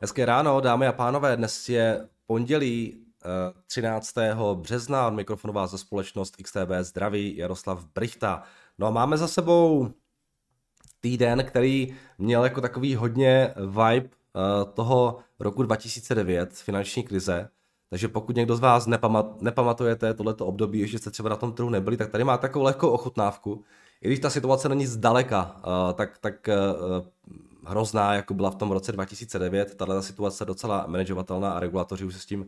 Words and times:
Hezké 0.00 0.24
ráno, 0.24 0.60
dámy 0.60 0.86
a 0.86 0.92
pánové, 0.92 1.36
dnes 1.36 1.68
je 1.68 2.08
pondělí 2.26 3.04
13. 3.66 4.18
Eh, 4.18 4.54
března, 4.54 5.06
od 5.06 5.14
mikrofonu 5.14 5.54
vás 5.54 5.70
za 5.70 5.78
společnost 5.78 6.36
XTB 6.42 6.70
zdraví 6.80 7.36
Jaroslav 7.36 7.84
Brichta. 7.94 8.42
No 8.78 8.86
a 8.86 8.90
máme 8.90 9.16
za 9.16 9.28
sebou 9.28 9.90
týden, 11.00 11.44
který 11.44 11.96
měl 12.18 12.44
jako 12.44 12.60
takový 12.60 12.94
hodně 12.94 13.54
vibe 13.58 14.08
eh, 14.08 14.72
toho 14.74 15.18
roku 15.40 15.62
2009, 15.62 16.52
finanční 16.52 17.02
krize, 17.02 17.48
takže 17.90 18.08
pokud 18.08 18.36
někdo 18.36 18.56
z 18.56 18.60
vás 18.60 18.86
nepamat, 18.86 19.42
nepamatujete 19.42 20.14
tohleto 20.14 20.46
období, 20.46 20.88
že 20.88 20.98
jste 20.98 21.10
třeba 21.10 21.28
na 21.28 21.36
tom 21.36 21.52
trhu 21.52 21.70
nebyli, 21.70 21.96
tak 21.96 22.10
tady 22.10 22.24
má 22.24 22.38
takovou 22.38 22.64
lehkou 22.64 22.88
ochutnávku. 22.88 23.64
I 24.04 24.08
když 24.08 24.18
ta 24.18 24.30
situace 24.30 24.68
není 24.68 24.86
zdaleka, 24.86 25.56
uh, 25.56 25.92
tak, 25.92 26.18
tak 26.18 26.48
uh, 26.48 27.06
hrozná, 27.66 28.14
jako 28.14 28.34
byla 28.34 28.50
v 28.50 28.54
tom 28.54 28.70
roce 28.70 28.92
2009, 28.92 29.74
tahle 29.74 30.02
situace 30.02 30.44
docela 30.44 30.84
manažovatelná 30.86 31.52
a 31.52 31.60
regulatoři 31.60 32.04
už 32.04 32.14
se 32.14 32.20
s 32.20 32.26
tím 32.26 32.46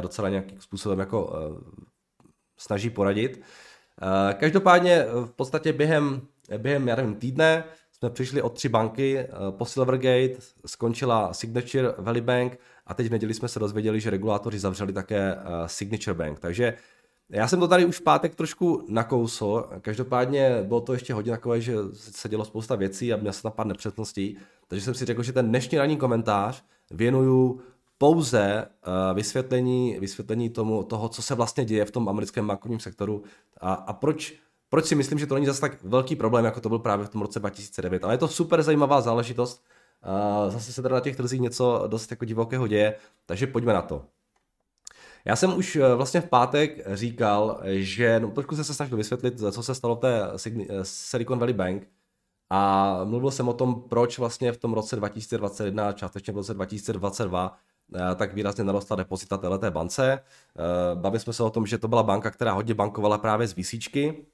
docela 0.00 0.28
nějakým 0.28 0.60
způsobem 0.60 0.98
jako 0.98 1.32
snaží 2.58 2.90
poradit. 2.90 3.42
Každopádně 4.34 5.06
v 5.24 5.32
podstatě 5.36 5.72
během, 5.72 6.20
během 6.58 6.88
já 6.88 6.96
nevím, 6.96 7.14
týdne 7.14 7.64
jsme 7.92 8.10
přišli 8.10 8.42
od 8.42 8.54
tři 8.54 8.68
banky, 8.68 9.26
po 9.50 9.64
Silvergate 9.64 10.34
skončila 10.66 11.32
Signature 11.32 11.94
Valley 11.98 12.20
Bank 12.20 12.58
a 12.86 12.94
teď 12.94 13.06
v 13.06 13.10
neděli 13.10 13.34
jsme 13.34 13.48
se 13.48 13.58
dozvěděli, 13.58 14.00
že 14.00 14.10
regulátoři 14.10 14.58
zavřeli 14.58 14.92
také 14.92 15.36
Signature 15.66 16.14
Bank. 16.14 16.40
Takže 16.40 16.74
já 17.30 17.48
jsem 17.48 17.60
to 17.60 17.68
tady 17.68 17.84
už 17.84 17.98
v 17.98 18.02
pátek 18.02 18.34
trošku 18.34 18.86
nakousl, 18.88 19.64
každopádně 19.80 20.62
bylo 20.62 20.80
to 20.80 20.92
ještě 20.92 21.14
hodně 21.14 21.32
takové, 21.32 21.60
že 21.60 21.74
se 21.92 22.28
dělo 22.28 22.44
spousta 22.44 22.76
věcí 22.76 23.12
a 23.12 23.16
měl 23.16 23.32
jsem 23.32 23.42
tam 23.42 23.52
pár 23.52 23.66
nepřesností, 23.66 24.36
takže 24.68 24.84
jsem 24.84 24.94
si 24.94 25.04
řekl, 25.04 25.22
že 25.22 25.32
ten 25.32 25.48
dnešní 25.48 25.78
ranní 25.78 25.96
komentář 25.96 26.64
věnuju 26.90 27.60
pouze 27.98 28.66
uh, 28.86 29.16
vysvětlení, 29.16 29.96
vysvětlení 30.00 30.50
tomu, 30.50 30.82
toho, 30.82 31.08
co 31.08 31.22
se 31.22 31.34
vlastně 31.34 31.64
děje 31.64 31.84
v 31.84 31.90
tom 31.90 32.08
americkém 32.08 32.46
bankovním 32.46 32.80
sektoru 32.80 33.22
a, 33.60 33.72
a 33.72 33.92
proč, 33.92 34.34
proč 34.68 34.84
si 34.84 34.94
myslím, 34.94 35.18
že 35.18 35.26
to 35.26 35.34
není 35.34 35.46
zase 35.46 35.60
tak 35.60 35.82
velký 35.82 36.16
problém, 36.16 36.44
jako 36.44 36.60
to 36.60 36.68
byl 36.68 36.78
právě 36.78 37.06
v 37.06 37.08
tom 37.08 37.20
roce 37.20 37.38
2009. 37.38 38.04
Ale 38.04 38.14
je 38.14 38.18
to 38.18 38.28
super 38.28 38.62
zajímavá 38.62 39.00
záležitost. 39.00 39.64
Uh, 40.44 40.50
zase 40.50 40.72
se 40.72 40.82
teda 40.82 40.94
na 40.94 41.00
těch 41.00 41.16
trzích 41.16 41.40
něco 41.40 41.84
dost 41.86 42.10
jako 42.10 42.24
divokého 42.24 42.66
děje, 42.66 42.94
takže 43.26 43.46
pojďme 43.46 43.72
na 43.72 43.82
to. 43.82 44.04
Já 45.24 45.36
jsem 45.36 45.56
už 45.56 45.76
eh, 45.76 45.94
vlastně 45.94 46.20
v 46.20 46.28
pátek 46.28 46.94
říkal, 46.94 47.60
že 47.64 48.20
no, 48.20 48.30
trošku 48.30 48.54
jsem 48.54 48.64
se 48.64 48.74
snažil 48.74 48.96
vysvětlit, 48.96 49.42
co 49.52 49.62
se 49.62 49.74
stalo 49.74 49.96
v 49.96 49.98
té 49.98 50.30
eh, 50.46 50.84
Silicon 50.84 51.38
Valley 51.38 51.54
Bank. 51.54 51.88
A 52.50 53.00
mluvil 53.04 53.30
jsem 53.30 53.48
o 53.48 53.52
tom, 53.52 53.82
proč 53.88 54.18
vlastně 54.18 54.52
v 54.52 54.56
tom 54.56 54.72
roce 54.72 54.96
2021, 54.96 55.92
částečně 55.92 56.32
v 56.32 56.36
roce 56.36 56.54
2022, 56.54 57.56
eh, 57.94 58.14
tak 58.14 58.34
výrazně 58.34 58.64
narostla 58.64 58.96
depozita 58.96 59.36
této 59.36 59.70
bance. 59.70 60.20
Bavili 60.94 61.20
jsme 61.20 61.32
se 61.32 61.42
o 61.42 61.50
tom, 61.50 61.66
že 61.66 61.78
to 61.78 61.88
byla 61.88 62.02
banka, 62.02 62.30
která 62.30 62.52
hodně 62.52 62.74
bankovala 62.74 63.18
právě 63.18 63.46
z 63.46 63.54
výsíčky, 63.54 64.26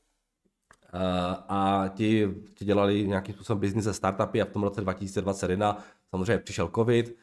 a 1.49 1.85
ti, 1.95 2.35
ti 2.55 2.65
dělali 2.65 3.09
nějakým 3.09 3.35
způsobem 3.35 3.61
biznis 3.61 3.85
ze 3.85 3.95
startupy 3.95 4.43
a 4.43 4.45
v 4.45 4.51
tom 4.51 4.63
roce 4.63 4.81
2021 4.81 5.79
samozřejmě 6.11 6.39
přišel 6.39 6.71
covid, 6.75 7.17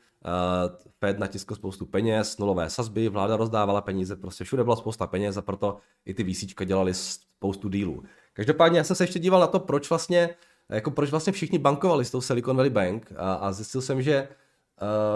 Fed 1.00 1.20
natiskl 1.20 1.56
spoustu 1.56 1.86
peněz, 1.86 2.38
nulové 2.38 2.70
sazby, 2.70 3.10
vláda 3.10 3.38
rozdávala 3.38 3.82
peníze, 3.82 4.16
prostě 4.16 4.44
všude 4.44 4.64
byla 4.64 4.76
spousta 4.76 5.08
peněz 5.08 5.38
a 5.38 5.42
proto 5.42 5.78
i 6.06 6.14
ty 6.14 6.24
VCčka 6.24 6.64
dělali 6.64 6.94
spoustu 6.94 7.70
dílů. 7.70 8.04
Každopádně 8.34 8.78
já 8.78 8.84
jsem 8.84 8.96
se 8.96 9.04
ještě 9.04 9.20
díval 9.20 9.40
na 9.40 9.48
to, 9.48 9.60
proč 9.60 9.90
vlastně, 9.90 10.30
jako 10.70 10.92
proč 10.92 11.12
vlastně 11.12 11.34
všichni 11.34 11.60
bankovali 11.60 12.06
s 12.06 12.12
tou 12.12 12.22
Silicon 12.22 12.58
Valley 12.58 12.70
Bank 12.70 13.12
a, 13.18 13.34
a 13.34 13.52
zjistil 13.52 13.82
jsem, 13.82 14.02
že 14.02 14.28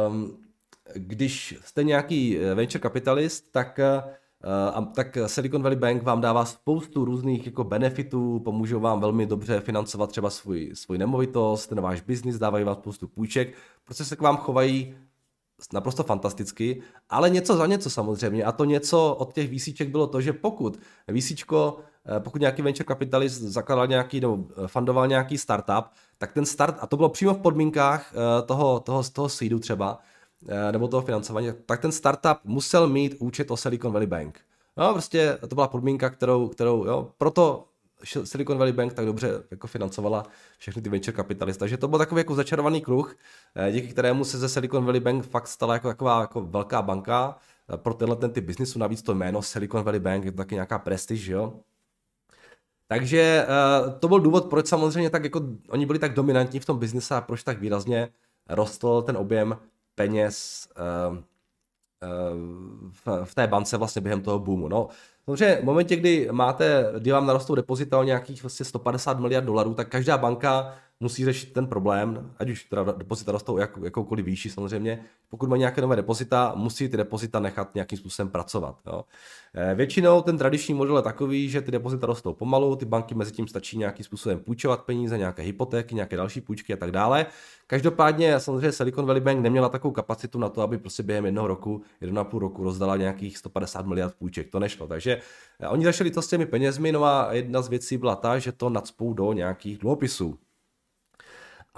um, 0.07 0.43
když 0.93 1.57
jste 1.65 1.83
nějaký 1.83 2.37
eh, 2.37 2.55
venture 2.55 2.81
capitalist, 2.81 3.51
tak 3.51 3.79
uh, 3.79 4.11
a 4.73 4.81
tak 4.81 5.17
Silicon 5.27 5.63
Valley 5.63 5.77
Bank 5.77 6.03
vám 6.03 6.21
dává 6.21 6.45
spoustu 6.45 7.05
různých 7.05 7.45
jako 7.45 7.63
benefitů, 7.63 8.39
pomůžou 8.39 8.79
vám 8.79 8.99
velmi 8.99 9.25
dobře 9.25 9.59
financovat 9.59 10.09
třeba 10.09 10.29
svůj, 10.29 10.71
svůj 10.73 10.97
nemovitost, 10.97 11.67
ten 11.67 11.81
váš 11.81 12.01
biznis, 12.01 12.37
dávají 12.37 12.65
vám 12.65 12.75
spoustu 12.75 13.07
půjček, 13.07 13.53
protože 13.85 14.05
se 14.05 14.15
k 14.15 14.21
vám 14.21 14.37
chovají 14.37 14.95
naprosto 15.73 16.03
fantasticky, 16.03 16.81
ale 17.09 17.29
něco 17.29 17.57
za 17.57 17.65
něco 17.65 17.89
samozřejmě. 17.89 18.43
A 18.43 18.51
to 18.51 18.65
něco 18.65 19.15
od 19.15 19.33
těch 19.33 19.49
výsíček 19.49 19.89
bylo 19.89 20.07
to, 20.07 20.21
že 20.21 20.33
pokud 20.33 20.79
výsíčko, 21.07 21.77
eh, 22.17 22.19
pokud 22.19 22.41
nějaký 22.41 22.61
venture 22.61 22.87
capitalist 22.87 23.41
zakladal 23.41 23.87
nějaký, 23.87 24.19
nebo 24.19 24.39
eh, 24.63 24.67
fundoval 24.67 25.07
nějaký 25.07 25.37
startup, 25.37 25.85
tak 26.17 26.33
ten 26.33 26.45
start, 26.45 26.77
a 26.79 26.87
to 26.87 26.97
bylo 26.97 27.09
přímo 27.09 27.33
v 27.33 27.41
podmínkách 27.41 28.13
eh, 28.13 28.41
toho, 28.41 28.79
toho, 28.79 29.03
toho 29.13 29.29
seedu 29.29 29.59
třeba, 29.59 29.99
nebo 30.71 30.87
toho 30.87 31.01
financování, 31.01 31.47
tak 31.65 31.81
ten 31.81 31.91
startup 31.91 32.37
musel 32.43 32.87
mít 32.87 33.15
účet 33.19 33.51
o 33.51 33.57
Silicon 33.57 33.91
Valley 33.91 34.07
Bank. 34.07 34.39
No, 34.77 34.93
prostě 34.93 35.37
to 35.47 35.55
byla 35.55 35.67
podmínka, 35.67 36.09
kterou, 36.09 36.47
kterou 36.47 36.85
jo, 36.85 37.11
proto 37.17 37.67
Silicon 38.03 38.57
Valley 38.57 38.73
Bank 38.73 38.93
tak 38.93 39.05
dobře 39.05 39.43
jako 39.51 39.67
financovala 39.67 40.25
všechny 40.57 40.81
ty 40.81 40.89
venture 40.89 41.15
kapitalisty. 41.15 41.59
Takže 41.59 41.77
to 41.77 41.87
byl 41.87 41.99
takový 41.99 42.19
jako 42.19 42.35
začarovaný 42.35 42.81
kruh, 42.81 43.15
eh, 43.55 43.71
díky 43.71 43.87
kterému 43.87 44.23
se 44.23 44.37
ze 44.37 44.49
Silicon 44.49 44.85
Valley 44.85 44.99
Bank 44.99 45.25
fakt 45.25 45.47
stala 45.47 45.73
jako 45.73 45.87
taková 45.87 46.21
jako 46.21 46.41
velká 46.41 46.81
banka 46.81 47.37
eh, 47.73 47.77
pro 47.77 47.93
tenhle 47.93 48.15
ten 48.15 48.31
typ 48.31 48.45
biznisu. 48.45 48.79
Navíc 48.79 49.01
to 49.01 49.15
jméno 49.15 49.41
Silicon 49.41 49.83
Valley 49.83 49.99
Bank 49.99 50.25
je 50.25 50.31
to 50.31 50.37
taky 50.37 50.55
nějaká 50.55 50.79
prestiž, 50.79 51.27
jo. 51.27 51.53
Takže 52.89 53.47
to 53.99 54.07
byl 54.07 54.19
důvod, 54.19 54.45
proč 54.45 54.67
samozřejmě 54.67 55.09
tak 55.09 55.23
jako 55.23 55.41
oni 55.69 55.85
byli 55.85 55.99
tak 55.99 56.13
dominantní 56.13 56.59
v 56.59 56.65
tom 56.65 56.79
biznise 56.79 57.15
a 57.15 57.21
proč 57.21 57.43
tak 57.43 57.59
výrazně 57.59 58.09
rostl 58.49 59.01
ten 59.01 59.17
objem 59.17 59.57
peněz 59.97 60.67
uh, 61.09 61.17
v, 62.91 63.23
v 63.23 63.35
té 63.35 63.47
bance 63.47 63.77
vlastně 63.77 64.01
během 64.01 64.21
toho 64.21 64.39
boomu. 64.39 64.67
No, 64.67 64.87
Samozřejmě 65.25 65.55
v 65.55 65.63
momentě, 65.63 65.95
kdy 65.95 66.29
máte, 66.31 66.85
kdy 66.99 67.11
vám 67.11 67.27
narostou 67.27 67.55
depozita 67.55 67.99
o 67.99 68.03
nějakých 68.03 68.43
vlastně 68.43 68.65
150 68.65 69.19
miliard 69.19 69.45
dolarů, 69.45 69.73
tak 69.73 69.89
každá 69.89 70.17
banka 70.17 70.75
musí 70.99 71.25
řešit 71.25 71.53
ten 71.53 71.67
problém, 71.67 72.31
ať 72.37 72.49
už 72.49 72.63
teda 72.63 72.83
depozita 72.83 73.31
rostou 73.31 73.57
jak, 73.57 73.77
jakoukoliv 73.83 74.25
výši 74.25 74.49
samozřejmě. 74.49 74.99
Pokud 75.29 75.49
má 75.49 75.57
nějaké 75.57 75.81
nové 75.81 75.95
depozita, 75.95 76.53
musí 76.55 76.89
ty 76.89 76.97
depozita 76.97 77.39
nechat 77.39 77.75
nějakým 77.75 77.97
způsobem 77.97 78.29
pracovat. 78.29 78.79
Jo. 78.87 79.05
Eh, 79.53 79.75
většinou 79.75 80.21
ten 80.21 80.37
tradiční 80.37 80.73
model 80.73 80.97
je 80.97 81.01
takový, 81.03 81.49
že 81.49 81.61
ty 81.61 81.71
depozita 81.71 82.07
rostou 82.07 82.33
pomalu, 82.33 82.75
ty 82.75 82.85
banky 82.85 83.15
mezi 83.15 83.31
tím 83.31 83.47
stačí 83.47 83.77
nějakým 83.77 84.03
způsobem 84.05 84.39
půjčovat 84.39 84.83
peníze, 84.83 85.17
nějaké 85.17 85.41
hypotéky, 85.43 85.95
nějaké 85.95 86.17
další 86.17 86.41
půjčky 86.41 86.73
a 86.73 86.77
tak 86.77 86.91
dále. 86.91 87.25
Každopádně 87.67 88.39
samozřejmě 88.39 88.71
Silicon 88.71 89.05
Valley 89.05 89.21
Bank 89.21 89.39
neměla 89.39 89.69
takovou 89.69 89.91
kapacitu 89.91 90.39
na 90.39 90.49
to, 90.49 90.61
aby 90.61 90.77
prostě 90.77 91.03
během 91.03 91.25
jednoho 91.25 91.47
roku, 91.47 91.81
jeden 92.01 92.19
a 92.19 92.23
půl 92.23 92.39
roku 92.39 92.63
rozdala 92.63 92.97
nějakých 92.97 93.37
150 93.37 93.85
miliard 93.85 94.15
půjček. 94.19 94.51
To 94.51 94.59
nešlo. 94.59 94.87
Takže 94.87 95.21
eh, 95.59 95.67
oni 95.67 95.85
začali 95.85 96.11
to 96.11 96.21
s 96.21 96.27
těmi 96.27 96.45
penězmi, 96.45 96.91
no 96.91 97.03
a 97.03 97.33
jedna 97.33 97.61
z 97.61 97.69
věcí 97.69 97.97
byla 97.97 98.15
ta, 98.15 98.39
že 98.39 98.51
to 98.51 98.69
nadspou 98.69 99.13
do 99.13 99.33
nějakých 99.33 99.77
dluhopisů. 99.77 100.37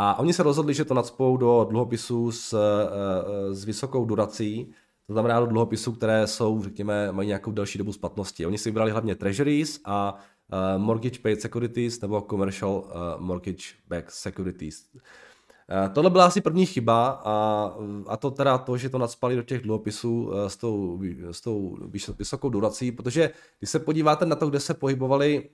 A 0.01 0.19
oni 0.19 0.33
se 0.33 0.43
rozhodli, 0.43 0.73
že 0.73 0.85
to 0.85 0.93
nadspou 0.93 1.37
do 1.37 1.67
dluhopisů 1.69 2.31
s, 2.31 2.53
eh, 2.53 3.53
s 3.53 3.65
vysokou 3.65 4.05
durací, 4.05 4.73
to 5.07 5.13
znamená 5.13 5.39
do 5.39 5.45
dluhopisů, 5.45 5.91
které 5.91 6.27
jsou, 6.27 6.63
řekněme, 6.63 7.11
mají 7.11 7.27
nějakou 7.27 7.51
delší 7.51 7.77
dobu 7.77 7.93
splatnosti. 7.93 8.45
Oni 8.45 8.57
si 8.57 8.69
vybrali 8.69 8.91
hlavně 8.91 9.15
treasuries 9.15 9.79
a 9.85 10.13
uh, 10.13 10.81
mortgage 10.81 11.19
paid 11.19 11.41
securities 11.41 12.01
nebo 12.01 12.21
commercial 12.21 12.91
mortgage 13.17 13.63
backed 13.87 14.11
securities. 14.11 14.85
Tohle 15.93 16.09
byla 16.09 16.25
asi 16.25 16.41
první 16.41 16.65
chyba 16.65 17.07
a, 17.25 17.65
a 18.07 18.17
to 18.17 18.31
teda 18.31 18.57
to, 18.57 18.77
že 18.77 18.89
to 18.89 18.97
nadspali 18.97 19.35
do 19.35 19.43
těch 19.43 19.61
dluhopisů 19.61 20.23
uh, 20.23 20.47
s 20.47 20.57
tou, 20.57 21.01
s 21.31 21.41
tou 21.41 21.77
vysokou 22.17 22.49
durací, 22.49 22.91
protože 22.91 23.31
když 23.59 23.69
se 23.69 23.79
podíváte 23.79 24.25
na 24.25 24.35
to, 24.35 24.49
kde 24.49 24.59
se 24.59 24.73
pohybovaly 24.73 25.49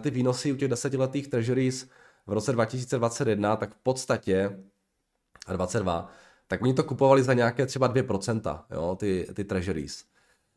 ty 0.00 0.10
výnosy 0.10 0.52
u 0.52 0.56
těch 0.56 0.68
desetiletých 0.68 1.28
treasuries 1.28 1.88
v 2.26 2.32
roce 2.32 2.52
2021, 2.52 3.56
tak 3.56 3.74
v 3.74 3.78
podstatě, 3.78 4.58
a 5.46 5.52
22, 5.52 6.10
tak 6.46 6.62
oni 6.62 6.74
to 6.74 6.84
kupovali 6.84 7.22
za 7.22 7.34
nějaké 7.34 7.66
třeba 7.66 7.92
2%, 7.92 8.64
jo, 8.70 8.96
ty, 9.00 9.26
ty 9.34 9.44
treasuries. 9.44 10.04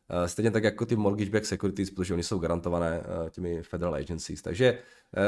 Eh, 0.09 0.27
stejně 0.27 0.51
tak 0.51 0.63
jako 0.63 0.85
ty 0.85 0.95
mortgage 0.95 1.31
back 1.31 1.45
securities, 1.45 1.91
protože 1.91 2.13
oni 2.13 2.23
jsou 2.23 2.39
garantované 2.39 3.03
eh, 3.03 3.29
těmi 3.29 3.63
federal 3.63 3.95
agencies. 3.95 4.41
Takže 4.41 4.79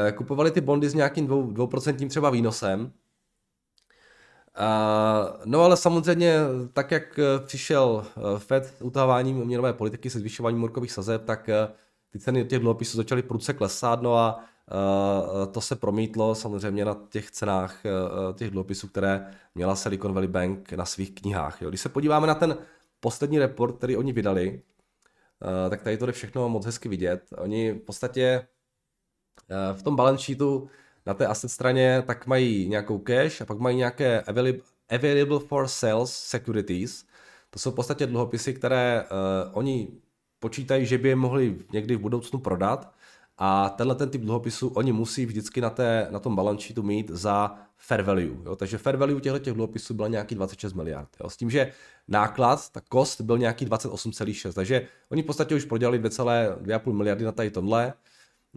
eh, 0.08 0.12
kupovali 0.12 0.50
ty 0.50 0.60
bondy 0.60 0.88
s 0.90 0.94
nějakým 0.94 1.28
2%, 1.28 2.08
třeba 2.08 2.30
výnosem. 2.30 2.92
No 5.44 5.60
ale 5.60 5.76
samozřejmě, 5.76 6.36
tak 6.72 6.90
jak 6.90 7.20
přišel 7.46 8.06
Fed 8.38 8.74
utahováním 8.80 9.36
měnové 9.44 9.72
politiky 9.72 10.10
se 10.10 10.18
zvyšováním 10.18 10.62
úrokových 10.62 10.92
sazeb, 10.92 11.24
tak 11.24 11.50
ty 12.10 12.18
ceny 12.18 12.44
těch 12.44 12.58
dluhopisů 12.58 12.96
začaly 12.96 13.22
prudce 13.22 13.52
klesat, 13.52 14.02
no 14.02 14.16
a 14.16 14.44
to 15.52 15.60
se 15.60 15.76
promítlo 15.76 16.34
samozřejmě 16.34 16.84
na 16.84 16.96
těch 17.08 17.30
cenách 17.30 17.86
eh, 17.86 17.90
těch 18.34 18.50
dluhopisů, 18.50 18.88
které 18.88 19.30
měla 19.54 19.76
Silicon 19.76 20.12
Valley 20.12 20.28
Bank 20.28 20.72
na 20.72 20.84
svých 20.84 21.14
knihách. 21.14 21.62
Když 21.68 21.80
se 21.80 21.88
podíváme 21.88 22.26
na 22.26 22.34
ten 22.34 22.58
poslední 23.00 23.38
report, 23.38 23.76
který 23.76 23.96
oni 23.96 24.12
vydali, 24.12 24.62
eh, 25.66 25.70
tak 25.70 25.82
tady 25.82 25.96
to 25.96 26.06
jde 26.06 26.12
všechno 26.12 26.48
moc 26.48 26.66
hezky 26.66 26.88
vidět. 26.88 27.22
Oni 27.38 27.72
v 27.72 27.78
podstatě 27.78 28.46
v 29.72 29.82
tom 29.82 29.96
balance 29.96 30.24
sheetu 30.24 30.68
na 31.06 31.14
té 31.14 31.26
asset 31.26 31.48
straně 31.48 32.02
tak 32.06 32.26
mají 32.26 32.68
nějakou 32.68 32.98
cash 32.98 33.40
a 33.40 33.44
pak 33.44 33.58
mají 33.58 33.76
nějaké 33.76 34.22
Available 34.88 35.40
for 35.40 35.68
Sales 35.68 36.12
Securities. 36.12 37.04
To 37.50 37.58
jsou 37.58 37.70
v 37.70 37.74
podstatě 37.74 38.06
dluhopisy, 38.06 38.54
které 38.54 39.04
oni 39.52 39.88
počítají, 40.38 40.86
že 40.86 40.98
by 40.98 41.08
je 41.08 41.16
mohli 41.16 41.58
někdy 41.72 41.96
v 41.96 42.00
budoucnu 42.00 42.38
prodat 42.38 42.94
a 43.42 43.68
tenhle 43.68 43.94
ten 43.94 44.10
typ 44.10 44.22
dluhopisů 44.22 44.68
oni 44.68 44.92
musí 44.92 45.26
vždycky 45.26 45.60
na, 45.60 45.70
té, 45.70 46.06
na 46.10 46.18
tom 46.18 46.36
balance 46.36 46.66
sheetu 46.66 46.82
mít 46.82 47.10
za 47.10 47.54
fair 47.76 48.02
value. 48.02 48.36
Jo? 48.44 48.56
Takže 48.56 48.78
fair 48.78 48.96
value 48.96 49.20
těchto 49.20 49.38
těch 49.38 49.54
dluhopisů 49.54 49.94
byl 49.94 50.08
nějaký 50.08 50.34
26 50.34 50.72
miliard. 50.72 51.08
Jo? 51.20 51.30
S 51.30 51.36
tím, 51.36 51.50
že 51.50 51.72
náklad, 52.08 52.72
ta 52.72 52.80
cost 52.92 53.20
byl 53.20 53.38
nějaký 53.38 53.66
28,6. 53.66 54.52
Takže 54.52 54.86
oni 55.08 55.22
v 55.22 55.26
podstatě 55.26 55.54
už 55.54 55.64
prodělali 55.64 56.02
2,5 56.02 56.92
miliardy 56.92 57.24
na 57.24 57.32
tady 57.32 57.50
tomhle. 57.50 57.92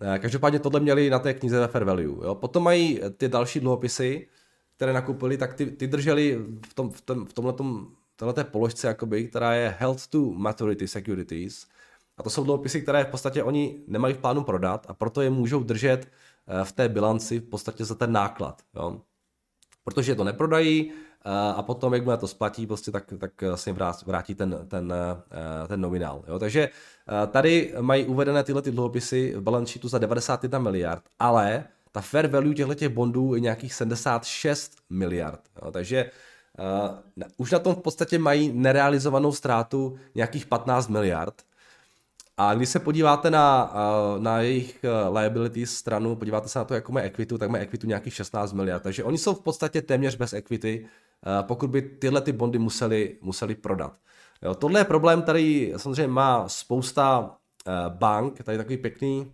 Eh, 0.02 0.20
každopádně 0.20 0.60
tohle 0.60 0.80
měli 0.80 1.10
na 1.10 1.20
té 1.20 1.34
knize 1.34 1.58
za 1.58 1.68
fair 1.68 1.84
value. 1.84 2.26
Jo? 2.26 2.36
Potom 2.36 2.64
mají 2.64 3.00
ty 3.18 3.28
další 3.28 3.60
dluhopisy, 3.60 4.28
které 4.76 4.94
nakupili, 4.94 5.38
tak 5.38 5.54
ty, 5.54 5.66
ty 5.66 5.88
drželi 5.88 6.40
v, 6.70 6.74
tom, 6.74 6.92
v, 6.92 7.02
tom, 7.02 7.26
v 7.26 7.34
tomhletom, 7.34 7.88
této 8.16 8.44
položce, 8.44 8.88
jakoby, 8.88 9.28
která 9.28 9.54
je 9.54 9.76
held 9.80 10.08
to 10.08 10.20
maturity 10.32 10.88
securities. 10.88 11.68
A 12.18 12.24
to 12.24 12.30
jsou 12.30 12.44
dluhopisy, 12.44 12.81
které 12.81 13.04
v 13.04 13.07
podstatě 13.07 13.44
oni 13.44 13.83
nemají 13.88 14.13
v 14.13 14.18
plánu 14.18 14.44
prodat 14.44 14.86
a 14.89 14.94
proto 14.94 15.21
je 15.21 15.30
můžou 15.30 15.63
držet 15.63 16.07
eh, 16.48 16.65
v 16.65 16.71
té 16.71 16.89
bilanci 16.89 17.39
v 17.39 17.50
podstatě 17.50 17.86
za 17.86 17.95
ten 17.95 18.12
náklad. 18.12 18.62
Jo? 18.75 19.01
Protože 19.83 20.15
to 20.15 20.24
neprodají 20.24 20.92
eh, 20.92 21.54
a 21.56 21.62
potom, 21.62 21.94
jak 21.94 22.19
to 22.19 22.27
splatí, 22.27 22.68
prostě 22.68 22.92
tak, 22.92 23.13
tak 23.18 23.31
se 23.56 23.69
jim 23.69 23.77
vrátí 24.06 24.36
ten, 24.36 24.60
ten, 24.68 24.94
ten 25.68 25.81
nominál. 25.81 26.24
Jo? 26.27 26.39
Takže 26.39 26.69
tady 27.31 27.74
mají 27.81 28.06
uvedené 28.06 28.44
tyhle 28.44 28.62
ty 28.62 28.71
dluhopisy 28.71 29.33
v 29.36 29.42
balance 29.42 29.71
sheetu 29.71 29.88
za 29.88 29.98
91 29.98 30.60
miliard, 30.60 31.04
ale 31.19 31.63
ta 31.94 32.01
fair 32.01 32.27
value 32.27 32.54
těchto 32.54 32.74
těch 32.74 32.89
bondů 32.89 33.36
je 33.36 33.39
nějakých 33.39 33.74
76 33.74 34.77
miliard. 34.89 35.39
Jo, 35.62 35.71
takže 35.71 36.12
uh, 36.60 37.24
už 37.38 37.51
na 37.51 37.60
tom 37.60 37.75
v 37.75 37.81
podstatě 37.81 38.19
mají 38.19 38.51
nerealizovanou 38.54 39.31
ztrátu 39.31 39.98
nějakých 40.15 40.45
15 40.45 40.88
miliard. 40.88 41.42
A 42.38 42.54
když 42.54 42.70
se 42.70 42.80
podíváte 42.80 43.32
na, 43.32 43.74
uh, 43.74 44.24
na 44.24 44.40
jejich 44.40 44.86
uh, 45.08 45.18
liabilities 45.18 45.76
stranu, 45.76 46.16
podíváte 46.16 46.48
se 46.48 46.60
na 46.60 46.66
to, 46.66 46.74
jako 46.74 46.92
mají 46.92 47.06
equitu, 47.06 47.38
tak 47.38 47.50
mají 47.50 47.64
equitu 47.64 47.88
nějakých 47.88 48.14
16 48.14 48.54
miliard. 48.54 48.84
Takže 48.84 49.04
oni 49.04 49.18
jsou 49.18 49.34
v 49.34 49.42
podstatě 49.42 49.82
téměř 49.82 50.16
bez 50.16 50.34
equity, 50.34 50.86
uh, 50.86 51.48
pokud 51.48 51.70
by 51.70 51.82
tyhle 51.82 52.22
ty 52.22 52.32
bondy 52.32 52.60
museli, 52.60 53.18
museli 53.22 53.56
prodat. 53.56 53.94
Jo, 54.42 54.56
tohle 54.56 54.80
je 54.80 54.84
problém, 54.84 55.22
který 55.22 55.74
samozřejmě 55.78 56.08
má 56.08 56.50
spousta 56.50 57.38
bank, 57.90 58.44
tady 58.44 58.58
takový 58.58 58.78
pěkný 58.78 59.34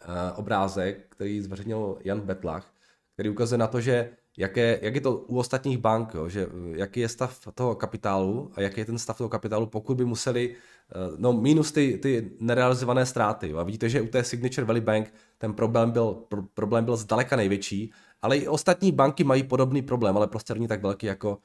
Eh, 0.00 0.32
obrázek, 0.32 1.06
který 1.08 1.40
zveřejnil 1.40 1.98
Jan 2.04 2.20
Betlach, 2.20 2.74
který 3.14 3.28
ukazuje 3.28 3.58
na 3.58 3.66
to, 3.66 3.80
že 3.80 4.10
jaké, 4.38 4.78
jak 4.82 4.94
je 4.94 5.00
to 5.00 5.16
u 5.16 5.38
ostatních 5.38 5.78
bank, 5.78 6.14
jo, 6.14 6.28
že 6.28 6.46
eh, 6.46 6.78
jaký 6.78 7.00
je 7.00 7.08
stav 7.08 7.38
toho 7.54 7.74
kapitálu 7.74 8.50
a 8.54 8.60
jaký 8.60 8.80
je 8.80 8.84
ten 8.84 8.98
stav 8.98 9.18
toho 9.18 9.28
kapitálu, 9.28 9.66
pokud 9.66 9.96
by 9.96 10.04
museli, 10.04 10.54
eh, 10.54 10.94
no 11.16 11.32
minus 11.32 11.72
ty, 11.72 11.98
ty 12.02 12.30
nerealizované 12.40 13.06
ztráty. 13.06 13.48
Jo. 13.48 13.58
A 13.58 13.62
vidíte, 13.62 13.88
že 13.88 14.00
u 14.00 14.06
té 14.06 14.24
Signature 14.24 14.64
Valley 14.64 14.80
Bank 14.80 15.14
ten 15.38 15.52
problém 15.52 15.90
byl, 15.90 16.14
pro, 16.28 16.42
problém 16.42 16.84
byl 16.84 16.96
zdaleka 16.96 17.36
největší, 17.36 17.92
ale 18.22 18.36
i 18.36 18.48
ostatní 18.48 18.92
banky 18.92 19.24
mají 19.24 19.42
podobný 19.42 19.82
problém, 19.82 20.16
ale 20.16 20.26
prostě 20.26 20.54
není 20.54 20.68
tak 20.68 20.82
velký 20.82 21.06
jako 21.06 21.38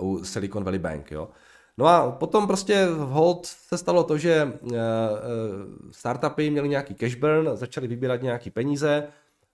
u 0.00 0.24
Silicon 0.24 0.64
Valley 0.64 0.78
Bank. 0.78 1.10
Jo. 1.10 1.28
No 1.78 1.86
a 1.86 2.10
potom 2.10 2.46
prostě 2.46 2.86
v 2.86 2.98
Hold 2.98 3.46
se 3.46 3.78
stalo 3.78 4.04
to, 4.04 4.18
že 4.18 4.32
eh, 4.32 4.76
startupy 5.90 6.50
měly 6.50 6.68
nějaký 6.68 6.94
cash 6.94 7.14
burn, 7.14 7.48
začaly 7.54 7.86
vybírat 7.86 8.22
nějaký 8.22 8.50
peníze, 8.50 9.08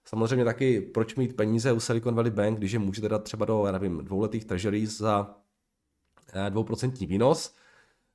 Samozřejmě 0.08 0.44
taky, 0.44 0.80
proč 0.80 1.14
mít 1.14 1.36
peníze 1.36 1.72
u 1.72 1.80
Silicon 1.80 2.14
Valley 2.14 2.30
Bank, 2.30 2.58
když 2.58 2.72
je 2.72 2.78
můžete 2.78 3.08
dát 3.08 3.22
třeba 3.22 3.44
do, 3.44 3.66
já 3.66 3.72
nevím, 3.72 4.04
dvouletých 4.04 4.44
treasuries 4.44 4.98
za 4.98 5.36
eh, 6.32 6.50
dvouprocentní 6.50 7.06
výnos. 7.06 7.54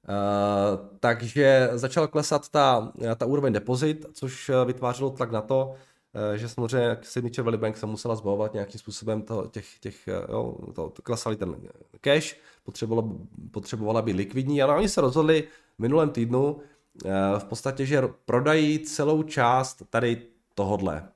Uh, 0.10 0.88
takže 1.00 1.70
začal 1.74 2.08
klesat 2.08 2.50
ta, 2.50 2.94
ta 3.18 3.26
úroveň 3.26 3.54
depozit, 3.54 4.06
což 4.14 4.52
vytvářelo 4.66 5.10
tlak 5.10 5.32
na 5.32 5.42
to, 5.42 5.76
Eh, 6.14 6.38
že 6.38 6.50
samozřejmě 6.50 6.98
Signature 7.02 7.44
Valley 7.44 7.60
Bank 7.60 7.78
se 7.78 7.86
musela 7.86 8.16
zbavovat 8.16 8.54
nějakým 8.54 8.80
způsobem 8.80 9.22
to, 9.22 9.48
těch, 9.48 9.80
těch 9.80 10.08
eh, 10.08 10.32
jo, 10.32 10.58
to, 10.76 10.90
to 10.90 11.02
klesali 11.02 11.36
ten 11.36 11.56
cash, 12.02 12.36
potřebovala, 12.64 13.10
potřebovala 13.52 14.02
být 14.02 14.16
likvidní, 14.16 14.62
ale 14.62 14.76
oni 14.76 14.90
se 14.90 15.02
rozhodli 15.02 15.48
minulém 15.78 16.10
týdnu 16.10 16.60
eh, 17.06 17.10
v 17.40 17.44
podstatě, 17.44 17.86
že 17.86 18.02
prodají 18.26 18.80
celou 18.80 19.24
část 19.24 19.84
tady 19.90 20.28
tohodle, 20.56 21.08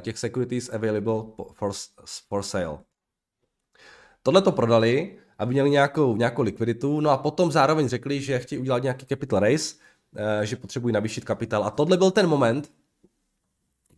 těch 0.00 0.18
securities 0.18 0.68
available 0.68 1.22
for, 1.52 1.72
for 2.28 2.42
sale. 2.42 2.78
Tohle 4.22 4.42
to 4.42 4.52
prodali, 4.52 5.18
aby 5.38 5.52
měli 5.52 5.70
nějakou, 5.70 6.16
nějakou 6.16 6.42
likviditu, 6.42 7.00
no 7.00 7.10
a 7.10 7.16
potom 7.16 7.52
zároveň 7.52 7.88
řekli, 7.88 8.20
že 8.20 8.38
chtějí 8.38 8.58
udělat 8.58 8.82
nějaký 8.82 9.06
capital 9.06 9.40
raise, 9.40 9.74
že 10.42 10.56
potřebují 10.56 10.94
navýšit 10.94 11.24
kapitál. 11.24 11.64
A 11.64 11.70
tohle 11.70 11.96
byl 11.96 12.10
ten 12.10 12.26
moment, 12.26 12.72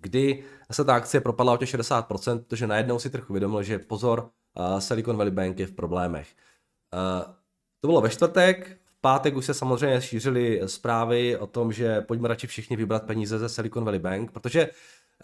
kdy 0.01 0.45
se 0.73 0.85
ta 0.85 0.95
akcie 0.95 1.21
propadla 1.21 1.53
o 1.53 1.57
těch 1.57 1.75
60%, 1.75 2.43
protože 2.43 2.67
najednou 2.67 2.99
si 2.99 3.11
trh 3.11 3.31
uvědomil, 3.31 3.63
že 3.63 3.79
pozor, 3.79 4.31
uh, 4.59 4.79
Silicon 4.79 5.17
Valley 5.17 5.31
Bank 5.31 5.59
je 5.59 5.67
v 5.67 5.73
problémech. 5.73 6.29
To 7.81 7.89
bylo 7.89 8.01
ve 8.01 8.09
čtvrtek, 8.09 8.79
v 8.85 9.01
pátek 9.01 9.37
už 9.37 9.45
se 9.47 9.55
samozřejmě 9.55 10.01
šířily 10.01 10.61
zprávy 10.67 11.37
o 11.37 11.47
tom, 11.47 11.73
že 11.73 12.01
pojďme 12.01 12.29
radši 12.29 12.47
všichni 12.47 12.77
vybrat 12.77 13.03
peníze 13.03 13.39
ze 13.39 13.49
Silicon 13.49 13.85
Valley 13.85 14.01
Bank, 14.01 14.31
protože 14.31 14.71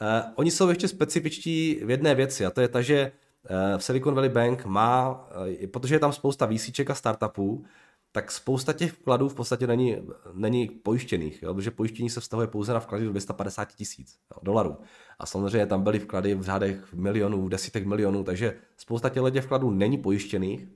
uh, 0.00 0.32
oni 0.34 0.50
jsou 0.50 0.68
ještě 0.68 0.88
specifičtí 0.88 1.80
v 1.84 1.90
jedné 1.90 2.14
věci 2.14 2.46
a 2.46 2.50
to 2.50 2.60
je 2.60 2.68
ta, 2.68 2.82
že 2.82 3.12
uh, 3.50 3.78
v 3.78 3.84
Silicon 3.84 4.14
Valley 4.14 4.30
Bank 4.30 4.64
má, 4.64 5.10
uh, 5.10 5.66
protože 5.66 5.94
je 5.94 5.98
tam 5.98 6.12
spousta 6.12 6.46
výsíček 6.46 6.90
a 6.90 6.94
startupů, 6.94 7.64
tak 8.12 8.30
spousta 8.30 8.72
těch 8.72 8.92
vkladů 8.92 9.28
v 9.28 9.34
podstatě 9.34 9.66
není, 9.66 9.96
není 10.32 10.68
pojištěných, 10.68 11.42
jo, 11.42 11.54
protože 11.54 11.70
pojištění 11.70 12.10
se 12.10 12.20
vztahuje 12.20 12.48
pouze 12.48 12.72
na 12.72 12.80
vklady 12.80 13.04
do 13.04 13.10
250 13.10 13.74
tisíc 13.74 14.18
dolarů. 14.42 14.76
A 15.18 15.26
samozřejmě 15.26 15.66
tam 15.66 15.82
byly 15.82 15.98
vklady 15.98 16.34
v 16.34 16.42
řádech 16.42 16.92
milionů, 16.92 17.48
desítek 17.48 17.86
milionů, 17.86 18.24
takže 18.24 18.56
spousta 18.76 19.08
těch 19.08 19.44
vkladů 19.44 19.70
není 19.70 19.98
pojištěných, 19.98 20.66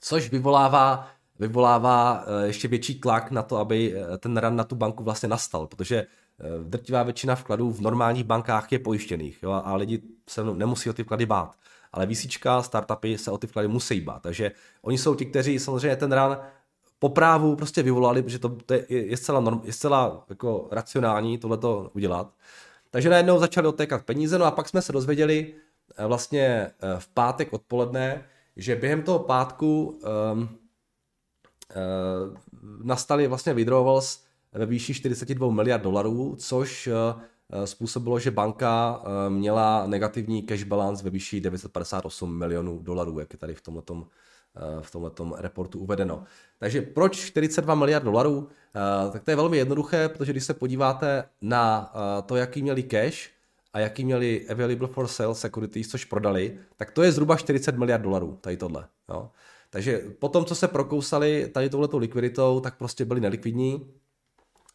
což 0.00 0.30
vyvolává 0.30 1.08
vyvolává 1.40 2.24
ještě 2.44 2.68
větší 2.68 3.00
tlak 3.00 3.30
na 3.30 3.42
to, 3.42 3.56
aby 3.56 3.94
ten 4.18 4.36
run 4.36 4.56
na 4.56 4.64
tu 4.64 4.74
banku 4.76 5.04
vlastně 5.04 5.28
nastal, 5.28 5.66
protože 5.66 6.06
drtivá 6.62 7.02
většina 7.02 7.34
vkladů 7.34 7.72
v 7.72 7.80
normálních 7.80 8.24
bankách 8.24 8.72
je 8.72 8.78
pojištěných 8.78 9.42
jo, 9.42 9.62
a 9.64 9.76
lidi 9.76 10.02
se 10.28 10.44
nemusí 10.44 10.90
o 10.90 10.92
ty 10.92 11.02
vklady 11.02 11.26
bát 11.26 11.56
ale 11.92 12.06
výsíčka, 12.06 12.62
startupy 12.62 13.18
se 13.18 13.30
o 13.30 13.38
ty 13.38 13.46
vklady 13.46 13.68
musí 13.68 14.00
bát. 14.00 14.22
Takže 14.22 14.52
oni 14.82 14.98
jsou 14.98 15.14
ti, 15.14 15.26
kteří 15.26 15.58
samozřejmě 15.58 15.96
ten 15.96 16.12
run 16.12 16.36
po 16.98 17.08
právu 17.08 17.56
prostě 17.56 17.82
vyvolali, 17.82 18.22
protože 18.22 18.38
to, 18.38 18.48
to 18.48 18.74
je, 18.74 18.84
je, 18.88 19.16
zcela, 19.16 19.40
norm, 19.40 19.60
je 19.64 19.72
zcela 19.72 20.24
jako 20.28 20.68
racionální 20.70 21.38
tohleto 21.38 21.90
udělat. 21.94 22.34
Takže 22.90 23.08
najednou 23.08 23.38
začali 23.38 23.68
odtékat 23.68 24.02
peníze, 24.02 24.38
no 24.38 24.44
a 24.44 24.50
pak 24.50 24.68
jsme 24.68 24.82
se 24.82 24.92
dozvěděli 24.92 25.54
eh, 25.96 26.06
vlastně 26.06 26.46
eh, 26.46 26.72
v 26.98 27.08
pátek 27.08 27.52
odpoledne, 27.52 28.24
že 28.56 28.76
během 28.76 29.02
toho 29.02 29.18
pátku 29.18 30.00
um, 30.32 30.40
uh, 30.42 30.48
nastaly 32.82 33.26
vlastně 33.26 33.54
withdrawals 33.54 34.24
ve 34.52 34.66
výši 34.66 34.94
42 34.94 35.50
miliard 35.50 35.82
dolarů, 35.82 36.36
což 36.38 36.86
uh, 36.86 37.22
Eh, 37.52 37.66
způsobilo, 37.66 38.18
že 38.18 38.30
banka 38.30 39.02
eh, 39.04 39.30
měla 39.30 39.86
negativní 39.86 40.42
cash 40.42 40.64
balance 40.64 41.04
ve 41.04 41.10
výši 41.10 41.40
958 41.40 42.38
milionů 42.38 42.78
dolarů, 42.78 43.18
jak 43.18 43.32
je 43.32 43.38
tady 43.38 43.54
v 43.54 43.62
eh, 43.68 44.02
v 44.80 44.90
tomhletom 44.90 45.34
reportu 45.38 45.78
uvedeno. 45.78 46.24
Takže 46.58 46.82
proč 46.82 47.16
42 47.16 47.74
miliard 47.74 48.04
dolarů? 48.04 48.48
Tak 49.12 49.24
to 49.24 49.30
je 49.30 49.36
velmi 49.36 49.56
jednoduché, 49.56 50.08
protože 50.08 50.32
když 50.32 50.44
se 50.44 50.54
podíváte 50.54 51.24
na 51.40 51.92
to, 52.26 52.36
jaký 52.36 52.62
měli 52.62 52.82
cash 52.82 53.30
a 53.72 53.78
jaký 53.78 54.04
měli 54.04 54.48
available 54.48 54.88
for 54.88 55.08
sale 55.08 55.34
securities, 55.34 55.88
což 55.88 56.04
prodali, 56.04 56.58
tak 56.76 56.90
to 56.90 57.02
je 57.02 57.12
zhruba 57.12 57.36
40 57.36 57.76
miliard 57.76 58.02
dolarů, 58.02 58.38
tady 58.40 58.56
tohle. 58.56 58.86
Jo. 59.08 59.30
Takže 59.70 60.02
po 60.18 60.28
tom, 60.28 60.44
co 60.44 60.54
se 60.54 60.68
prokousali 60.68 61.48
tady 61.52 61.70
touhletou 61.70 61.98
likviditou, 61.98 62.60
tak 62.60 62.78
prostě 62.78 63.04
byli 63.04 63.20
nelikvidní 63.20 63.86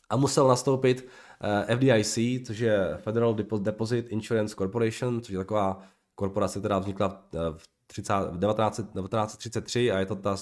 a 0.09 0.17
musel 0.17 0.47
nastoupit 0.47 1.07
Eh, 1.41 1.75
FDIC, 1.75 2.47
což 2.47 2.59
je 2.59 2.97
Federal 2.97 3.35
Deposit 3.59 4.09
Insurance 4.09 4.55
Corporation, 4.55 5.21
což 5.21 5.31
je 5.31 5.37
taková 5.37 5.81
korporace, 6.15 6.59
která 6.59 6.79
vznikla 6.79 7.23
eh, 7.33 7.37
v 7.57 7.67
30, 7.87 8.13
19, 8.33 8.75
1933 8.75 9.91
a 9.91 9.99
je 9.99 10.05
to 10.05 10.15
ta 10.15 10.35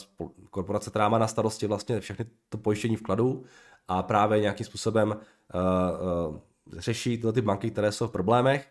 korporace, 0.50 0.90
která 0.90 1.10
má 1.10 1.18
na 1.18 1.28
starosti 1.28 1.68
vlastně 1.68 2.00
všechny 2.00 2.26
to 2.50 2.58
pojištění 2.58 2.96
vkladů 2.96 3.44
a 3.88 4.04
právě 4.04 4.40
nějakým 4.40 4.66
způsobem 4.66 5.10
uh, 5.10 6.32
uh, 6.32 6.40
řeší 6.80 7.18
tyhle 7.18 7.34
ty 7.34 7.42
banky, 7.42 7.72
které 7.72 7.92
jsou 7.92 8.08
v 8.08 8.12
problémech. 8.12 8.68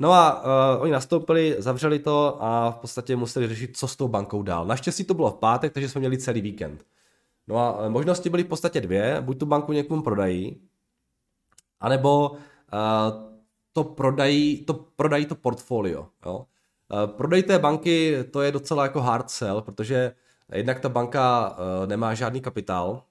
No 0.00 0.12
a 0.12 0.42
uh, 0.42 0.82
oni 0.82 0.92
nastoupili, 0.92 1.56
zavřeli 1.58 1.98
to 1.98 2.42
a 2.42 2.70
v 2.70 2.76
podstatě 2.76 3.16
museli 3.16 3.48
řešit, 3.48 3.76
co 3.76 3.88
s 3.88 3.96
tou 3.96 4.08
bankou 4.08 4.42
dál. 4.42 4.66
Naštěstí 4.66 5.04
to 5.04 5.14
bylo 5.14 5.30
v 5.30 5.34
pátek, 5.34 5.72
takže 5.72 5.88
jsme 5.88 5.98
měli 5.98 6.18
celý 6.18 6.40
víkend. 6.40 6.84
No 7.48 7.58
a 7.58 7.88
možnosti 7.88 8.30
byly 8.30 8.44
v 8.44 8.48
podstatě 8.48 8.80
dvě, 8.80 9.20
buď 9.20 9.38
tu 9.38 9.46
banku 9.46 9.72
někomu 9.72 10.02
prodají, 10.02 10.60
anebo 11.80 12.30
uh, 12.30 12.38
to 13.72 13.84
prodají 13.84 14.64
to, 14.64 14.74
prodají 14.74 15.26
to 15.26 15.34
portfolio. 15.34 16.08
Jo? 16.26 16.46
Prodej 17.06 17.42
té 17.42 17.58
banky, 17.58 18.24
to 18.30 18.42
je 18.42 18.52
docela 18.52 18.82
jako 18.82 19.00
hard 19.00 19.30
sell, 19.30 19.60
protože 19.62 20.14
jednak 20.52 20.80
ta 20.80 20.88
banka 20.88 21.56
nemá 21.86 22.14
žádný 22.14 22.40
kapitál 22.40 23.02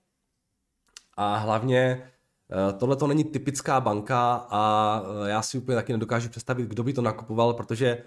a 1.17 1.35
hlavně 1.35 2.11
tohle 2.77 2.95
to 2.95 3.07
není 3.07 3.23
typická 3.23 3.79
banka 3.79 4.47
a 4.49 5.03
já 5.25 5.41
si 5.41 5.57
úplně 5.57 5.75
taky 5.75 5.93
nedokážu 5.93 6.29
představit, 6.29 6.67
kdo 6.67 6.83
by 6.83 6.93
to 6.93 7.01
nakupoval, 7.01 7.53
protože 7.53 8.03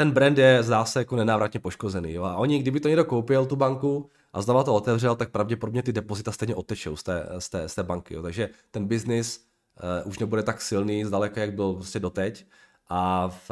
ten 0.00 0.10
brand 0.10 0.38
je, 0.38 0.62
zdá 0.62 0.84
se, 0.84 0.98
jako 0.98 1.16
nenávratně 1.16 1.60
poškozený. 1.60 2.12
Jo? 2.12 2.24
A 2.24 2.36
oni, 2.36 2.58
kdyby 2.58 2.80
to 2.80 2.88
někdo 2.88 3.04
koupil, 3.04 3.46
tu 3.46 3.56
banku, 3.56 4.10
a 4.32 4.42
znova 4.42 4.64
to 4.64 4.74
otevřel, 4.74 5.16
tak 5.16 5.30
pravděpodobně 5.30 5.82
ty 5.82 5.92
depozita 5.92 6.32
stejně 6.32 6.54
otečou 6.54 6.96
z 6.96 7.02
té, 7.02 7.26
z 7.38 7.48
té, 7.48 7.68
z 7.68 7.74
té 7.74 7.82
banky. 7.82 8.14
Jo? 8.14 8.22
Takže 8.22 8.48
ten 8.70 8.86
biznis 8.86 9.44
uh, 10.04 10.08
už 10.08 10.18
nebude 10.18 10.42
tak 10.42 10.62
silný 10.62 11.04
zdaleka, 11.04 11.40
jak 11.40 11.54
byl 11.54 11.72
prostě 11.72 12.00
doteď. 12.00 12.46
A 12.88 13.28
v, 13.28 13.50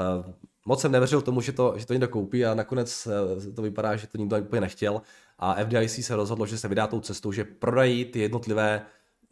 moc 0.66 0.80
jsem 0.80 0.92
nevěřil 0.92 1.22
tomu, 1.22 1.40
že 1.40 1.52
to, 1.52 1.74
že 1.76 1.86
to 1.86 1.92
někdo 1.92 2.08
koupí 2.08 2.44
a 2.44 2.54
nakonec 2.54 3.06
uh, 3.06 3.54
to 3.54 3.62
vypadá, 3.62 3.96
že 3.96 4.06
to 4.06 4.18
nikdo 4.18 4.38
úplně 4.38 4.60
nechtěl. 4.60 5.02
A 5.38 5.64
FDIC 5.64 6.06
se 6.06 6.16
rozhodlo, 6.16 6.46
že 6.46 6.58
se 6.58 6.68
vydá 6.68 6.86
tou 6.86 7.00
cestou, 7.00 7.32
že 7.32 7.44
prodají 7.44 8.04
ty 8.04 8.18
jednotlivé, 8.18 8.82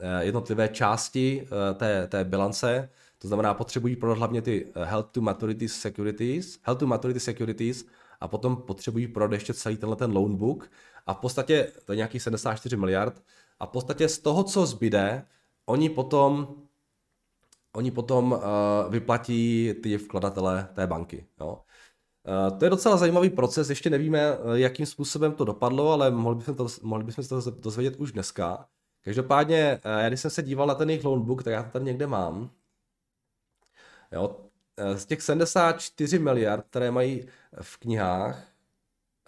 uh, 0.01 0.21
jednotlivé 0.21 0.69
části 0.69 1.43
uh, 1.43 1.79
té, 1.79 2.07
té 2.07 2.25
bilance, 2.25 2.89
to 3.19 3.29
znamená, 3.29 3.55
potřebují 3.55 3.97
prodat 3.97 4.19
hlavně 4.19 4.43
ty 4.43 4.73
Health 4.75 5.11
to 5.11 5.21
Maturity 5.21 5.69
Securities, 5.69 6.59
Health 6.63 6.81
to 6.81 6.87
Maturity 6.87 7.21
Securities 7.21 7.87
a 8.21 8.29
potom 8.29 8.57
potřebují 8.57 9.09
prodat 9.09 9.33
ještě 9.33 9.55
celý 9.55 9.77
tenhle 9.77 9.97
ten 9.97 10.13
loan 10.13 10.37
book 10.37 10.71
a 11.07 11.15
v 11.15 11.19
podstatě 11.19 11.73
to 11.85 11.93
je 11.93 11.97
nějakých 11.97 12.23
74 12.23 12.77
miliard 12.77 13.23
a 13.59 13.67
v 13.67 13.71
podstatě 13.71 14.09
z 14.09 14.19
toho, 14.19 14.45
co 14.45 14.67
zbyde, 14.67 15.25
oni 15.67 15.89
potom 15.89 16.57
oni 17.77 17.91
potom 17.91 18.33
uh, 18.33 18.39
vyplatí 18.93 19.75
ty 19.83 19.99
vkladatele 19.99 20.69
té 20.75 20.87
banky. 20.87 21.27
Jo. 21.41 21.61
Uh, 22.51 22.59
to 22.59 22.65
je 22.65 22.71
docela 22.71 22.97
zajímavý 22.97 23.31
proces, 23.31 23.71
ještě 23.71 23.91
nevíme, 23.91 24.39
jakým 24.53 24.87
způsobem 24.87 25.33
to 25.33 25.45
dopadlo, 25.45 25.93
ale 25.93 26.11
mohli 26.11 26.37
bychom, 26.37 26.55
to, 26.55 26.67
mohli 26.83 27.05
bychom 27.05 27.25
se 27.25 27.31
to 27.31 27.51
dozvědět 27.51 27.97
už 27.97 28.13
dneska. 28.13 28.67
Každopádně, 29.05 29.81
já 29.85 30.09
když 30.09 30.21
jsem 30.21 30.31
se 30.31 30.43
díval 30.43 30.67
na 30.67 30.75
ten 30.75 30.91
jejich 30.91 31.05
loanbook, 31.05 31.43
tak 31.43 31.53
já 31.53 31.63
to 31.63 31.71
tady 31.71 31.85
někde 31.85 32.07
mám. 32.07 32.51
Jo, 34.13 34.37
z 34.95 35.07
těch 35.07 35.23
74 35.23 36.19
miliard, 36.19 36.67
které 36.71 36.91
mají 36.91 37.27
v 37.61 37.79
knihách, 37.79 38.45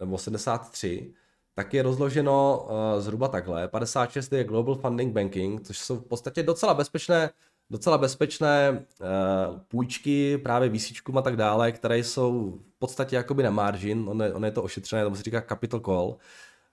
nebo 0.00 0.18
73, 0.18 1.14
tak 1.54 1.74
je 1.74 1.82
rozloženo 1.82 2.66
uh, 2.70 3.00
zhruba 3.00 3.28
takhle. 3.28 3.68
56 3.68 4.32
je 4.32 4.44
Global 4.44 4.74
Funding 4.74 5.14
Banking, 5.14 5.62
což 5.62 5.78
jsou 5.78 5.96
v 5.96 6.04
podstatě 6.04 6.42
docela 6.42 6.74
bezpečné, 6.74 7.30
docela 7.70 7.98
bezpečné 7.98 8.70
uh, 8.70 9.58
půjčky 9.68 10.38
právě 10.38 10.68
výsíčkům 10.68 11.18
a 11.18 11.22
tak 11.22 11.36
dále, 11.36 11.72
které 11.72 11.98
jsou 11.98 12.58
v 12.76 12.78
podstatě 12.78 13.16
jakoby 13.16 13.42
na 13.42 13.50
margin, 13.50 14.04
on 14.08 14.22
je, 14.22 14.34
on 14.34 14.44
je 14.44 14.50
to 14.50 14.62
ošetřené, 14.62 15.04
to 15.04 15.14
se 15.14 15.22
říká 15.22 15.40
capital 15.40 15.80
call. 15.80 16.16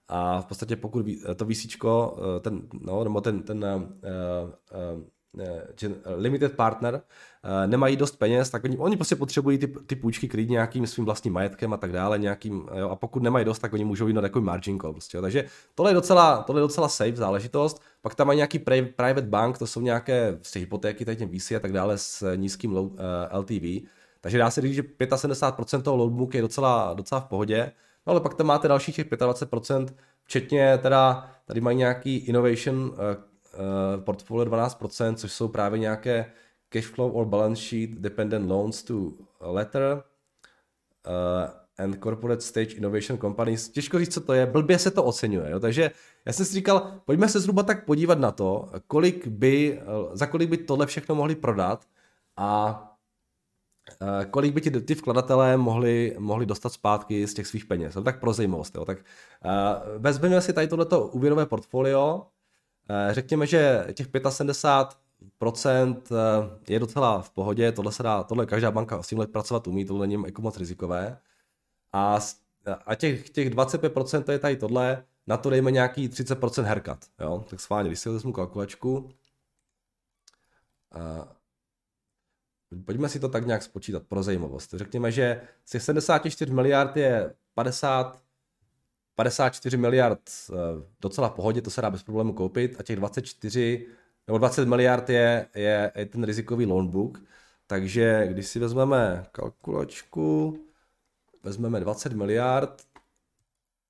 A 0.08 0.40
v 0.40 0.46
podstatě 0.46 0.76
pokud 0.76 1.06
to 1.36 1.44
výsíčko, 1.44 2.18
ten, 2.40 2.68
no, 2.80 3.04
nebo 3.04 3.20
ten, 3.20 3.42
ten 3.42 3.64
uh, 3.64 3.82
uh, 3.82 5.02
limited 6.16 6.56
partner 6.56 7.02
nemají 7.66 7.96
dost 7.96 8.16
peněz, 8.16 8.50
tak 8.50 8.64
oni, 8.64 8.78
oni 8.78 8.96
prostě 8.96 9.16
potřebují 9.16 9.58
ty, 9.58 9.66
ty 9.66 9.96
půjčky 9.96 10.28
krýt 10.28 10.50
nějakým 10.50 10.86
svým 10.86 11.04
vlastním 11.04 11.32
majetkem 11.34 11.72
a 11.72 11.76
tak 11.76 11.92
dále, 11.92 12.18
nějakým, 12.18 12.68
jo, 12.74 12.88
a 12.88 12.96
pokud 12.96 13.22
nemají 13.22 13.44
dost, 13.44 13.58
tak 13.58 13.72
oni 13.72 13.84
můžou 13.84 14.06
jít 14.06 14.14
na 14.14 14.20
takový 14.20 14.44
margin 14.44 14.80
call. 14.80 14.92
Prostě, 14.92 15.16
jo. 15.16 15.22
Takže 15.22 15.44
tohle 15.74 15.90
je, 15.90 15.94
docela, 15.94 16.42
tohle 16.42 16.60
je 16.60 16.62
docela 16.62 16.88
safe 16.88 17.16
záležitost. 17.16 17.82
Pak 18.02 18.14
tam 18.14 18.26
mají 18.26 18.36
nějaký 18.36 18.58
private 18.96 19.22
bank, 19.26 19.58
to 19.58 19.66
jsou 19.66 19.80
nějaké 19.80 20.32
prostě 20.32 20.58
hypotéky, 20.58 21.04
tady 21.04 21.26
VC 21.26 21.52
a 21.52 21.60
tak 21.60 21.72
dále 21.72 21.98
s 21.98 22.36
nízkým 22.36 22.72
low, 22.72 22.86
uh, 22.86 22.98
eh, 23.30 23.38
LTV. 23.38 23.88
Takže 24.20 24.38
dá 24.38 24.50
se 24.50 24.60
říct, 24.60 24.74
že 24.74 24.82
75% 24.82 25.82
toho 25.82 25.96
loadbook 25.96 26.34
je 26.34 26.42
docela, 26.42 26.94
docela 26.94 27.20
v 27.20 27.24
pohodě. 27.24 27.72
No 28.06 28.10
ale 28.10 28.20
pak 28.20 28.34
tam 28.34 28.46
máte 28.46 28.68
dalších 28.68 28.96
těch 28.96 29.06
25%, 29.10 29.88
včetně 30.24 30.78
teda, 30.78 31.30
tady 31.44 31.60
mají 31.60 31.76
nějaký 31.76 32.16
innovation 32.16 32.76
uh, 32.76 32.92
portfolio 34.04 34.44
12%, 34.44 35.14
což 35.14 35.32
jsou 35.32 35.48
právě 35.48 35.78
nějaké 35.78 36.32
cash 36.68 36.86
flow 36.86 37.16
or 37.16 37.26
balance 37.26 37.62
sheet 37.62 37.90
dependent 37.90 38.48
loans 38.48 38.82
to 38.82 39.12
letter 39.40 40.02
uh, 41.06 41.50
and 41.78 42.02
corporate 42.02 42.40
stage 42.40 42.74
innovation 42.76 43.18
companies. 43.18 43.68
Těžko 43.68 43.98
říct, 43.98 44.14
co 44.14 44.20
to 44.20 44.32
je, 44.32 44.46
blbě 44.46 44.78
se 44.78 44.90
to 44.90 45.04
oceňuje. 45.04 45.50
Jo? 45.50 45.60
Takže 45.60 45.90
já 46.24 46.32
jsem 46.32 46.46
si 46.46 46.52
říkal, 46.54 46.92
pojďme 47.04 47.28
se 47.28 47.40
zhruba 47.40 47.62
tak 47.62 47.84
podívat 47.84 48.18
na 48.18 48.32
to, 48.32 48.70
kolik 48.86 49.26
by, 49.26 49.80
za 50.12 50.26
kolik 50.26 50.50
by 50.50 50.56
tohle 50.56 50.86
všechno 50.86 51.14
mohli 51.14 51.34
prodat 51.34 51.84
a 52.36 52.82
uh, 54.02 54.24
kolik 54.30 54.54
by 54.54 54.60
ti 54.60 54.70
ty 54.70 54.94
vkladatelé 54.94 55.56
mohli, 55.56 56.16
mohli 56.18 56.46
dostat 56.46 56.72
zpátky 56.72 57.26
z 57.26 57.34
těch 57.34 57.46
svých 57.46 57.64
peněz. 57.64 57.96
Tak 58.04 58.20
pro 58.20 58.32
zajímavost. 58.32 58.74
Jo? 58.74 58.84
Tak 58.84 58.98
uh, 58.98 60.02
vezmeme 60.02 60.40
si 60.40 60.52
tady 60.52 60.68
tohleto 60.68 61.06
úvěrové 61.08 61.46
portfolio, 61.46 62.26
Eh, 62.26 62.35
řekněme, 63.10 63.46
že 63.46 63.86
těch 63.94 64.08
75% 64.08 66.02
eh, 66.12 66.72
je 66.72 66.78
docela 66.78 67.22
v 67.22 67.30
pohodě, 67.30 67.72
tohle 67.72 67.92
se 67.92 68.02
dá, 68.02 68.22
tohle 68.22 68.46
každá 68.46 68.70
banka 68.70 69.02
s 69.02 69.08
tímhle 69.08 69.26
pracovat 69.26 69.66
umí, 69.66 69.84
tohle 69.84 70.06
není 70.06 70.22
jako 70.26 70.42
moc 70.42 70.56
rizikové. 70.56 71.18
A, 71.92 72.18
a 72.86 72.94
těch, 72.94 73.30
těch 73.30 73.50
25% 73.50 74.22
to 74.22 74.32
je 74.32 74.38
tady 74.38 74.56
tohle, 74.56 75.04
na 75.26 75.36
to 75.36 75.50
dejme 75.50 75.70
nějaký 75.70 76.08
30% 76.08 76.62
haircut, 76.62 76.98
jo, 77.20 77.44
tak 77.50 77.60
schválně, 77.60 77.88
když 77.88 78.00
si 78.00 78.08
vezmu 78.08 78.32
kalkulačku, 78.32 79.10
a 80.92 81.28
pojďme 82.84 83.08
si 83.08 83.20
to 83.20 83.28
tak 83.28 83.46
nějak 83.46 83.62
spočítat 83.62 84.02
pro 84.02 84.22
zajímavost. 84.22 84.74
Řekněme, 84.74 85.12
že 85.12 85.40
z 85.64 85.70
těch 85.70 85.82
74 85.82 86.52
miliard 86.52 86.96
je 86.96 87.34
50 87.54 88.25
54 89.16 89.76
miliard 89.76 90.20
eh, 90.50 90.54
docela 91.00 91.28
v 91.28 91.32
pohodě, 91.32 91.62
to 91.62 91.70
se 91.70 91.82
dá 91.82 91.90
bez 91.90 92.02
problému 92.02 92.32
koupit 92.32 92.76
a 92.78 92.82
těch 92.82 92.96
24 92.96 93.86
nebo 94.26 94.38
20 94.38 94.68
miliard 94.68 95.10
je, 95.10 95.48
je, 95.54 95.92
je 95.96 96.06
ten 96.06 96.24
rizikový 96.24 96.66
loan 96.66 96.88
book, 96.88 97.22
takže 97.66 98.26
když 98.30 98.46
si 98.46 98.58
vezmeme 98.58 99.26
kalkulačku, 99.32 100.58
vezmeme 101.42 101.80
20 101.80 102.12
miliard 102.12 102.82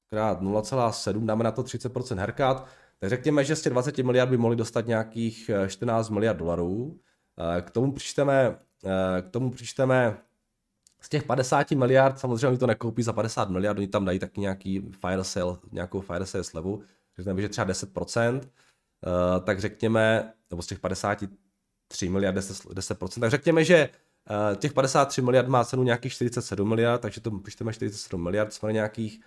krát 0.06 0.42
0,7, 0.42 1.26
dáme 1.26 1.44
na 1.44 1.50
to 1.50 1.62
30% 1.62 2.16
haircut, 2.16 2.66
tak 2.98 3.10
řekněme, 3.10 3.44
že 3.44 3.56
z 3.56 3.62
těch 3.62 3.72
20 3.72 3.98
miliard 3.98 4.30
by 4.30 4.36
mohli 4.36 4.56
dostat 4.56 4.86
nějakých 4.86 5.50
14 5.68 6.10
eh, 6.10 6.14
miliard 6.14 6.36
dolarů. 6.36 7.00
Eh, 7.58 7.62
k 7.62 7.70
tomu 7.70 7.92
přičteme, 7.92 8.58
k 9.22 9.30
tomu 9.30 9.50
přičteme 9.50 10.18
z 11.06 11.08
těch 11.08 11.22
50 11.22 11.70
miliard, 11.70 12.18
samozřejmě 12.18 12.46
oni 12.46 12.58
to 12.58 12.66
nekoupí 12.66 13.02
za 13.02 13.12
50 13.12 13.50
miliard, 13.50 13.78
oni 13.78 13.88
tam 13.88 14.04
dají 14.04 14.18
taky 14.18 14.40
nějaký 14.40 14.80
fire 15.00 15.24
sale, 15.24 15.56
nějakou 15.72 16.00
fire 16.00 16.26
sale 16.26 16.44
slevu, 16.44 16.82
řekněme, 17.16 17.42
že 17.42 17.48
třeba 17.48 17.66
10%, 17.66 18.34
uh, 18.34 18.40
eh, 19.06 19.40
tak 19.40 19.60
řekněme, 19.60 20.32
nebo 20.50 20.62
z 20.62 20.66
těch 20.66 20.78
53 20.78 22.08
miliard 22.08 22.36
10%, 22.36 22.74
10% 22.74 23.20
tak 23.20 23.30
řekněme, 23.30 23.64
že 23.64 23.88
uh, 24.50 24.56
těch 24.56 24.72
53 24.72 25.22
miliard 25.22 25.48
má 25.48 25.64
cenu 25.64 25.82
nějakých 25.82 26.12
47 26.12 26.68
miliard, 26.68 27.00
takže 27.00 27.20
to 27.20 27.30
pišteme 27.30 27.72
47 27.72 28.22
miliard, 28.22 28.52
jsme 28.52 28.72
nějakých 28.72 29.20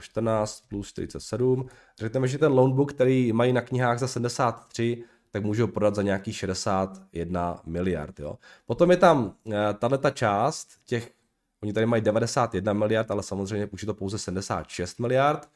14 0.00 0.64
plus 0.68 0.88
47. 0.88 1.68
Řekněme, 1.98 2.28
že 2.28 2.38
ten 2.38 2.52
loanbook, 2.52 2.92
který 2.92 3.32
mají 3.32 3.52
na 3.52 3.60
knihách 3.60 3.98
za 3.98 4.08
73, 4.08 5.04
tak 5.30 5.44
můžou 5.44 5.66
prodat 5.66 5.94
za 5.94 6.02
nějakých 6.02 6.36
61 6.36 7.60
miliard. 7.66 8.20
Jo. 8.20 8.38
Potom 8.66 8.90
je 8.90 8.96
tam 8.96 9.24
uh, 9.44 9.54
tahle 9.78 9.98
ta 9.98 10.10
část 10.10 10.68
těch, 10.86 11.12
oni 11.62 11.72
tady 11.72 11.86
mají 11.86 12.02
91 12.02 12.72
miliard, 12.72 13.10
ale 13.10 13.22
samozřejmě 13.22 13.68
je 13.80 13.86
to 13.86 13.94
pouze 13.94 14.18
76 14.18 15.00
miliard. 15.00 15.48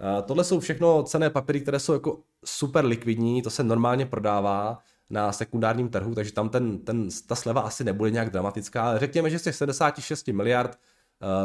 Uh, 0.00 0.22
tohle 0.26 0.44
jsou 0.44 0.60
všechno 0.60 1.02
cené 1.02 1.30
papíry, 1.30 1.60
které 1.60 1.80
jsou 1.80 1.92
jako 1.92 2.18
super 2.44 2.84
likvidní, 2.84 3.42
to 3.42 3.50
se 3.50 3.64
normálně 3.64 4.06
prodává 4.06 4.78
na 5.10 5.32
sekundárním 5.32 5.88
trhu, 5.88 6.14
takže 6.14 6.32
tam 6.32 6.48
ten, 6.48 6.78
ten, 6.78 7.08
ta 7.26 7.34
sleva 7.34 7.60
asi 7.60 7.84
nebude 7.84 8.10
nějak 8.10 8.30
dramatická, 8.30 8.98
řekněme, 8.98 9.30
že 9.30 9.38
z 9.38 9.42
těch 9.42 9.54
76 9.54 10.28
miliard 10.28 10.78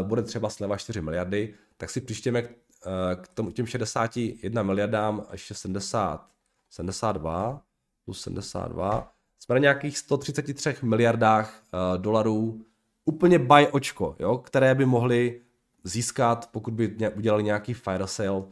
uh, 0.02 0.08
bude 0.08 0.22
třeba 0.22 0.50
sleva 0.50 0.78
4 0.78 1.02
miliardy, 1.02 1.54
tak 1.78 1.90
si 1.90 2.02
přištěme 2.02 2.42
k, 2.42 2.50
uh, 2.50 3.22
k 3.22 3.28
tomu, 3.28 3.52
těm 3.52 3.66
61 3.66 4.64
miliardám 4.64 5.26
ještě 5.32 5.54
70, 5.54 6.28
72, 6.70 7.62
plus 8.06 8.22
72. 8.22 9.12
Jsme 9.40 9.56
na 9.56 9.60
nějakých 9.60 9.98
133 9.98 10.76
miliardách 10.82 11.64
uh, 11.74 12.02
dolarů 12.02 12.66
úplně 13.06 13.40
buy 13.40 13.68
očko, 13.68 14.16
jo, 14.20 14.38
které 14.38 14.76
by 14.76 14.86
mohli 14.86 15.42
získat, 15.84 16.50
pokud 16.52 16.74
by 16.74 16.98
udělali 17.16 17.44
nějaký 17.44 17.74
fire 17.74 18.08
sale 18.08 18.38
uh, 18.38 18.48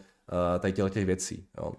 tady 0.59 0.73
těch 0.73 1.05
věcí. 1.05 1.47
Jo. 1.57 1.73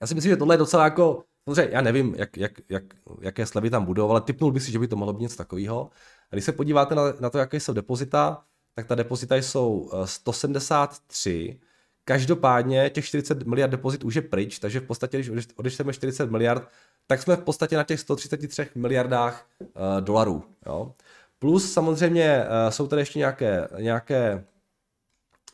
Já 0.00 0.06
si 0.06 0.14
myslím, 0.14 0.30
že 0.30 0.36
tohle 0.36 0.54
je 0.54 0.58
docela 0.58 0.84
jako, 0.84 1.24
samozřejmě 1.44 1.74
já 1.74 1.80
nevím, 1.80 2.14
jak, 2.18 2.36
jak, 2.36 2.52
jak, 2.68 2.84
jaké 3.20 3.46
slevy 3.46 3.70
tam 3.70 3.84
budou, 3.84 4.10
ale 4.10 4.20
typnul 4.20 4.52
bych 4.52 4.62
si, 4.62 4.72
že 4.72 4.78
by 4.78 4.88
to 4.88 4.96
mohlo 4.96 5.12
být 5.12 5.22
něco 5.22 5.36
takového. 5.36 5.90
A 6.30 6.34
když 6.34 6.44
se 6.44 6.52
podíváte 6.52 6.94
na, 6.94 7.02
na 7.20 7.30
to, 7.30 7.38
jaké 7.38 7.60
jsou 7.60 7.72
depozita, 7.72 8.44
tak 8.74 8.86
ta 8.86 8.94
depozita 8.94 9.36
jsou 9.36 9.90
173, 10.04 11.60
každopádně 12.04 12.90
těch 12.90 13.04
40 13.04 13.46
miliard 13.46 13.70
depozit 13.70 14.04
už 14.04 14.14
je 14.14 14.22
pryč, 14.22 14.58
takže 14.58 14.80
v 14.80 14.86
podstatě, 14.86 15.18
když 15.18 15.46
odečteme 15.56 15.92
40 15.92 16.30
miliard, 16.30 16.68
tak 17.06 17.22
jsme 17.22 17.36
v 17.36 17.40
podstatě 17.40 17.76
na 17.76 17.84
těch 17.84 18.00
133 18.00 18.68
miliardách 18.74 19.46
uh, 19.60 19.66
dolarů. 20.00 20.44
Jo? 20.66 20.94
Plus 21.38 21.72
samozřejmě 21.72 22.44
uh, 22.44 22.70
jsou 22.70 22.86
tady 22.86 23.02
ještě 23.02 23.18
nějaké, 23.18 23.68
nějaké 23.78 24.44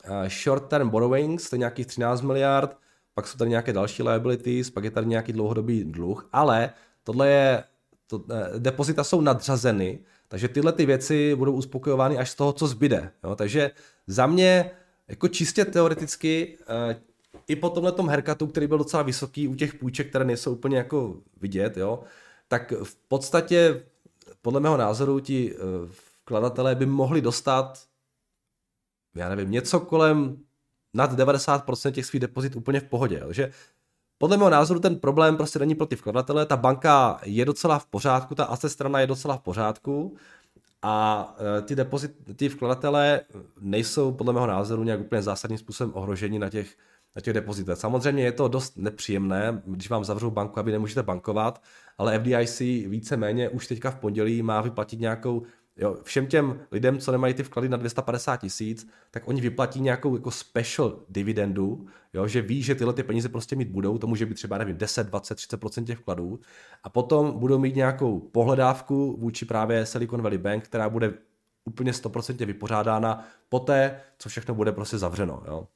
uh, 0.09 0.27
short-term 0.27 0.89
borrowings, 0.89 1.49
to 1.49 1.55
je 1.55 1.59
nějakých 1.59 1.87
13 1.87 2.21
miliard, 2.21 2.77
pak 3.13 3.27
jsou 3.27 3.37
tady 3.37 3.49
nějaké 3.49 3.73
další 3.73 4.03
liabilities, 4.03 4.69
pak 4.69 4.83
je 4.83 4.91
tady 4.91 5.07
nějaký 5.07 5.33
dlouhodobý 5.33 5.83
dluh, 5.83 6.29
ale 6.31 6.69
tohle 7.03 7.29
je, 7.29 7.63
to, 8.07 8.17
uh, 8.17 8.25
depozita 8.57 9.03
jsou 9.03 9.21
nadřazeny, 9.21 9.99
takže 10.27 10.47
tyhle 10.47 10.71
ty 10.71 10.85
věci 10.85 11.35
budou 11.35 11.53
uspokojovány 11.53 12.17
až 12.17 12.29
z 12.29 12.35
toho, 12.35 12.53
co 12.53 12.67
zbyde. 12.67 13.11
Jo? 13.23 13.35
Takže 13.35 13.71
za 14.07 14.27
mě, 14.27 14.71
jako 15.11 15.27
čistě 15.27 15.65
teoreticky, 15.65 16.57
uh, 16.57 17.01
i 17.47 17.55
po 17.55 17.69
tomhle 17.69 17.91
tom 17.91 18.09
herkatu, 18.09 18.47
který 18.47 18.67
byl 18.67 18.77
docela 18.77 19.03
vysoký 19.03 19.47
u 19.47 19.55
těch 19.55 19.73
půjček, 19.73 20.09
které 20.09 20.25
nejsou 20.25 20.53
úplně 20.53 20.77
jako 20.77 21.17
vidět, 21.41 21.77
jo, 21.77 22.03
tak 22.47 22.73
v 22.83 22.95
podstatě 22.95 23.83
podle 24.41 24.59
mého 24.59 24.77
názoru 24.77 25.19
ti 25.19 25.55
uh, 25.55 25.59
vkladatelé 26.23 26.75
by 26.75 26.85
mohli 26.85 27.21
dostat 27.21 27.91
já 29.15 29.29
nevím, 29.29 29.51
něco 29.51 29.79
kolem 29.79 30.37
nad 30.93 31.13
90% 31.13 31.91
těch 31.91 32.05
svých 32.05 32.19
depozit 32.19 32.55
úplně 32.55 32.79
v 32.79 32.83
pohodě. 32.83 33.19
Takže 33.19 33.51
podle 34.17 34.37
mého 34.37 34.49
názoru 34.49 34.79
ten 34.79 34.99
problém 34.99 35.37
prostě 35.37 35.59
není 35.59 35.75
pro 35.75 35.85
ty 35.85 35.95
vkladatele, 35.95 36.45
ta 36.45 36.57
banka 36.57 37.19
je 37.23 37.45
docela 37.45 37.79
v 37.79 37.85
pořádku, 37.85 38.35
ta 38.35 38.45
asset 38.45 38.69
strana 38.69 38.99
je 38.99 39.07
docela 39.07 39.37
v 39.37 39.41
pořádku 39.41 40.17
a 40.81 41.35
e, 41.57 41.61
ty, 41.61 41.75
depozit, 41.75 42.15
ty 42.35 42.49
vkladatele 42.49 43.21
nejsou 43.61 44.11
podle 44.11 44.33
mého 44.33 44.47
názoru 44.47 44.83
nějak 44.83 44.99
úplně 44.99 45.21
zásadním 45.21 45.57
způsobem 45.57 45.93
ohroženi 45.95 46.39
na 46.39 46.49
těch, 46.49 46.77
na 47.15 47.21
těch 47.21 47.33
depozitech. 47.33 47.77
Samozřejmě 47.77 48.23
je 48.23 48.31
to 48.31 48.47
dost 48.47 48.77
nepříjemné, 48.77 49.61
když 49.65 49.89
vám 49.89 50.03
zavřou 50.03 50.31
banku, 50.31 50.59
aby 50.59 50.71
nemůžete 50.71 51.03
bankovat, 51.03 51.63
ale 51.97 52.19
FDIC 52.19 52.59
víceméně 52.87 53.49
už 53.49 53.67
teďka 53.67 53.91
v 53.91 53.95
pondělí 53.95 54.43
má 54.43 54.61
vyplatit 54.61 54.99
nějakou 54.99 55.43
Jo, 55.81 55.97
všem 56.03 56.27
těm 56.27 56.59
lidem, 56.71 56.99
co 56.99 57.11
nemají 57.11 57.33
ty 57.33 57.43
vklady 57.43 57.69
na 57.69 57.77
250 57.77 58.37
tisíc, 58.37 58.87
tak 59.11 59.27
oni 59.27 59.41
vyplatí 59.41 59.81
nějakou 59.81 60.15
jako 60.15 60.31
special 60.31 60.99
dividendu, 61.09 61.87
jo, 62.13 62.27
že 62.27 62.41
ví, 62.41 62.63
že 62.63 62.75
tyhle 62.75 62.93
ty 62.93 63.03
peníze 63.03 63.29
prostě 63.29 63.55
mít 63.55 63.67
budou, 63.67 63.97
to 63.97 64.07
může 64.07 64.25
být 64.25 64.33
třeba, 64.33 64.57
nevím, 64.57 64.77
10, 64.77 65.07
20, 65.07 65.37
30% 65.37 65.83
těch 65.83 65.97
vkladů 65.97 66.39
a 66.83 66.89
potom 66.89 67.39
budou 67.39 67.59
mít 67.59 67.75
nějakou 67.75 68.19
pohledávku 68.19 69.17
vůči 69.19 69.45
právě 69.45 69.85
Silicon 69.85 70.21
Valley 70.21 70.37
Bank, 70.37 70.63
která 70.63 70.89
bude 70.89 71.13
úplně 71.65 71.91
100% 71.91 72.45
vypořádána 72.45 73.27
poté, 73.49 74.01
co 74.17 74.29
všechno 74.29 74.55
bude 74.55 74.71
prostě 74.71 74.97
zavřeno. 74.97 75.43
Jo. 75.47 75.67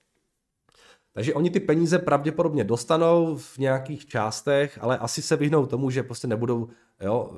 Takže 1.14 1.34
oni 1.34 1.50
ty 1.50 1.60
peníze 1.60 2.00
pravděpodobně 2.00 2.64
dostanou 2.64 3.38
v 3.38 3.58
nějakých 3.58 4.06
částech, 4.06 4.80
ale 4.82 4.98
asi 4.98 5.22
se 5.22 5.36
vyhnou 5.36 5.66
tomu, 5.66 5.90
že 5.90 6.04
prostě 6.04 6.28
nebudou, 6.28 6.70
jo, 7.02 7.32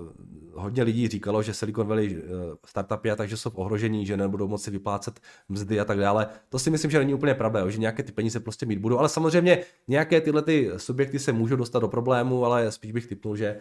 hodně 0.54 0.84
lidí 0.84 1.08
říkalo, 1.08 1.44
že 1.44 1.54
Silicon 1.54 1.88
Valley 1.88 2.18
eh, 2.18 2.24
startupy 2.66 3.12
a 3.12 3.16
takže 3.16 3.38
jsou 3.38 3.50
v 3.50 3.58
ohrožení, 3.58 4.06
že 4.06 4.18
nebudou 4.18 4.48
moci 4.48 4.72
vyplácet 4.72 5.20
mzdy 5.50 5.80
a 5.80 5.86
tak 5.86 6.00
dále. 6.00 6.28
To 6.50 6.60
si 6.60 6.70
myslím, 6.70 6.92
že 6.92 7.00
není 7.00 7.14
úplně 7.14 7.34
pravda, 7.34 7.70
že 7.70 7.78
nějaké 7.78 8.04
ty 8.04 8.12
peníze 8.12 8.40
prostě 8.40 8.66
mít 8.66 8.80
budou, 8.80 8.98
ale 8.98 9.10
samozřejmě 9.10 9.64
nějaké 9.88 10.22
tyhle 10.22 10.42
ty 10.42 10.72
subjekty 10.78 11.20
se 11.20 11.32
můžou 11.32 11.56
dostat 11.56 11.80
do 11.80 11.88
problému, 11.88 12.46
ale 12.46 12.72
spíš 12.72 12.92
bych 12.92 13.08
typnul, 13.08 13.36
že, 13.36 13.60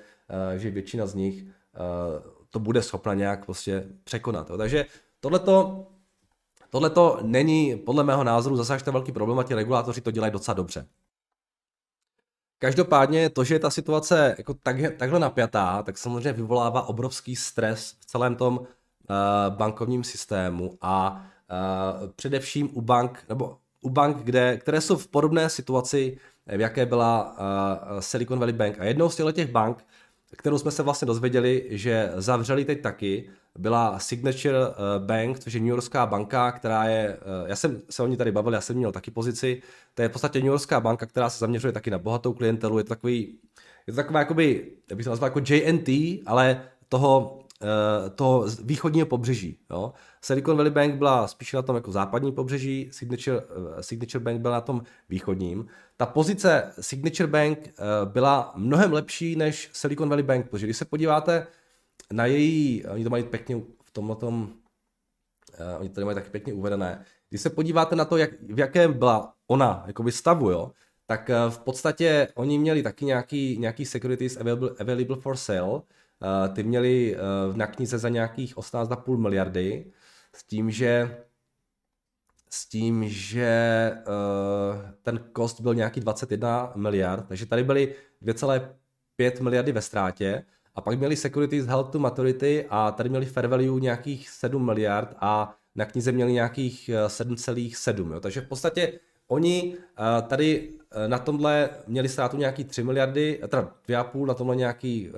eh, 0.54 0.58
že 0.58 0.70
většina 0.70 1.06
z 1.06 1.14
nich 1.14 1.44
eh, 1.44 1.78
to 2.50 2.58
bude 2.58 2.82
schopna 2.82 3.14
nějak 3.14 3.44
prostě 3.44 3.84
překonat. 4.04 4.50
Jo. 4.50 4.56
Takže 4.56 4.86
tohleto 5.20 5.86
Tohle 6.70 6.90
to 6.90 7.18
není 7.22 7.76
podle 7.76 8.04
mého 8.04 8.24
názoru 8.24 8.56
zase 8.56 8.74
až 8.74 8.82
ten 8.82 8.92
velký 8.92 9.12
problém 9.12 9.38
a 9.38 9.42
ti 9.42 9.54
regulátoři 9.54 10.00
to 10.00 10.10
dělají 10.10 10.32
docela 10.32 10.54
dobře. 10.54 10.86
Každopádně 12.58 13.30
to, 13.30 13.44
že 13.44 13.54
je 13.54 13.58
ta 13.58 13.70
situace 13.70 14.34
jako 14.38 14.54
tak, 14.54 14.76
takhle 14.96 15.20
napjatá, 15.20 15.82
tak 15.82 15.98
samozřejmě 15.98 16.32
vyvolává 16.32 16.82
obrovský 16.82 17.36
stres 17.36 17.94
v 18.00 18.06
celém 18.06 18.36
tom 18.36 18.58
uh, 18.58 18.66
bankovním 19.48 20.04
systému 20.04 20.78
a 20.80 21.24
uh, 22.00 22.10
především 22.16 22.70
u 22.72 22.80
bank, 22.80 23.24
nebo 23.28 23.58
u 23.80 23.90
bank, 23.90 24.16
kde, 24.16 24.56
které 24.56 24.80
jsou 24.80 24.96
v 24.96 25.08
podobné 25.08 25.48
situaci, 25.48 26.18
v 26.46 26.60
jaké 26.60 26.86
byla 26.86 27.36
uh, 27.38 28.00
Silicon 28.00 28.38
Valley 28.38 28.52
Bank. 28.52 28.78
A 28.78 28.84
jednou 28.84 29.08
z 29.08 29.32
těch 29.32 29.50
bank, 29.50 29.84
kterou 30.36 30.58
jsme 30.58 30.70
se 30.70 30.82
vlastně 30.82 31.06
dozvěděli, 31.06 31.66
že 31.70 32.12
zavřeli 32.16 32.64
teď 32.64 32.80
taky, 32.80 33.30
byla 33.58 33.98
Signature 33.98 34.58
eh, 34.58 34.74
Bank, 34.98 35.38
což 35.38 35.52
je 35.52 35.60
New 35.60 35.68
Yorkská 35.68 36.06
banka, 36.06 36.52
která 36.52 36.84
je, 36.84 37.16
eh, 37.20 37.48
já 37.48 37.56
jsem 37.56 37.82
se 37.90 38.02
o 38.02 38.06
ní 38.06 38.16
tady 38.16 38.32
bavil, 38.32 38.52
já 38.52 38.60
jsem 38.60 38.76
měl 38.76 38.92
taky 38.92 39.10
pozici, 39.10 39.62
to 39.94 40.02
je 40.02 40.08
v 40.08 40.12
podstatě 40.12 40.38
New 40.38 40.46
Yorkská 40.46 40.80
banka, 40.80 41.06
která 41.06 41.30
se 41.30 41.38
zaměřuje 41.38 41.72
taky 41.72 41.90
na 41.90 41.98
bohatou 41.98 42.32
klientelu, 42.32 42.78
je 42.78 42.84
to 42.84 42.88
takový, 42.88 43.38
je 43.86 43.92
to 43.92 43.96
taková 43.96 44.18
jakoby, 44.18 44.72
já 44.90 44.96
bych 44.96 45.04
to 45.04 45.10
nazval 45.10 45.30
jako 45.30 45.40
JNT, 45.54 45.88
ale 46.26 46.62
toho, 46.88 47.38
eh, 47.62 48.10
toho 48.10 48.46
východního 48.64 49.06
pobřeží. 49.06 49.58
Jo. 49.70 49.92
Silicon 50.22 50.56
Valley 50.56 50.72
Bank 50.72 50.94
byla 50.94 51.28
spíše 51.28 51.56
na 51.56 51.62
tom 51.62 51.76
jako 51.76 51.92
západní 51.92 52.32
pobřeží, 52.32 52.88
Signature, 52.92 53.40
Signature 53.80 54.24
Bank 54.24 54.40
byla 54.40 54.54
na 54.54 54.60
tom 54.60 54.82
východním. 55.08 55.66
Ta 55.96 56.06
pozice 56.06 56.72
Signature 56.80 57.26
Bank 57.26 57.74
byla 58.04 58.52
mnohem 58.56 58.92
lepší 58.92 59.36
než 59.36 59.70
Silicon 59.72 60.08
Valley 60.08 60.22
Bank, 60.22 60.48
protože 60.48 60.66
když 60.66 60.76
se 60.76 60.84
podíváte 60.84 61.46
na 62.12 62.26
její, 62.26 62.84
oni 62.86 63.04
to 63.04 63.10
mají 63.10 63.24
pěkně 63.24 63.56
v 63.84 63.90
tomhle 63.92 64.16
tom, 64.16 64.52
oni 65.78 65.88
tady 65.88 66.04
mají 66.04 66.14
taky 66.14 66.30
pěkně 66.30 66.52
uvedené, 66.52 67.04
když 67.28 67.40
se 67.40 67.50
podíváte 67.50 67.96
na 67.96 68.04
to, 68.04 68.16
jak, 68.16 68.30
v 68.42 68.58
jakém 68.58 68.92
byla 68.92 69.34
ona 69.46 69.84
jakoby 69.86 70.12
stavu, 70.12 70.50
jo, 70.50 70.72
tak 71.06 71.30
v 71.48 71.58
podstatě 71.58 72.28
oni 72.34 72.58
měli 72.58 72.82
taky 72.82 73.04
nějaký, 73.04 73.58
nějaký 73.58 73.84
securities 73.84 74.36
available, 74.36 74.70
available 74.78 75.16
for 75.16 75.36
sale, 75.36 75.82
ty 76.52 76.62
měli 76.62 77.16
uh, 77.16 77.56
na 77.56 77.66
knize 77.66 77.98
za 77.98 78.08
nějakých 78.08 78.56
18,5 78.56 79.16
miliardy, 79.16 79.92
s 80.32 80.44
tím, 80.44 80.70
že 80.70 81.16
s 82.50 82.68
tím, 82.68 83.08
že 83.08 83.92
uh, 83.92 84.90
ten 85.02 85.24
cost 85.36 85.60
byl 85.60 85.74
nějaký 85.74 86.00
21 86.00 86.72
miliard, 86.76 87.28
takže 87.28 87.46
tady 87.46 87.64
byly 87.64 87.94
2,5 88.22 89.42
miliardy 89.42 89.72
ve 89.72 89.82
ztrátě 89.82 90.44
a 90.76 90.80
pak 90.80 90.98
měli 90.98 91.16
Securities 91.16 91.66
Held 91.66 91.92
to 91.92 91.98
Maturity 91.98 92.66
a 92.70 92.90
tady 92.90 93.08
měli 93.08 93.26
fair 93.26 93.46
value 93.46 93.80
nějakých 93.80 94.28
7 94.28 94.66
miliard 94.66 95.14
a 95.20 95.56
na 95.74 95.84
knize 95.84 96.12
měli 96.12 96.32
nějakých 96.32 96.90
7,7. 97.06 98.16
Eh, 98.16 98.20
Takže 98.20 98.40
v 98.40 98.48
podstatě 98.48 99.00
oni 99.28 99.76
eh, 99.76 100.22
tady 100.22 100.70
eh, 100.72 100.75
na 101.06 101.18
tomhle 101.18 101.70
měli 101.86 102.08
ztrátu 102.08 102.36
nějaký 102.36 102.64
3 102.64 102.84
miliardy, 102.84 103.40
teda 103.48 103.70
2,5, 103.88 104.26
na 104.26 104.34
tomhle 104.34 104.56
nějaký 104.56 105.12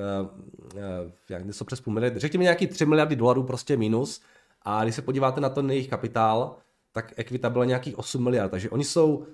jak 1.29 1.45
něco 1.45 1.65
přes 1.65 1.81
půl 1.81 1.95
miliardy, 1.95 2.21
řekněme 2.21 2.43
nějaký 2.43 2.67
3 2.67 2.87
miliardy 2.87 3.17
dolarů 3.17 3.43
prostě 3.43 3.77
minus 3.77 4.21
a 4.63 4.83
když 4.83 4.95
se 4.95 5.03
podíváte 5.03 5.41
na 5.41 5.49
ten 5.49 5.71
jejich 5.71 5.89
kapitál, 5.89 6.57
tak 6.93 7.13
Equita 7.17 7.51
byla 7.51 7.65
nějakých 7.65 7.99
8 7.99 8.25
miliard, 8.25 8.51
takže 8.51 8.71
oni 8.71 8.85
jsou, 8.85 9.27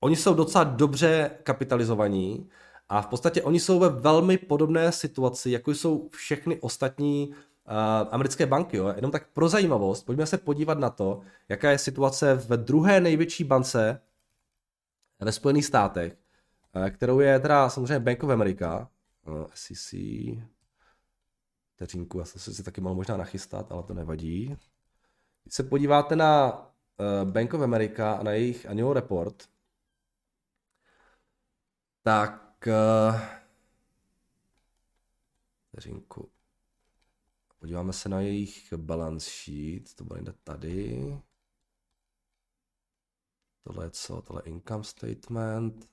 oni 0.00 0.16
jsou 0.16 0.34
docela 0.34 0.64
dobře 0.64 1.30
kapitalizovaní 1.42 2.48
a 2.88 3.02
v 3.02 3.06
podstatě 3.06 3.42
oni 3.42 3.60
jsou 3.60 3.78
ve 3.78 3.88
velmi 3.88 4.38
podobné 4.38 4.92
situaci, 4.92 5.50
jako 5.50 5.70
jsou 5.70 6.08
všechny 6.08 6.60
ostatní 6.60 7.28
uh, 7.28 7.34
americké 8.10 8.46
banky. 8.46 8.76
Jo? 8.76 8.92
Jenom 8.96 9.10
tak 9.10 9.26
pro 9.32 9.48
zajímavost, 9.48 10.06
pojďme 10.06 10.26
se 10.26 10.38
podívat 10.38 10.78
na 10.78 10.90
to, 10.90 11.20
jaká 11.48 11.70
je 11.70 11.78
situace 11.78 12.34
v 12.34 12.56
druhé 12.56 13.00
největší 13.00 13.44
bance 13.44 14.00
ve 15.24 15.32
Spojených 15.32 15.64
státech, 15.64 16.16
uh, 16.76 16.88
kterou 16.90 17.20
je 17.20 17.40
teda 17.40 17.68
samozřejmě 17.68 18.00
Bank 18.00 18.22
of 18.22 18.30
America, 18.30 18.90
uh, 19.26 19.46
SEC, 19.54 19.94
vteřinku, 21.74 22.18
já 22.18 22.24
jsem 22.24 22.54
si 22.54 22.62
taky 22.62 22.80
mohl 22.80 22.94
možná 22.94 23.16
nachystat, 23.16 23.72
ale 23.72 23.82
to 23.82 23.94
nevadí. 23.94 24.56
Když 25.42 25.54
se 25.54 25.62
podíváte 25.62 26.16
na 26.16 26.52
uh, 26.52 27.30
Bank 27.30 27.54
of 27.54 27.60
America 27.60 28.12
a 28.12 28.22
na 28.22 28.30
jejich 28.30 28.66
annual 28.66 28.92
report, 28.92 29.48
tak 32.02 32.68
vteřinku. 35.68 36.30
Podíváme 37.58 37.92
se 37.92 38.08
na 38.08 38.20
jejich 38.20 38.72
balance 38.72 39.30
sheet, 39.30 39.94
to 39.94 40.04
bude 40.04 40.32
tady. 40.44 41.20
Tohle 43.64 43.86
je 43.86 43.90
co? 43.90 44.22
Tohle 44.22 44.42
je 44.44 44.50
income 44.50 44.84
statement 44.84 45.86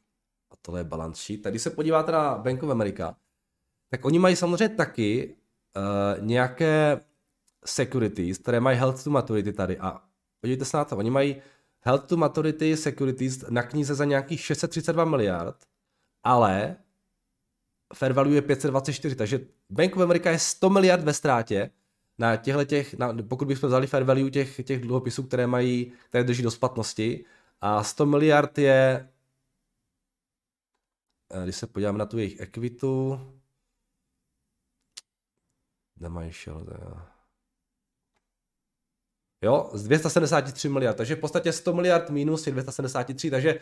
a 0.52 0.56
tohle 0.62 0.80
je 0.80 0.84
balance 0.84 1.22
sheet. 1.22 1.42
Tady 1.42 1.60
se 1.60 1.70
podíváte 1.70 2.12
na 2.12 2.38
Bank 2.38 2.64
of 2.64 2.70
America, 2.70 3.18
tak 3.90 4.06
oni 4.06 4.20
mají 4.20 4.36
samozřejmě 4.36 4.76
taky 4.76 5.36
uh, 5.76 6.26
nějaké 6.26 7.00
securities, 7.66 8.38
které 8.38 8.60
mají 8.60 8.78
health 8.78 9.04
to 9.04 9.10
maturity 9.10 9.54
tady 9.54 9.78
a 9.78 10.02
podívejte 10.42 10.66
se 10.66 10.78
na 10.78 10.86
to, 10.86 10.98
oni 10.98 11.10
mají 11.10 11.42
health 11.82 12.08
to 12.08 12.18
maturity 12.18 12.78
securities 12.78 13.46
na 13.50 13.64
knize 13.64 13.96
za 13.96 14.06
nějakých 14.06 14.42
632 14.42 15.06
miliard 15.06 15.68
ale 16.28 16.76
fair 17.94 18.14
value 18.14 18.36
je 18.36 18.42
524, 18.42 19.16
takže 19.16 19.40
Bank 19.70 19.96
of 19.96 20.02
America 20.02 20.32
je 20.32 20.40
100 20.40 20.70
miliard 20.70 21.04
ve 21.04 21.14
ztrátě 21.14 21.70
na 22.18 22.36
těchto 22.36 22.66
těch, 22.66 22.94
na, 22.94 23.14
pokud 23.28 23.48
bychom 23.48 23.68
vzali 23.68 23.88
fair 23.88 24.04
value 24.04 24.32
těch, 24.32 24.66
těch 24.66 24.82
dluhopisů, 24.82 25.24
které 25.24 25.48
mají, 25.48 25.92
které 26.10 26.24
drží 26.24 26.44
do 26.44 26.52
splatnosti 26.52 27.26
a 27.62 27.84
100 27.84 28.06
miliard 28.06 28.58
je, 28.58 29.10
eh, 31.32 31.44
když 31.44 31.56
se 31.56 31.68
podíváme 31.68 31.98
na 31.98 32.06
tu 32.06 32.18
jejich 32.18 32.40
ekvitu, 32.40 33.20
nemají 36.00 36.32
šel, 36.32 36.66
Jo, 39.42 39.70
z 39.74 39.84
273 39.84 40.70
miliard, 40.70 40.98
takže 40.98 41.16
v 41.16 41.20
podstatě 41.20 41.52
100 41.54 41.74
miliard 41.74 42.10
minus 42.10 42.48
je 42.48 42.54
273, 42.54 43.32
takže 43.32 43.60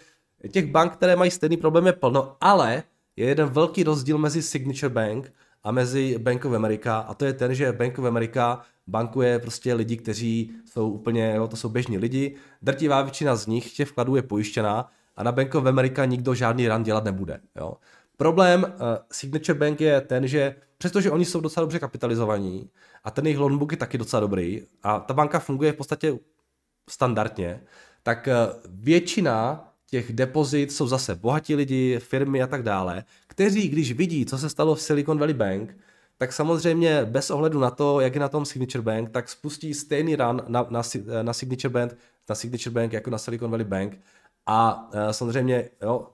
těch 0.51 0.71
bank, 0.71 0.93
které 0.93 1.15
mají 1.15 1.31
stejný 1.31 1.57
problém 1.57 1.85
je 1.85 1.93
plno, 1.93 2.37
ale 2.41 2.83
je 3.15 3.27
jeden 3.27 3.49
velký 3.49 3.83
rozdíl 3.83 4.17
mezi 4.17 4.41
Signature 4.41 4.89
Bank 4.89 5.33
a 5.63 5.71
mezi 5.71 6.17
Bank 6.19 6.45
of 6.45 6.53
America 6.53 6.99
a 6.99 7.13
to 7.13 7.25
je 7.25 7.33
ten, 7.33 7.55
že 7.55 7.71
Bank 7.71 7.99
of 7.99 8.05
America 8.05 8.65
bankuje 8.87 9.39
prostě 9.39 9.73
lidi, 9.73 9.97
kteří 9.97 10.51
jsou 10.65 10.89
úplně, 10.89 11.33
jo, 11.35 11.47
to 11.47 11.57
jsou 11.57 11.69
běžní 11.69 11.97
lidi, 11.97 12.35
drtivá 12.61 13.01
většina 13.01 13.35
z 13.35 13.47
nich 13.47 13.73
těch 13.73 13.87
vkladů 13.87 14.15
je 14.15 14.21
pojištěná 14.21 14.91
a 15.15 15.23
na 15.23 15.31
Bank 15.31 15.55
of 15.55 15.65
America 15.65 16.05
nikdo 16.05 16.33
žádný 16.33 16.67
run 16.67 16.83
dělat 16.83 17.03
nebude. 17.03 17.39
Jo. 17.55 17.73
Problém 18.17 18.63
uh, 18.63 18.69
Signature 19.11 19.59
Bank 19.59 19.81
je 19.81 20.01
ten, 20.01 20.27
že 20.27 20.55
přestože 20.77 21.11
oni 21.11 21.25
jsou 21.25 21.41
docela 21.41 21.61
dobře 21.61 21.79
kapitalizovaní 21.79 22.69
a 23.03 23.11
ten 23.11 23.25
jejich 23.25 23.39
loanbook 23.39 23.71
je 23.71 23.77
taky 23.77 23.97
docela 23.97 24.19
dobrý 24.19 24.61
a 24.83 24.99
ta 24.99 25.13
banka 25.13 25.39
funguje 25.39 25.71
v 25.71 25.75
podstatě 25.75 26.19
standardně, 26.89 27.61
tak 28.03 28.27
uh, 28.27 28.61
většina 28.69 29.67
těch 29.89 30.13
depozit 30.13 30.71
jsou 30.71 30.87
zase 30.87 31.15
bohatí 31.15 31.55
lidi, 31.55 31.99
firmy 31.99 32.43
a 32.43 32.47
tak 32.47 32.63
dále, 32.63 33.03
kteří, 33.27 33.69
když 33.69 33.91
vidí, 33.91 34.25
co 34.25 34.37
se 34.37 34.49
stalo 34.49 34.75
v 34.75 34.81
Silicon 34.81 35.17
Valley 35.19 35.33
Bank, 35.33 35.77
tak 36.17 36.33
samozřejmě 36.33 37.05
bez 37.05 37.31
ohledu 37.31 37.59
na 37.59 37.71
to, 37.71 37.99
jak 37.99 38.13
je 38.13 38.21
na 38.21 38.29
tom 38.29 38.45
Signature 38.45 38.81
Bank, 38.81 39.09
tak 39.09 39.29
spustí 39.29 39.73
stejný 39.73 40.15
run 40.15 40.41
na, 40.47 40.67
na, 40.69 40.81
na 41.21 41.33
Signature 41.33 41.69
Bank, 41.69 41.97
na 42.29 42.35
Signature 42.35 42.73
Bank 42.73 42.93
jako 42.93 43.09
na 43.09 43.17
Silicon 43.17 43.51
Valley 43.51 43.65
Bank 43.65 43.99
a 44.45 44.89
uh, 44.93 45.09
samozřejmě 45.11 45.69
jo, 45.81 46.07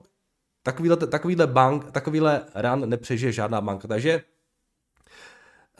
takovýhle, 0.62 0.96
takovýhle 0.96 1.46
bank, 1.46 1.90
takovýhle 1.90 2.42
run 2.54 2.88
nepřežije 2.88 3.32
žádná 3.32 3.60
banka, 3.60 3.88
takže 3.88 4.22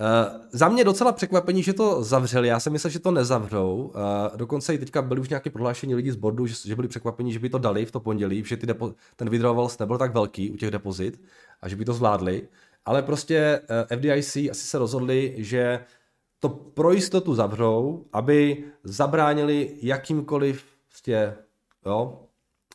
Uh, 0.00 0.40
za 0.50 0.68
mě 0.68 0.84
docela 0.84 1.12
překvapení, 1.12 1.62
že 1.62 1.72
to 1.72 2.02
zavřeli. 2.02 2.48
Já 2.48 2.60
jsem 2.60 2.72
myslel, 2.72 2.90
že 2.90 2.98
to 2.98 3.10
nezavřou. 3.10 3.92
Uh, 3.94 4.36
dokonce 4.36 4.74
i 4.74 4.78
teďka 4.78 5.02
byli 5.02 5.20
už 5.20 5.28
nějaké 5.28 5.50
prohlášení 5.50 5.94
lidí 5.94 6.10
z 6.10 6.16
bordu, 6.16 6.46
že, 6.46 6.54
že 6.68 6.76
byli 6.76 6.88
překvapení, 6.88 7.32
že 7.32 7.38
by 7.38 7.48
to 7.48 7.58
dali 7.58 7.86
v 7.86 7.92
to 7.92 8.00
pondělí, 8.00 8.44
že 8.44 8.56
ty 8.56 8.66
depo, 8.66 8.94
ten 9.16 9.30
withdrawals 9.30 9.78
nebyl 9.78 9.98
tak 9.98 10.14
velký 10.14 10.50
u 10.50 10.56
těch 10.56 10.70
depozit 10.70 11.22
a 11.60 11.68
že 11.68 11.76
by 11.76 11.84
to 11.84 11.94
zvládli. 11.94 12.48
Ale 12.84 13.02
prostě 13.02 13.60
eh, 13.90 13.96
FDIC 13.96 14.36
asi 14.36 14.66
se 14.66 14.78
rozhodli, 14.78 15.34
že 15.38 15.84
to 16.40 16.48
pro 16.48 16.92
jistotu 16.92 17.34
zavřou, 17.34 18.04
aby 18.12 18.64
zabránili 18.84 19.76
jakýmkoliv 19.82 20.64
prostě, 20.88 21.34
jo, 21.86 22.20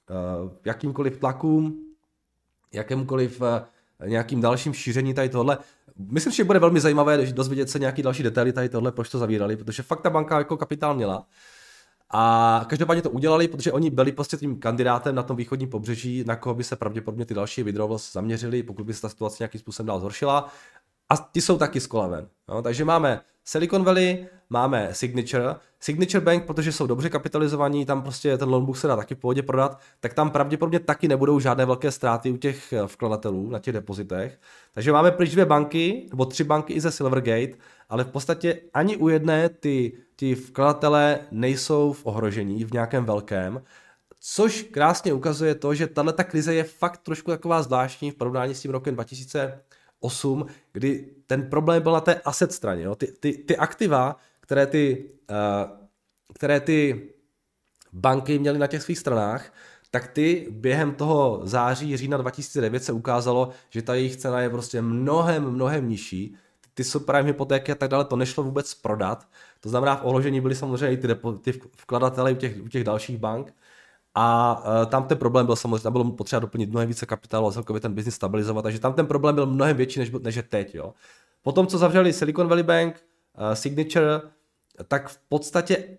uh, 0.10 0.52
jakýmkoliv 0.66 1.18
tlakům, 1.18 1.80
jakémkoliv 2.74 3.42
uh, 3.42 3.48
nějakým 4.06 4.42
dalším 4.42 4.74
šíření 4.74 5.14
tady 5.14 5.30
tohle. 5.30 5.58
Myslím, 5.98 6.34
že 6.34 6.44
bude 6.44 6.60
velmi 6.60 6.80
zajímavé 6.80 7.26
dozvědět 7.26 7.70
se 7.70 7.80
nějaký 7.80 8.02
další 8.02 8.24
detaily 8.24 8.54
tady 8.54 8.70
tohle, 8.70 8.92
proč 8.92 9.10
to 9.10 9.20
zavírali, 9.20 9.58
protože 9.58 9.84
fakt 9.84 10.02
ta 10.02 10.10
banka 10.10 10.38
jako 10.38 10.58
kapitál 10.58 10.96
měla. 10.96 11.26
A 12.10 12.66
každopádně 12.70 13.02
to 13.02 13.10
udělali, 13.10 13.48
protože 13.48 13.72
oni 13.72 13.90
byli 13.90 14.12
prostě 14.12 14.38
tím 14.38 14.60
kandidátem 14.60 15.16
na 15.16 15.24
tom 15.24 15.38
východním 15.38 15.70
pobřeží, 15.70 16.24
na 16.28 16.36
koho 16.36 16.56
by 16.56 16.64
se 16.64 16.76
pravděpodobně 16.76 17.26
ty 17.26 17.34
další 17.34 17.64
withdrawals 17.64 18.14
zaměřili, 18.14 18.64
pokud 18.64 18.86
by 18.86 18.94
se 18.94 19.02
ta 19.02 19.10
situace 19.10 19.38
nějakým 19.40 19.62
způsobem 19.62 19.88
dál 19.88 20.00
zhoršila. 20.00 20.48
A 21.10 21.30
ti 21.32 21.42
jsou 21.42 21.58
taky 21.58 21.80
z 21.80 21.88
kolaven. 21.88 22.28
No, 22.48 22.62
takže 22.62 22.86
máme 22.86 23.22
Silicon 23.44 23.84
Valley, 23.84 24.28
máme 24.50 24.90
Signature. 24.92 25.56
Signature 25.80 26.22
Bank, 26.22 26.46
protože 26.46 26.72
jsou 26.72 26.88
dobře 26.88 27.10
kapitalizovaní, 27.10 27.86
tam 27.86 28.02
prostě 28.02 28.38
ten 28.38 28.50
loanbook 28.50 28.78
se 28.78 28.88
dá 28.88 28.96
taky 28.96 29.16
v 29.16 29.18
pohodě 29.18 29.42
prodat, 29.42 29.80
tak 30.00 30.14
tam 30.14 30.30
pravděpodobně 30.32 30.80
taky 30.80 31.08
nebudou 31.08 31.40
žádné 31.40 31.66
velké 31.66 31.92
ztráty 31.92 32.32
u 32.32 32.38
těch 32.38 32.74
eh, 32.74 32.88
vkladatelů 32.88 33.50
na 33.50 33.60
těch 33.60 33.74
depozitech. 33.74 34.40
Takže 34.74 34.92
máme 34.92 35.12
pryč 35.12 35.32
dvě 35.32 35.46
banky, 35.46 36.08
nebo 36.10 36.26
tři 36.26 36.44
banky 36.44 36.74
i 36.74 36.82
ze 36.82 36.92
Silvergate, 36.92 37.54
ale 37.90 38.04
v 38.04 38.12
podstatě 38.12 38.62
ani 38.74 38.98
u 38.98 39.08
jedné 39.10 39.50
ty, 39.50 39.98
ty 40.16 40.36
vkladatelé 40.36 41.20
nejsou 41.32 41.94
v 41.94 42.06
ohrožení 42.06 42.64
v 42.66 42.72
nějakém 42.72 43.06
velkém. 43.06 43.62
Což 44.20 44.64
krásně 44.64 45.14
ukazuje 45.14 45.56
to, 45.56 45.76
že 45.76 45.88
tahle 45.88 46.14
krize 46.14 46.54
je 46.54 46.64
fakt 46.64 46.98
trošku 46.98 47.32
taková 47.32 47.64
zvláštní 47.64 48.12
v 48.12 48.16
porovnání 48.16 48.56
s 48.56 48.62
tím 48.62 48.72
rokem 48.72 48.94
2000 48.94 49.60
8, 50.00 50.46
kdy 50.74 51.10
ten 51.28 51.50
problém 51.50 51.84
byl 51.84 51.92
na 51.92 52.02
té 52.02 52.16
asset 52.16 52.52
straně. 52.54 52.84
Jo? 52.84 52.96
Ty, 52.96 53.08
ty, 53.20 53.34
ty 53.34 53.58
aktiva, 53.58 54.16
které 54.48 54.68
ty, 54.68 55.10
uh, 55.30 55.88
které 56.34 56.60
ty 56.60 57.10
banky 57.94 58.40
měly 58.40 58.60
na 58.60 58.68
těch 58.68 58.82
svých 58.82 58.98
stranách, 58.98 59.54
tak 59.92 60.08
ty 60.08 60.48
během 60.52 60.96
toho 60.96 61.40
září, 61.44 61.98
října 61.98 62.18
2009 62.18 62.84
se 62.84 62.92
ukázalo, 62.92 63.50
že 63.70 63.82
ta 63.82 63.96
jejich 63.96 64.16
cena 64.16 64.42
je 64.42 64.50
prostě 64.50 64.82
mnohem, 64.82 65.52
mnohem 65.52 65.90
nižší. 65.90 66.36
Ty 66.74 66.84
subprime 66.84 67.28
hypotéky 67.28 67.72
a 67.72 67.76
tak 67.76 67.90
dále, 67.90 68.06
to 68.06 68.16
nešlo 68.16 68.44
vůbec 68.44 68.74
prodat. 68.74 69.28
To 69.60 69.70
znamená, 69.70 69.96
v 69.96 70.06
ohložení 70.06 70.42
byly 70.42 70.56
samozřejmě 70.56 70.92
i 70.92 70.98
ty, 70.98 71.08
depo, 71.08 71.32
ty 71.32 71.52
vkladatele 71.78 72.32
u 72.32 72.36
těch, 72.36 72.62
u 72.66 72.68
těch 72.68 72.84
dalších 72.84 73.18
bank. 73.18 73.54
A 74.16 74.58
uh, 74.58 74.90
tam 74.90 75.04
ten 75.04 75.18
problém 75.18 75.46
byl 75.46 75.56
samozřejmě, 75.56 75.84
tam 75.84 75.94
bylo 75.94 76.12
potřeba 76.12 76.40
doplnit 76.40 76.70
mnohem 76.70 76.88
více 76.88 77.06
kapitálu 77.06 77.48
a 77.48 77.52
celkově 77.52 77.80
ten 77.80 77.94
biznis 77.94 78.16
stabilizovat, 78.16 78.64
takže 78.64 78.80
tam 78.80 78.94
ten 78.94 79.08
problém 79.08 79.36
byl 79.36 79.46
mnohem 79.46 79.78
větší, 79.78 80.00
než, 80.00 80.12
než 80.12 80.36
je 80.36 80.44
teď. 80.44 80.76
Jo. 80.76 80.94
Potom, 81.42 81.68
co 81.68 81.78
zavřeli 81.78 82.14
Silicon 82.14 82.48
Valley 82.48 82.64
Bank, 82.64 83.06
uh, 83.38 83.54
Signature, 83.54 84.22
tak 84.84 85.10
v 85.10 85.18
podstatě 85.30 85.98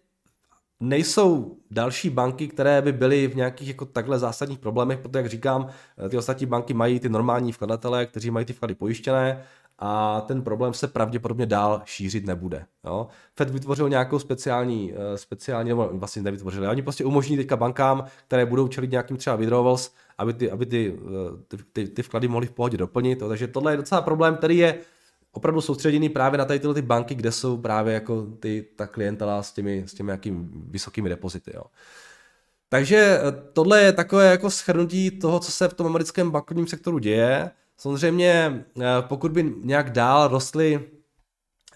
nejsou 0.80 1.56
další 1.70 2.10
banky, 2.10 2.48
které 2.48 2.82
by 2.82 2.92
byly 2.92 3.26
v 3.26 3.36
nějakých 3.36 3.68
jako 3.68 3.84
takhle 3.84 4.18
zásadních 4.18 4.58
problémech, 4.58 4.98
protože, 4.98 5.18
jak 5.18 5.26
říkám, 5.26 5.68
ty 6.08 6.16
ostatní 6.16 6.46
banky 6.46 6.74
mají 6.74 7.00
ty 7.00 7.08
normální 7.08 7.52
vkladatele, 7.52 8.06
kteří 8.06 8.30
mají 8.30 8.46
ty 8.46 8.52
vklady 8.52 8.74
pojištěné 8.74 9.44
a 9.78 10.20
ten 10.20 10.42
problém 10.42 10.74
se 10.74 10.88
pravděpodobně 10.88 11.46
dál 11.46 11.82
šířit 11.84 12.26
nebude. 12.26 12.66
Jo? 12.84 13.06
Fed 13.36 13.50
vytvořil 13.50 13.88
nějakou 13.88 14.18
speciální, 14.18 14.92
eh, 14.94 15.18
speciální, 15.18 15.68
nebo 15.68 15.90
vlastně 15.92 16.22
nevytvořili, 16.22 16.68
oni 16.68 16.82
prostě 16.82 17.04
umožní 17.04 17.36
teďka 17.36 17.56
bankám, 17.56 18.04
které 18.26 18.46
budou 18.46 18.68
čelit 18.68 18.90
nějakým 18.90 19.16
třeba 19.16 19.36
withdrawals, 19.36 19.92
aby 20.18 20.32
ty, 20.32 20.50
aby 20.50 20.66
ty, 20.66 20.98
eh, 21.06 21.42
ty, 21.48 21.56
ty, 21.72 21.88
ty 21.88 22.02
vklady 22.02 22.28
mohly 22.28 22.46
v 22.46 22.50
pohodě 22.50 22.76
doplnit. 22.76 23.20
Jo? 23.20 23.28
Takže 23.28 23.46
tohle 23.46 23.72
je 23.72 23.76
docela 23.76 24.00
problém, 24.00 24.36
který 24.36 24.58
je 24.58 24.78
opravdu 25.32 25.60
soustředěný 25.60 26.08
právě 26.08 26.38
na 26.38 26.44
tady 26.44 26.58
tyhle 26.58 26.74
ty 26.74 26.82
banky, 26.82 27.14
kde 27.14 27.32
jsou 27.32 27.56
právě 27.56 27.94
jako 27.94 28.26
ty, 28.40 28.66
ta 28.76 28.86
klientela 28.86 29.42
s 29.42 29.52
těmi, 29.52 29.84
s 29.86 29.94
těmi 29.94 30.06
nějakými 30.06 30.48
vysokými 30.52 31.08
depozity. 31.08 31.52
Jo. 31.54 31.62
Takže 32.68 32.96
eh, 32.96 33.32
tohle 33.52 33.82
je 33.82 33.92
takové 33.92 34.30
jako 34.30 34.50
schrnutí 34.50 35.10
toho, 35.10 35.40
co 35.40 35.52
se 35.52 35.68
v 35.68 35.74
tom 35.74 35.86
americkém 35.86 36.30
bankovním 36.30 36.66
sektoru 36.66 36.98
děje. 36.98 37.50
Samozřejmě, 37.76 38.64
eh, 38.80 38.84
pokud 39.00 39.32
by 39.32 39.54
nějak 39.62 39.90
dál 39.90 40.28
rostly 40.28 40.90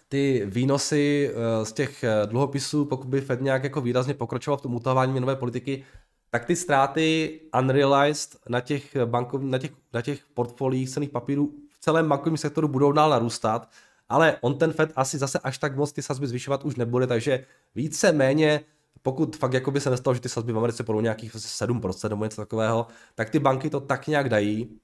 ty 0.09 0.43
výnosy 0.47 1.31
eh, 1.31 1.65
z 1.65 1.73
těch 1.73 2.05
dluhopisů, 2.27 2.85
pokud 2.85 3.09
by 3.09 3.21
Fed 3.21 3.41
nějak 3.41 3.65
jako 3.65 3.81
výrazně 3.81 4.15
pokročoval 4.15 4.59
v 4.59 4.63
tom 4.63 4.75
utahování 4.75 5.13
měnové 5.13 5.37
politiky, 5.37 5.85
tak 6.31 6.45
ty 6.45 6.57
ztráty 6.57 7.41
unrealized 7.59 8.37
na 8.49 8.61
těch, 8.61 8.97
bankov, 9.05 9.43
na 9.43 9.59
těch, 9.59 9.71
na 9.93 10.03
těch 10.03 10.21
portfoliích 10.35 10.91
cených 10.91 11.11
papírů 11.11 11.62
celém 11.83 12.09
bankovním 12.09 12.37
sektoru 12.37 12.69
budou 12.69 12.93
dál 12.93 13.11
narůstat, 13.11 13.71
ale 14.09 14.37
on 14.41 14.59
ten 14.59 14.73
Fed 14.73 14.93
asi 14.97 15.19
zase 15.19 15.39
až 15.39 15.59
tak 15.59 15.77
moc 15.77 15.93
ty 15.93 16.03
sazby 16.03 16.27
zvyšovat 16.27 16.65
už 16.65 16.77
nebude, 16.77 17.07
takže 17.07 17.45
více 17.75 18.13
méně 18.13 18.65
pokud 19.03 19.37
fakt 19.37 19.53
jako 19.53 19.71
by 19.71 19.81
se 19.81 19.91
nestalo, 19.91 20.15
že 20.15 20.21
ty 20.21 20.29
sazby 20.29 20.53
v 20.53 20.57
Americe 20.57 20.83
budou 20.83 21.01
nějakých 21.01 21.35
7% 21.35 22.09
nebo 22.09 22.25
něco 22.25 22.43
takového, 22.43 22.87
tak 23.15 23.31
ty 23.31 23.39
banky 23.39 23.71
to 23.71 23.81
tak 23.81 24.07
nějak 24.07 24.29
dají 24.29 24.81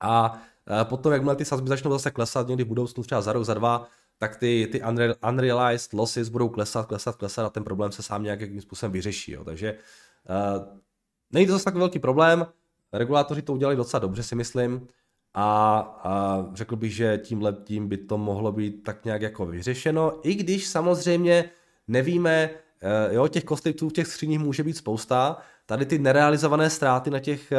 a 0.00 0.42
e, 0.80 0.84
potom, 0.84 1.12
jakmile 1.12 1.36
ty 1.36 1.44
sazby 1.44 1.68
začnou 1.68 1.90
zase 1.90 2.10
klesat 2.10 2.48
někdy 2.48 2.64
v 2.64 2.66
budoucnu, 2.66 3.02
třeba 3.02 3.20
za 3.20 3.32
rok, 3.32 3.44
za 3.44 3.54
dva, 3.54 3.88
tak 4.18 4.36
ty, 4.36 4.68
ty 4.72 4.82
unrealized 5.28 5.92
losses 5.92 6.28
budou 6.28 6.48
klesat, 6.48 6.86
klesat, 6.86 7.16
klesat 7.16 7.46
a 7.46 7.50
ten 7.50 7.64
problém 7.64 7.92
se 7.92 8.02
sám 8.02 8.22
nějakým 8.22 8.60
způsobem 8.60 8.92
vyřeší. 8.92 9.32
Jo. 9.32 9.44
Takže 9.44 9.78
uh, 10.28 10.78
není 11.30 11.46
to 11.46 11.52
zase 11.52 11.64
tak 11.64 11.76
velký 11.76 11.98
problém, 11.98 12.46
regulátoři 12.92 13.42
to 13.42 13.52
udělali 13.52 13.76
docela 13.76 14.00
dobře, 14.00 14.22
si 14.22 14.34
myslím, 14.34 14.88
a, 15.38 15.78
a 16.02 16.44
řekl 16.54 16.76
bych, 16.76 16.94
že 16.94 17.18
tímhle 17.18 17.56
tím 17.64 17.88
by 17.88 17.96
to 17.96 18.18
mohlo 18.18 18.52
být 18.52 18.82
tak 18.82 19.04
nějak 19.04 19.22
jako 19.22 19.46
vyřešeno, 19.46 20.20
i 20.22 20.34
když 20.34 20.66
samozřejmě 20.66 21.50
nevíme, 21.88 22.50
uh, 22.50 23.14
jo, 23.14 23.28
těch 23.28 23.44
konfliktů 23.44 23.88
v 23.88 23.92
těch 23.92 24.06
skříních 24.06 24.38
může 24.38 24.62
být 24.62 24.76
spousta, 24.76 25.38
tady 25.66 25.86
ty 25.86 25.98
nerealizované 25.98 26.70
ztráty 26.70 27.10
na 27.10 27.18
těch 27.18 27.52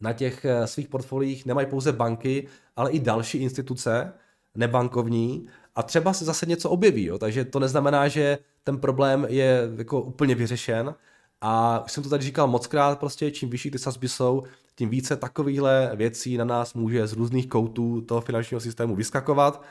na 0.00 0.12
těch 0.12 0.44
eh, 0.44 0.66
svých 0.66 0.88
portfoliích 0.88 1.46
nemají 1.46 1.66
pouze 1.66 1.92
banky, 1.92 2.48
ale 2.76 2.90
i 2.90 3.00
další 3.00 3.38
instituce 3.38 4.12
nebankovní. 4.54 5.46
A 5.74 5.82
třeba 5.82 6.12
se 6.12 6.24
zase 6.24 6.46
něco 6.46 6.70
objeví, 6.70 7.04
jo? 7.04 7.18
takže 7.18 7.44
to 7.44 7.58
neznamená, 7.58 8.08
že 8.08 8.38
ten 8.64 8.78
problém 8.78 9.26
je 9.28 9.60
jako 9.76 10.00
úplně 10.00 10.34
vyřešen. 10.34 10.94
A 11.40 11.82
už 11.84 11.92
jsem 11.92 12.02
to 12.02 12.08
tady 12.08 12.24
říkal 12.24 12.46
mockrát, 12.48 12.98
prostě 12.98 13.30
čím 13.30 13.50
vyšší 13.50 13.70
ty 13.70 13.78
sazby 13.78 14.08
jsou, 14.08 14.42
tím 14.76 14.88
více 14.88 15.16
takovýchhle 15.16 15.92
věcí 15.94 16.36
na 16.36 16.44
nás 16.44 16.74
může 16.74 17.06
z 17.06 17.12
různých 17.12 17.48
koutů 17.48 18.00
toho 18.00 18.20
finančního 18.20 18.60
systému 18.60 18.96
vyskakovat 18.96 19.62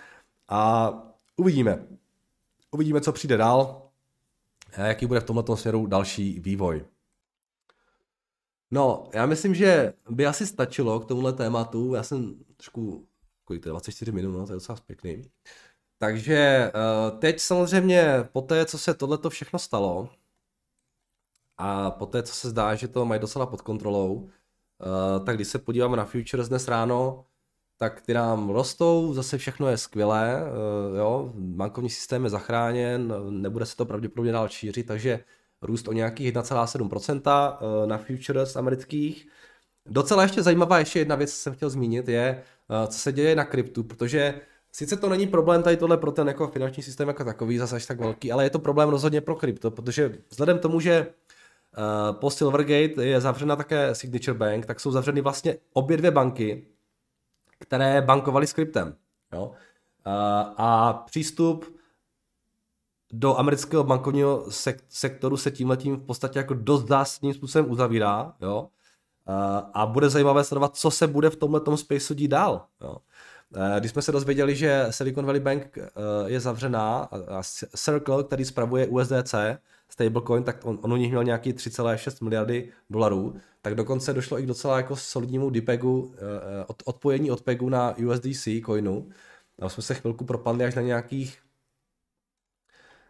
a 0.47 0.91
uvidíme. 1.35 1.87
Uvidíme, 2.71 3.01
co 3.01 3.11
přijde 3.11 3.37
dál 3.37 3.85
jaký 4.77 5.05
bude 5.05 5.19
v 5.19 5.23
tomto 5.23 5.57
směru 5.57 5.85
další 5.85 6.39
vývoj. 6.39 6.85
No, 8.71 9.09
já 9.13 9.25
myslím, 9.25 9.55
že 9.55 9.93
by 10.09 10.25
asi 10.25 10.47
stačilo 10.47 10.99
k 10.99 11.05
tomuhle 11.05 11.33
tématu. 11.33 11.93
Já 11.93 12.03
jsem 12.03 12.35
trošku, 12.57 13.07
kolik 13.45 13.63
to 13.63 13.69
je, 13.69 13.71
24 13.71 14.11
minut, 14.11 14.31
no, 14.31 14.45
to 14.45 14.51
je 14.51 14.55
docela 14.55 14.77
pěkný. 14.85 15.21
Takže 15.97 16.35
eh, 16.35 16.71
teď 17.19 17.39
samozřejmě 17.39 18.29
po 18.31 18.41
té, 18.41 18.65
co 18.65 18.77
se 18.77 18.93
tohleto 18.93 19.29
všechno 19.29 19.59
stalo, 19.59 20.09
a 21.57 21.91
po 21.91 22.05
té, 22.05 22.23
co 22.23 22.33
se 22.33 22.49
zdá, 22.49 22.75
že 22.75 22.87
to 22.87 23.05
mají 23.05 23.21
docela 23.21 23.45
pod 23.45 23.61
kontrolou, 23.61 24.29
eh, 24.81 25.25
tak 25.25 25.35
když 25.35 25.47
se 25.47 25.59
podíváme 25.59 25.97
na 25.97 26.05
futures 26.05 26.49
dnes 26.49 26.67
ráno, 26.67 27.25
tak 27.77 28.01
ty 28.01 28.13
nám 28.13 28.49
rostou, 28.49 29.13
zase 29.13 29.37
všechno 29.37 29.67
je 29.67 29.77
skvělé, 29.77 30.41
eh, 30.41 30.97
jo, 30.97 31.31
bankovní 31.35 31.89
systém 31.89 32.23
je 32.23 32.29
zachráněn, 32.29 33.13
nebude 33.29 33.65
se 33.65 33.75
to 33.75 33.85
pravděpodobně 33.85 34.31
dál 34.31 34.49
šířit, 34.49 34.85
takže 34.85 35.19
růst 35.61 35.87
o 35.87 35.93
nějakých 35.93 36.27
1,7% 36.27 37.59
na 37.85 37.97
futures 37.97 38.55
amerických. 38.55 39.27
Docela 39.85 40.23
ještě 40.23 40.43
zajímavá 40.43 40.79
ještě 40.79 40.99
jedna 40.99 41.15
věc, 41.15 41.31
co 41.33 41.37
jsem 41.37 41.53
chtěl 41.53 41.69
zmínit, 41.69 42.07
je, 42.07 42.43
co 42.87 42.99
se 42.99 43.11
děje 43.11 43.35
na 43.35 43.45
kryptu, 43.45 43.83
protože 43.83 44.41
Sice 44.75 44.97
to 44.97 45.09
není 45.09 45.27
problém 45.27 45.63
tady 45.63 45.77
tohle 45.77 45.97
pro 45.97 46.11
ten 46.11 46.27
jako 46.27 46.47
finanční 46.47 46.83
systém 46.83 47.07
jako 47.07 47.23
takový, 47.23 47.57
zase 47.57 47.75
až 47.75 47.85
tak 47.85 47.99
velký, 47.99 48.31
ale 48.31 48.43
je 48.43 48.49
to 48.49 48.59
problém 48.59 48.89
rozhodně 48.89 49.21
pro 49.21 49.35
krypto, 49.35 49.71
protože 49.71 50.17
vzhledem 50.29 50.59
tomu, 50.59 50.79
že 50.79 51.07
uh, 51.07 51.13
po 52.11 52.29
Silvergate 52.29 53.05
je 53.05 53.21
zavřena 53.21 53.55
také 53.55 53.95
Signature 53.95 54.37
Bank, 54.37 54.65
tak 54.65 54.79
jsou 54.79 54.91
zavřeny 54.91 55.21
vlastně 55.21 55.57
obě 55.73 55.97
dvě 55.97 56.11
banky, 56.11 56.67
které 57.59 58.01
bankovaly 58.01 58.47
s 58.47 58.53
kryptem. 58.53 58.95
Jo? 59.33 59.45
Uh, 59.45 59.53
a 60.57 60.93
přístup 60.93 61.79
do 63.11 63.37
amerického 63.37 63.83
bankovního 63.83 64.45
sek- 64.47 64.83
sektoru 64.89 65.37
se 65.37 65.51
tím 65.51 65.69
letím 65.69 65.95
v 65.95 66.05
podstatě 66.05 66.39
jako 66.39 66.53
dost 66.53 66.87
zásadním 66.87 67.33
způsobem 67.33 67.71
uzavírá. 67.71 68.33
Jo? 68.41 68.61
Uh, 68.61 69.69
a 69.73 69.85
bude 69.85 70.09
zajímavé 70.09 70.43
sledovat, 70.43 70.75
co 70.75 70.91
se 70.91 71.07
bude 71.07 71.29
v 71.29 71.35
tomhle 71.35 71.61
spaceu 71.77 72.13
dít 72.13 72.27
dál. 72.27 72.65
Jo? 72.81 72.97
Eh, 73.55 73.79
když 73.79 73.91
jsme 73.91 74.01
se 74.01 74.11
dozvěděli, 74.11 74.55
že 74.55 74.87
Silicon 74.89 75.25
Valley 75.25 75.41
Bank 75.41 75.77
eh, 75.77 75.91
je 76.25 76.39
zavřená 76.39 76.97
a 77.27 77.43
Circle, 77.75 78.23
který 78.23 78.45
spravuje 78.45 78.87
USDC, 78.87 79.35
stablecoin, 79.95 80.43
tak 80.43 80.65
on, 80.65 80.79
on 80.81 80.93
u 80.93 80.95
nich 80.95 81.09
měl 81.09 81.23
nějaký 81.23 81.53
3,6 81.53 82.23
miliardy 82.23 82.71
dolarů, 82.89 83.35
tak 83.61 83.75
dokonce 83.75 84.13
došlo 84.13 84.39
i 84.39 84.43
k 84.43 84.45
docela 84.45 84.77
jako 84.77 84.95
solidnímu 84.95 85.49
DPEGu, 85.49 86.15
eh, 86.15 86.65
od, 86.67 86.83
odpojení 86.85 87.31
od 87.31 87.41
PEGu 87.41 87.69
na 87.69 87.95
USDC 87.97 88.47
coinu. 88.65 89.09
A 89.61 89.69
jsme 89.69 89.83
se 89.83 89.93
chvilku 89.93 90.25
propadli 90.25 90.65
až 90.65 90.75
na 90.75 90.81
nějakých 90.81 91.37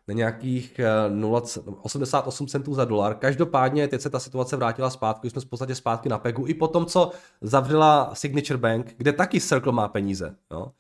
na 0.08 0.14
nějakých 0.14 0.80
0, 1.10 1.42
88 1.82 2.48
centů 2.48 2.74
za 2.74 2.86
dolar. 2.86 3.16
Každopádně 3.16 3.88
teď 3.88 4.02
se 4.02 4.10
ta 4.10 4.20
situace 4.20 4.56
vrátila 4.56 4.90
zpátky, 4.90 5.30
jsme 5.30 5.42
v 5.42 5.46
podstatě 5.46 5.76
zpátky 5.76 6.10
na 6.10 6.18
PEGu, 6.18 6.46
i 6.48 6.54
po 6.54 6.68
tom, 6.68 6.86
co 6.86 7.12
zavřela 7.42 8.16
Signature 8.16 8.58
Bank, 8.58 8.94
kde 8.98 9.14
taky 9.14 9.42
Circle 9.42 9.72
má 9.72 9.88
peníze. 9.88 10.36
Jo? 10.52 10.72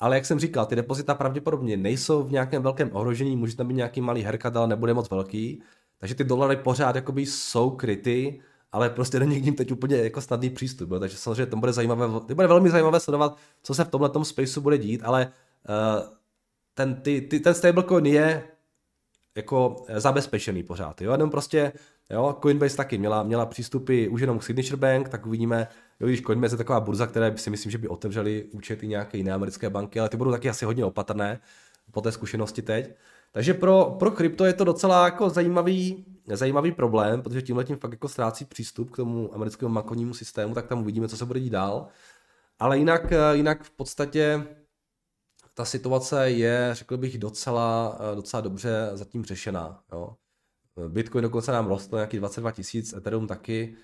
Ale 0.00 0.16
jak 0.16 0.26
jsem 0.26 0.38
říkal, 0.38 0.66
ty 0.66 0.76
depozita 0.76 1.14
pravděpodobně 1.14 1.76
nejsou 1.76 2.22
v 2.22 2.32
nějakém 2.32 2.62
velkém 2.62 2.90
ohrožení, 2.92 3.36
může 3.36 3.56
tam 3.56 3.68
být 3.68 3.74
nějaký 3.74 4.00
malý 4.00 4.22
herkat, 4.22 4.56
ale 4.56 4.66
nebude 4.66 4.94
moc 4.94 5.10
velký. 5.10 5.62
Takže 5.98 6.14
ty 6.14 6.24
dolary 6.24 6.56
pořád 6.56 6.96
jakoby 6.96 7.26
jsou 7.26 7.70
kryty, 7.70 8.40
ale 8.72 8.90
prostě 8.90 9.18
není 9.18 9.40
k 9.40 9.44
ním 9.44 9.54
teď 9.54 9.72
úplně 9.72 9.96
jako 9.96 10.20
snadný 10.20 10.50
přístup. 10.50 10.90
Jo? 10.90 11.00
Takže 11.00 11.16
samozřejmě 11.16 11.46
to 11.46 11.56
bude 11.56 11.72
zajímavé, 11.72 12.06
to 12.26 12.34
bude 12.34 12.46
velmi 12.46 12.70
zajímavé 12.70 13.00
sledovat, 13.00 13.36
co 13.62 13.74
se 13.74 13.84
v 13.84 13.88
tomhle 13.88 14.24
spaceu 14.24 14.60
bude 14.60 14.78
dít, 14.78 15.00
ale 15.04 15.32
uh, 15.68 16.18
ten, 16.74 16.94
ty, 16.94 17.20
ty, 17.20 17.40
ten 17.40 17.54
stablecoin 17.54 18.06
je 18.06 18.42
jako 19.36 19.84
eh, 19.88 20.00
zabezpečený 20.00 20.62
pořád, 20.62 21.00
jo, 21.00 21.12
jenom 21.12 21.30
prostě, 21.30 21.72
jo, 22.10 22.36
Coinbase 22.42 22.76
taky 22.76 22.98
měla, 22.98 23.22
měla 23.22 23.46
přístupy 23.46 24.08
už 24.08 24.20
jenom 24.20 24.38
k 24.38 24.42
Signature 24.42 24.76
Bank, 24.76 25.08
tak 25.08 25.26
uvidíme, 25.26 25.68
jo, 26.00 26.08
když 26.08 26.22
Coinbase 26.22 26.54
je 26.54 26.58
taková 26.58 26.80
burza, 26.80 27.06
které 27.06 27.38
si 27.38 27.50
myslím, 27.50 27.72
že 27.72 27.78
by 27.78 27.88
otevřeli 27.88 28.44
účet 28.52 28.82
i 28.82 28.88
nějaké 28.88 29.18
jiné 29.18 29.32
americké 29.32 29.70
banky, 29.70 30.00
ale 30.00 30.08
ty 30.08 30.16
budou 30.16 30.30
taky 30.30 30.48
asi 30.48 30.64
hodně 30.64 30.84
opatrné 30.84 31.40
po 31.90 32.00
té 32.00 32.12
zkušenosti 32.12 32.62
teď. 32.62 32.94
Takže 33.32 33.54
pro, 33.54 33.96
pro 33.98 34.10
krypto 34.10 34.44
je 34.44 34.52
to 34.52 34.64
docela 34.64 35.04
jako 35.04 35.30
zajímavý, 35.30 36.04
zajímavý 36.32 36.72
problém, 36.72 37.22
protože 37.22 37.42
tímhle 37.42 37.64
tím 37.64 37.76
fakt 37.76 37.92
jako 37.92 38.08
ztrácí 38.08 38.44
přístup 38.44 38.90
k 38.90 38.96
tomu 38.96 39.34
americkému 39.34 39.74
bankovnímu 39.74 40.14
systému, 40.14 40.54
tak 40.54 40.66
tam 40.66 40.80
uvidíme, 40.80 41.08
co 41.08 41.16
se 41.16 41.24
bude 41.24 41.40
dít 41.40 41.50
dál. 41.50 41.86
Ale 42.58 42.78
jinak, 42.78 43.12
eh, 43.12 43.36
jinak 43.36 43.62
v 43.62 43.70
podstatě 43.70 44.46
ta 45.54 45.64
situace 45.64 46.30
je, 46.30 46.70
řekl 46.72 46.96
bych, 46.96 47.18
docela, 47.18 47.98
eh, 48.12 48.16
docela 48.16 48.40
dobře 48.40 48.90
zatím 48.94 49.24
řešená. 49.24 49.82
Jo. 49.92 50.16
Bitcoin 50.88 51.22
dokonce 51.22 51.52
nám 51.52 51.66
rostl 51.66 51.96
nějaký 51.96 52.16
22 52.16 52.50
tisíc, 52.50 52.92
Ethereum 52.92 53.26
taky, 53.26 53.76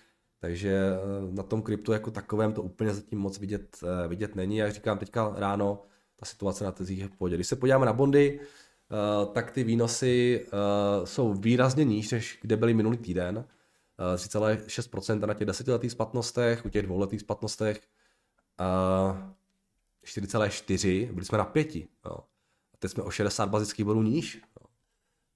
takže 0.44 0.70
eh, 0.70 1.33
na 1.33 1.42
tom 1.42 1.62
kryptu 1.62 1.92
jako 1.92 2.11
takovém 2.11 2.52
to 2.52 2.62
úplně 2.62 2.94
zatím 2.94 3.18
moc 3.18 3.38
vidět, 3.38 3.78
eh, 3.83 4.09
vidět 4.09 4.35
není. 4.35 4.57
Jak 4.57 4.72
říkám 4.72 4.98
teďka 4.98 5.33
ráno, 5.37 5.83
ta 6.16 6.26
situace 6.26 6.64
na 6.64 6.72
trzích 6.72 6.98
je 6.98 7.09
v 7.09 7.11
pohodě. 7.11 7.35
Když 7.35 7.46
se 7.46 7.57
podíváme 7.57 7.87
na 7.87 7.92
bondy, 7.92 8.40
tak 9.33 9.50
ty 9.50 9.64
výnosy 9.64 10.46
jsou 11.04 11.35
výrazně 11.35 11.85
níž, 11.85 12.11
než 12.11 12.38
kde 12.42 12.57
byly 12.57 12.74
minulý 12.74 12.96
týden. 12.96 13.44
3,6% 14.16 15.26
na 15.26 15.35
těch 15.35 15.46
desetiletých 15.46 15.92
splatnostech, 15.92 16.64
u 16.64 16.68
těch 16.68 16.83
dvouletých 16.83 17.20
splatnostech. 17.20 17.80
4,4, 20.04 21.12
byli 21.12 21.26
jsme 21.26 21.38
na 21.38 21.44
5. 21.44 21.76
Jo. 21.76 21.87
A 22.74 22.76
teď 22.78 22.90
jsme 22.90 23.02
o 23.02 23.11
60 23.11 23.46
bazických 23.46 23.85
bodů 23.85 24.02
níž. 24.02 24.42
Jo. 24.61 24.66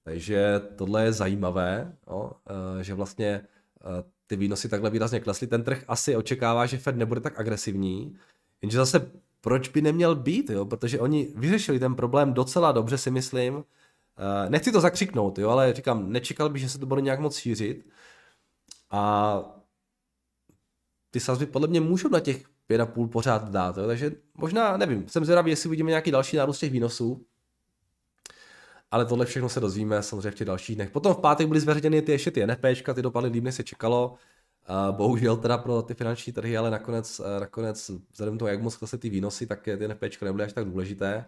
Takže 0.09 0.61
tohle 0.75 1.03
je 1.03 1.13
zajímavé, 1.13 1.97
jo, 2.07 2.31
eh, 2.79 2.83
že 2.83 2.93
vlastně 2.93 3.27
eh, 3.27 4.03
ty 4.29 4.35
výnosy 4.35 4.69
takhle 4.69 4.89
výrazně 4.89 5.19
klesly. 5.19 5.47
Ten 5.47 5.63
trh 5.63 5.83
asi 5.87 6.15
očekává, 6.15 6.65
že 6.65 6.77
Fed 6.77 6.95
nebude 6.95 7.21
tak 7.21 7.39
agresivní, 7.39 8.17
jenže 8.61 8.77
zase 8.77 9.11
proč 9.41 9.69
by 9.69 9.81
neměl 9.81 10.15
být, 10.15 10.49
jo? 10.49 10.65
protože 10.65 10.99
oni 10.99 11.27
vyřešili 11.35 11.79
ten 11.79 11.95
problém 11.95 12.33
docela 12.33 12.71
dobře, 12.71 12.97
si 12.97 13.11
myslím. 13.11 13.63
Eh, 14.17 14.49
nechci 14.49 14.71
to 14.71 14.81
zakřiknout, 14.81 15.39
jo, 15.39 15.49
ale 15.49 15.73
říkám, 15.73 16.11
nečekal 16.11 16.49
bych, 16.49 16.61
že 16.61 16.69
se 16.69 16.79
to 16.79 16.85
bude 16.85 17.01
nějak 17.01 17.19
moc 17.19 17.37
šířit. 17.37 17.85
A 18.91 19.41
ty 21.11 21.19
sazby 21.19 21.45
podle 21.45 21.67
mě 21.67 21.81
můžou 21.81 22.09
na 22.09 22.19
těch 22.19 22.43
5,5 22.69 23.09
pořád 23.09 23.49
dát. 23.49 23.77
Jo? 23.77 23.87
Takže 23.87 24.11
možná, 24.37 24.77
nevím, 24.77 25.09
jsem 25.09 25.25
zvědavý, 25.25 25.51
jestli 25.51 25.67
uvidíme 25.67 25.89
nějaký 25.89 26.11
další 26.11 26.37
nárůst 26.37 26.59
těch 26.59 26.71
výnosů. 26.71 27.25
Ale 28.91 29.05
tohle 29.05 29.25
všechno 29.25 29.49
se 29.49 29.59
dozvíme 29.59 30.03
samozřejmě 30.03 30.31
v 30.31 30.35
těch 30.35 30.47
dalších 30.47 30.75
dnech. 30.75 30.89
Potom 30.89 31.13
v 31.13 31.17
pátek 31.17 31.47
byly 31.47 31.59
zveřejněny 31.59 32.01
ty 32.01 32.11
ještě 32.11 32.31
ty 32.31 32.47
NFPčka, 32.47 32.93
ty 32.93 33.01
dopadly 33.01 33.29
líp, 33.29 33.43
než 33.43 33.55
se 33.55 33.63
čekalo. 33.63 34.15
Uh, 34.69 34.95
bohužel 34.95 35.37
teda 35.37 35.57
pro 35.57 35.81
ty 35.81 35.93
finanční 35.93 36.33
trhy, 36.33 36.57
ale 36.57 36.71
nakonec, 36.71 37.19
uh, 37.19 37.25
nakonec 37.39 37.91
vzhledem 38.11 38.37
toho, 38.37 38.49
jak 38.49 38.61
moc 38.61 38.75
klesly 38.75 38.97
ty 38.97 39.09
výnosy, 39.09 39.47
tak 39.47 39.61
ty 39.61 39.87
NFPčka 39.87 40.25
nebyly 40.25 40.43
až 40.43 40.53
tak 40.53 40.65
důležité. 40.65 41.25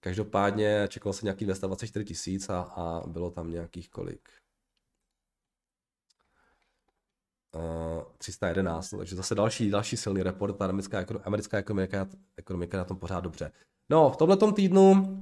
Každopádně 0.00 0.86
čekalo 0.88 1.12
se 1.12 1.26
nějakých 1.26 1.46
224 1.46 2.04
tisíc 2.04 2.48
a, 2.48 2.60
a 2.60 3.06
bylo 3.06 3.30
tam 3.30 3.50
nějakých 3.50 3.90
kolik? 3.90 4.28
311, 8.18 8.90
takže 8.98 9.16
zase 9.16 9.34
další, 9.34 9.70
další 9.70 9.96
silný 9.96 10.22
report, 10.22 10.56
ta 10.56 10.64
americká, 10.64 11.04
americká 11.24 11.58
ekonomika, 11.58 12.08
ekonomika 12.36 12.78
na 12.78 12.84
tom 12.84 12.96
pořád 12.96 13.20
dobře. 13.20 13.52
No, 13.88 14.10
v 14.10 14.16
tomhle 14.16 14.52
týdnu, 14.52 15.18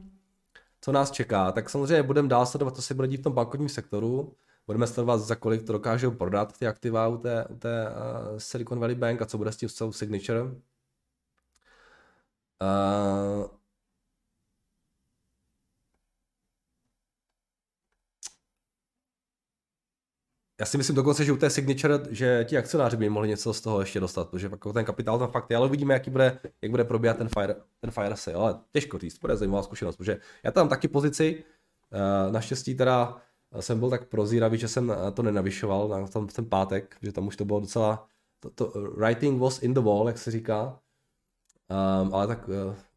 co 0.86 0.92
nás 0.92 1.10
čeká, 1.10 1.52
tak 1.52 1.70
samozřejmě 1.70 2.02
budeme 2.02 2.28
dál 2.28 2.46
sledovat, 2.46 2.76
co 2.76 2.82
se 2.82 2.94
bude 2.94 3.08
dít 3.08 3.20
v 3.20 3.22
tom 3.22 3.32
bankovním 3.32 3.68
sektoru, 3.68 4.36
budeme 4.66 4.86
sledovat, 4.86 5.18
za 5.18 5.34
kolik 5.34 5.62
to 5.62 5.72
dokážou 5.72 6.10
prodat 6.10 6.58
ty 6.58 6.66
aktiva 6.66 7.08
u 7.08 7.16
té, 7.16 7.46
u 7.46 7.56
té 7.56 7.88
uh, 7.90 8.38
Silicon 8.38 8.80
Valley 8.80 8.94
Bank 8.94 9.22
a 9.22 9.26
co 9.26 9.38
bude 9.38 9.52
s 9.52 9.56
tím 9.56 9.68
celou 9.68 9.92
Signature. 9.92 10.42
Uh, 10.42 10.50
já 20.60 20.66
si 20.66 20.76
myslím 20.76 20.96
dokonce, 20.96 21.24
že 21.24 21.32
u 21.32 21.36
té 21.36 21.50
signature, 21.50 22.00
že 22.10 22.44
ti 22.48 22.58
akcionáři 22.58 22.96
by 22.96 23.08
mohli 23.08 23.28
něco 23.28 23.54
z 23.54 23.60
toho 23.60 23.80
ještě 23.80 24.00
dostat, 24.00 24.28
protože 24.28 24.46
jako 24.46 24.72
ten 24.72 24.84
kapitál 24.84 25.18
tam 25.18 25.30
fakt 25.30 25.50
je, 25.50 25.56
ale 25.56 25.66
uvidíme, 25.66 25.94
jaký 25.94 26.10
bude, 26.10 26.38
jak 26.62 26.70
bude 26.70 26.84
probíhat 26.84 27.16
ten 27.16 27.28
fire, 27.28 27.54
ten 27.80 27.90
fire 27.90 28.16
sale, 28.16 28.36
ale 28.36 28.58
těžko 28.72 28.98
říct, 28.98 29.18
bude 29.18 29.36
zajímavá 29.36 29.62
zkušenost, 29.62 29.96
protože 29.96 30.18
já 30.44 30.50
tam 30.50 30.68
taky 30.68 30.88
pozici, 30.88 31.44
eh, 31.92 32.32
naštěstí 32.32 32.74
teda 32.74 33.16
jsem 33.60 33.78
byl 33.78 33.90
tak 33.90 34.08
prozíravý, 34.08 34.58
že 34.58 34.68
jsem 34.68 34.92
to 35.14 35.22
nenavyšoval 35.22 35.88
na 35.88 36.06
tom, 36.06 36.26
ten 36.26 36.44
pátek, 36.44 36.96
že 37.02 37.12
tam 37.12 37.26
už 37.26 37.36
to 37.36 37.44
bylo 37.44 37.60
docela, 37.60 38.06
to, 38.40 38.50
to 38.50 38.72
writing 38.96 39.40
was 39.40 39.62
in 39.62 39.74
the 39.74 39.80
wall, 39.80 40.06
jak 40.06 40.18
se 40.18 40.30
říká, 40.30 40.78
um, 42.02 42.14
ale 42.14 42.26
tak 42.26 42.48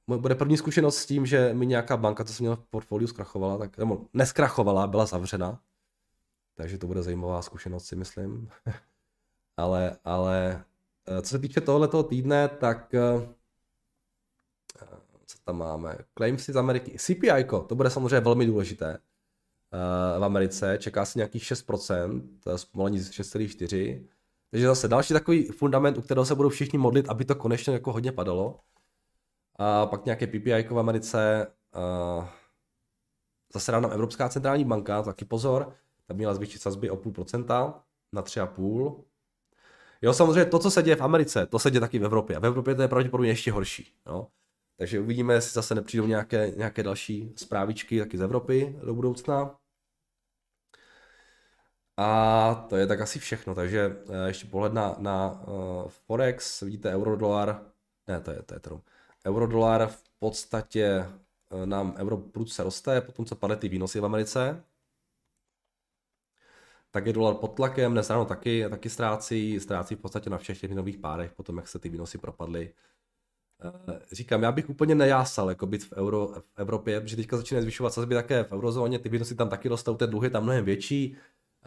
uh, 0.07 0.17
bude 0.17 0.35
první 0.35 0.57
zkušenost 0.57 0.97
s 0.97 1.05
tím, 1.05 1.25
že 1.25 1.53
mi 1.53 1.65
nějaká 1.65 1.97
banka, 1.97 2.23
co 2.23 2.33
jsem 2.33 2.43
měl 2.43 2.55
v 2.55 2.65
portfoliu, 2.69 3.07
zkrachovala, 3.07 3.57
tak, 3.57 3.77
nebo 3.77 4.05
neskrachovala, 4.13 4.87
byla 4.87 5.05
zavřena, 5.05 5.59
takže 6.59 6.77
to 6.77 6.87
bude 6.87 7.03
zajímavá 7.03 7.41
zkušenost, 7.41 7.85
si 7.85 7.95
myslím. 7.95 8.49
ale, 9.57 9.97
ale 10.05 10.63
eh, 11.07 11.21
co 11.21 11.29
se 11.29 11.39
týče 11.39 11.61
tohoto 11.61 12.03
týdne, 12.03 12.47
tak 12.47 12.93
eh, 12.93 13.27
co 15.25 15.37
tam 15.43 15.57
máme? 15.57 15.97
Claimsy 16.17 16.53
z 16.53 16.57
Ameriky. 16.57 16.97
CPI, 16.97 17.43
to 17.67 17.75
bude 17.75 17.89
samozřejmě 17.89 18.19
velmi 18.19 18.45
důležité 18.45 18.97
eh, 18.97 20.19
v 20.19 20.23
Americe. 20.23 20.77
Čeká 20.77 21.05
se 21.05 21.19
nějakých 21.19 21.43
6%, 21.43 22.21
to 22.39 22.51
je 22.51 22.57
zpomalení 22.57 22.99
z 22.99 23.11
6,4%. 23.11 24.07
Takže 24.51 24.67
zase 24.67 24.87
další 24.87 25.13
takový 25.13 25.43
fundament, 25.43 25.97
u 25.97 26.01
kterého 26.01 26.25
se 26.25 26.35
budou 26.35 26.49
všichni 26.49 26.79
modlit, 26.79 27.09
aby 27.09 27.25
to 27.25 27.35
konečně 27.35 27.73
jako 27.73 27.93
hodně 27.93 28.11
padalo. 28.11 28.59
A 29.55 29.85
pak 29.85 30.05
nějaké 30.05 30.27
PPI 30.27 30.67
v 30.69 30.79
Americe. 30.79 31.47
Zase 33.53 33.71
nám 33.71 33.85
Evropská 33.85 34.29
centrální 34.29 34.65
banka, 34.65 35.03
taky 35.03 35.25
pozor, 35.25 35.75
ta 36.09 36.15
měla 36.15 36.33
zvýšit 36.33 36.61
sazby 36.61 36.89
o 36.89 36.95
půl 36.95 37.11
procenta 37.11 37.83
na 38.13 38.21
tři 38.21 38.39
a 38.39 38.45
půl. 38.45 39.03
Jo, 40.01 40.13
samozřejmě 40.13 40.45
to, 40.45 40.59
co 40.59 40.71
se 40.71 40.83
děje 40.83 40.95
v 40.95 41.01
Americe, 41.01 41.45
to 41.45 41.59
se 41.59 41.71
děje 41.71 41.81
taky 41.81 41.99
v 41.99 42.05
Evropě. 42.05 42.35
A 42.35 42.39
v 42.39 42.45
Evropě 42.45 42.75
to 42.75 42.81
je 42.81 42.87
pravděpodobně 42.87 43.31
ještě 43.31 43.51
horší. 43.51 43.93
Jo. 44.07 44.27
Takže 44.77 44.99
uvidíme, 44.99 45.33
jestli 45.33 45.53
zase 45.53 45.75
nepřijdou 45.75 46.07
nějaké, 46.07 46.51
nějaké 46.57 46.83
další 46.83 47.33
zprávičky 47.35 47.99
taky 47.99 48.17
z 48.17 48.21
Evropy 48.21 48.79
do 48.83 48.93
budoucna. 48.93 49.55
A 51.97 52.65
to 52.69 52.77
je 52.77 52.87
tak 52.87 53.01
asi 53.01 53.19
všechno, 53.19 53.55
takže 53.55 53.97
eh, 54.09 54.27
ještě 54.27 54.47
pohled 54.47 54.73
na, 54.73 54.95
na 54.97 55.41
uh, 55.47 55.89
Forex, 55.89 56.61
vidíte 56.61 56.89
euro-dolar, 56.95 57.61
ne, 58.07 58.21
to 58.21 58.31
je, 58.31 58.41
to 58.41 58.53
je 58.53 58.59
true. 58.59 58.81
Euro-dolar 59.27 59.87
v 59.87 60.03
podstatě 60.19 61.05
uh, 61.49 61.65
nám 61.65 61.95
euro 61.97 62.17
prudce 62.17 62.63
roste, 62.63 63.01
potom 63.01 63.25
co 63.25 63.35
padly 63.35 63.57
ty 63.57 63.69
výnosy 63.69 63.99
v 63.99 64.05
Americe, 64.05 64.63
tak 66.91 67.05
je 67.05 67.13
dolar 67.13 67.35
pod 67.35 67.47
tlakem, 67.47 67.91
dnes 67.91 68.09
ráno 68.09 68.25
taky, 68.25 68.65
taky 68.69 68.89
ztrácí, 68.89 69.59
ztrácí 69.59 69.95
v 69.95 69.99
podstatě 69.99 70.29
na 70.29 70.37
všech 70.37 70.59
těch 70.59 70.71
nových 70.71 70.97
párech, 70.97 71.33
potom 71.33 71.57
jak 71.57 71.67
se 71.67 71.79
ty 71.79 71.89
výnosy 71.89 72.17
propadly. 72.17 72.73
Říkám, 74.11 74.43
já 74.43 74.51
bych 74.51 74.69
úplně 74.69 74.95
nejásal 74.95 75.49
jako 75.49 75.67
být 75.67 75.83
v, 75.83 75.93
euro, 75.93 76.27
v 76.27 76.43
Evropě, 76.55 77.01
protože 77.01 77.15
teďka 77.15 77.37
začíná 77.37 77.61
zvyšovat 77.61 77.93
sazby 77.93 78.15
také 78.15 78.43
v 78.43 78.51
eurozóně, 78.51 78.99
ty 78.99 79.09
výnosy 79.09 79.35
tam 79.35 79.49
taky 79.49 79.69
rostou, 79.69 79.95
ten 79.95 80.09
dluh 80.09 80.23
je 80.23 80.29
tam 80.29 80.43
mnohem 80.43 80.65
větší, 80.65 81.17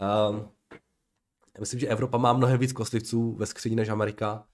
Um, 0.01 0.51
myslím, 1.61 1.81
že 1.81 1.89
Evropa 1.89 2.19
má 2.19 2.33
mnohem 2.33 2.61
víc 2.61 2.73
kostlivců 2.73 3.33
ve 3.33 3.47
skříni 3.47 3.77
než 3.77 3.89
Amerika, 3.89 4.47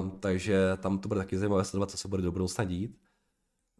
um, 0.00 0.10
takže 0.20 0.76
tam 0.76 0.98
to 0.98 1.08
bude 1.08 1.20
taky 1.20 1.38
zajímavé 1.38 1.64
sledovat, 1.64 1.90
co 1.90 1.96
se 1.96 2.08
bude 2.08 2.22
do 2.22 2.32
budoucna 2.32 2.64
dít. 2.64 2.98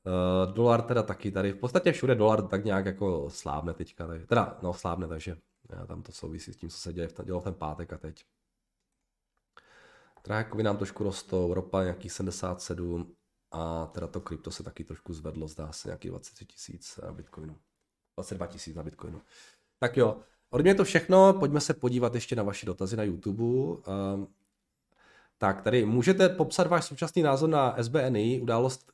Uh, 0.07 0.55
dolar 0.55 0.83
teda 0.83 1.03
taky 1.03 1.31
tady, 1.31 1.53
v 1.53 1.57
podstatě 1.57 1.93
všude 1.93 2.15
dolar 2.15 2.49
tak 2.49 2.65
nějak 2.65 2.87
jako 2.87 3.31
slábne 3.31 3.75
teďka, 3.75 4.07
tady, 4.07 4.27
teda 4.27 4.59
no 4.63 4.73
slábne, 4.73 5.09
takže 5.09 5.37
já, 5.71 5.87
tam 5.87 6.03
to 6.03 6.13
souvisí 6.13 6.53
s 6.53 6.57
tím, 6.57 6.69
co 6.69 6.79
se 6.79 6.93
děje 6.93 7.09
v 7.09 7.13
ten, 7.13 7.27
dělo 7.27 7.41
v 7.41 7.45
ten 7.45 7.55
pátek 7.55 7.93
a 7.93 7.99
teď. 7.99 8.25
Drákovy 10.25 10.63
nám 10.63 10.77
trošku 10.77 11.05
rostou, 11.05 11.55
ropa 11.55 11.83
nějakých 11.83 12.13
77 12.13 13.17
a 13.51 13.87
teda 13.87 14.07
to 14.07 14.21
krypto 14.21 14.51
se 14.51 14.63
taky 14.63 14.85
trošku 14.85 15.13
zvedlo, 15.13 15.49
zdá 15.49 15.73
se 15.73 15.89
nějakých 15.89 16.11
23 16.11 16.47
tisíc 16.47 17.01
bitcoinu. 17.13 17.59
22 18.17 18.47
tisíc 18.47 18.77
na 18.77 18.83
bitcoinu. 18.83 19.23
Tak 19.79 19.97
jo, 19.97 20.23
Ode 20.55 20.63
mě 20.63 20.71
je 20.71 20.75
to 20.75 20.85
všechno, 20.85 21.33
pojďme 21.33 21.61
se 21.61 21.75
podívat 21.75 22.15
ještě 22.15 22.37
na 22.37 22.43
vaše 22.43 22.67
dotazy 22.67 22.97
na 22.97 23.03
YouTube. 23.03 23.45
Um, 23.45 24.29
tak, 25.39 25.63
tady 25.63 25.85
můžete 25.85 26.29
popsat 26.29 26.67
váš 26.67 26.85
současný 26.85 27.23
názor 27.23 27.49
na 27.49 27.77
SBNI, 27.83 28.41
událost 28.43 28.93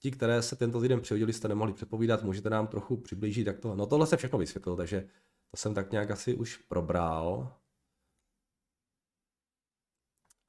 ti, 0.00 0.10
které 0.10 0.42
se 0.42 0.56
tento 0.56 0.80
týden 0.80 1.00
přihodili, 1.00 1.32
jste 1.32 1.48
nemohli 1.48 1.72
předpovídat, 1.72 2.22
můžete 2.22 2.50
nám 2.50 2.66
trochu 2.66 2.96
přiblížit, 2.96 3.46
jak 3.46 3.58
to, 3.58 3.74
no 3.74 3.86
tohle 3.86 4.06
se 4.06 4.16
všechno 4.16 4.38
vysvětlil, 4.38 4.76
takže 4.76 5.08
to 5.54 5.58
jsem 5.58 5.74
tak 5.74 5.92
nějak 5.92 6.10
asi 6.10 6.34
už 6.34 6.56
probral. 6.56 7.56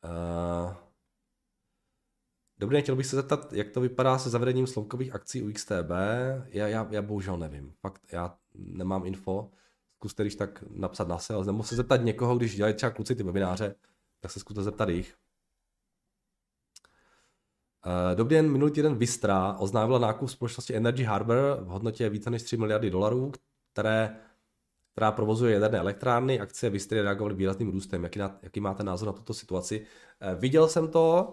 Uh, 0.04 0.74
Dobrý, 2.58 2.82
chtěl 2.82 2.96
bych 2.96 3.06
se 3.06 3.15
zeptat, 3.15 3.54
jak 3.54 3.70
to 3.70 3.82
vypadá 3.82 4.18
se 4.18 4.30
zavedením 4.30 4.68
slomkových 4.68 5.15
akcí 5.15 5.44
u 5.44 5.54
XTB. 5.54 5.91
Já, 6.46 6.68
já, 6.68 6.88
já 6.91 7.02
bohužel 7.02 7.38
nevím. 7.38 7.74
Fakt, 7.82 8.02
já 8.12 8.38
nemám 8.56 9.06
info 9.06 9.52
zkuste 10.06 10.24
když 10.24 10.36
tak 10.36 10.63
napsat 10.70 11.08
na 11.08 11.18
sales, 11.18 11.48
nebo 11.48 11.63
se 11.63 11.76
zeptat 11.76 11.98
někoho, 11.98 12.38
když 12.38 12.56
dělají 12.56 12.74
třeba 12.74 12.89
kluci 12.89 13.15
ty 13.15 13.24
webináře, 13.24 13.76
tak 14.20 14.32
se 14.32 14.39
zkuste 14.39 14.63
zeptat 14.63 14.89
jich. 14.89 15.15
Eh, 17.86 18.15
dobrý 18.15 18.36
den, 18.36 18.52
minulý 18.52 18.72
týden 18.72 18.96
Vistra 18.96 19.58
oznámila 19.60 20.00
nákup 20.00 20.30
společnosti 20.30 20.76
Energy 20.76 21.04
Harbor 21.04 21.58
v 21.62 21.68
hodnotě 21.68 22.10
více 22.10 22.30
než 22.30 22.44
3 22.44 22.58
miliardy 22.58 22.89
dolarů, 22.89 23.32
které, 23.74 24.20
která 24.95 25.12
provozuje 25.12 25.53
jaderné 25.53 25.79
elektrárny. 25.79 26.39
Akcie 26.39 26.69
Vistry 26.69 27.01
reagovaly 27.01 27.36
výrazným 27.36 27.71
růstem. 27.71 28.03
Jaký, 28.03 28.19
na, 28.19 28.38
jaký 28.41 28.60
máte 28.60 28.84
názor 28.84 29.08
na 29.08 29.13
tuto 29.13 29.34
situaci? 29.34 29.86
Eh, 30.19 30.36
viděl 30.36 30.67
jsem 30.67 30.88
to, 30.88 31.31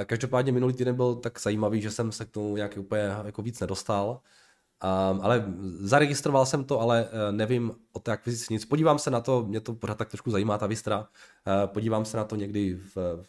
eh, 0.00 0.04
každopádně 0.04 0.52
minulý 0.52 0.74
týden 0.74 0.96
byl 0.96 1.14
tak 1.14 1.40
zajímavý, 1.40 1.80
že 1.80 1.90
jsem 1.90 2.12
se 2.12 2.24
k 2.24 2.30
tomu 2.30 2.56
nějak 2.56 2.76
úplně 2.76 3.02
jako 3.24 3.42
víc 3.42 3.60
nedostal. 3.60 4.20
Um, 4.84 5.20
ale 5.20 5.44
zaregistroval 5.80 6.46
jsem 6.46 6.64
to, 6.64 6.80
ale 6.80 7.04
uh, 7.04 7.10
nevím 7.30 7.72
o 7.92 7.98
té 7.98 8.12
akvizici 8.12 8.52
nic. 8.52 8.64
Podívám 8.64 8.98
se 8.98 9.10
na 9.10 9.20
to, 9.20 9.42
mě 9.42 9.60
to 9.60 9.74
pořád 9.74 9.98
tak 9.98 10.08
trošku 10.08 10.30
zajímá 10.30 10.58
ta 10.58 10.66
Vistra. 10.66 10.98
Uh, 10.98 11.06
podívám 11.66 12.04
se 12.04 12.16
na 12.16 12.24
to 12.24 12.36
někdy, 12.36 12.74
v, 12.74 13.24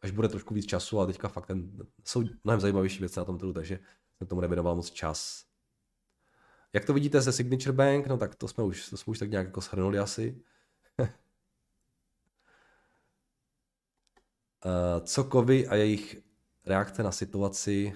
až 0.00 0.10
bude 0.10 0.28
trošku 0.28 0.54
víc 0.54 0.66
času, 0.66 1.00
a 1.00 1.06
teďka 1.06 1.28
fakt 1.28 1.46
ten, 1.46 1.70
jsou 2.04 2.24
mnohem 2.44 2.60
zajímavější 2.60 2.98
věci 2.98 3.18
na 3.18 3.24
tom 3.24 3.38
trhu, 3.38 3.52
takže 3.52 3.78
jsem 4.18 4.26
tomu 4.26 4.40
nevěnoval 4.40 4.76
moc 4.76 4.90
čas. 4.90 5.44
Jak 6.72 6.84
to 6.84 6.94
vidíte 6.94 7.20
ze 7.20 7.32
Signature 7.32 7.72
Bank? 7.72 8.06
No 8.06 8.18
tak 8.18 8.34
to 8.34 8.48
jsme 8.48 8.64
už, 8.64 8.90
to 8.90 8.96
jsme 8.96 9.10
už 9.10 9.18
tak 9.18 9.30
nějak 9.30 9.46
jako 9.46 9.60
shrnuli 9.60 9.98
asi. 9.98 10.42
uh, 10.98 11.06
co 15.04 15.24
kovy 15.24 15.68
a 15.68 15.74
jejich 15.74 16.16
reakce 16.66 17.02
na 17.02 17.12
situaci 17.12 17.92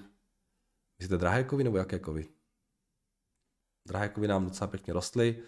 Myslíte 0.99 1.17
drahé 1.19 1.45
kovy 1.45 1.65
nebo 1.65 1.77
jaké 1.77 1.99
kovy? 1.99 2.29
Drahé 3.87 4.09
kovy 4.09 4.29
nám 4.29 4.45
docela 4.45 4.67
pěkně 4.67 4.93
rostly. 4.93 5.43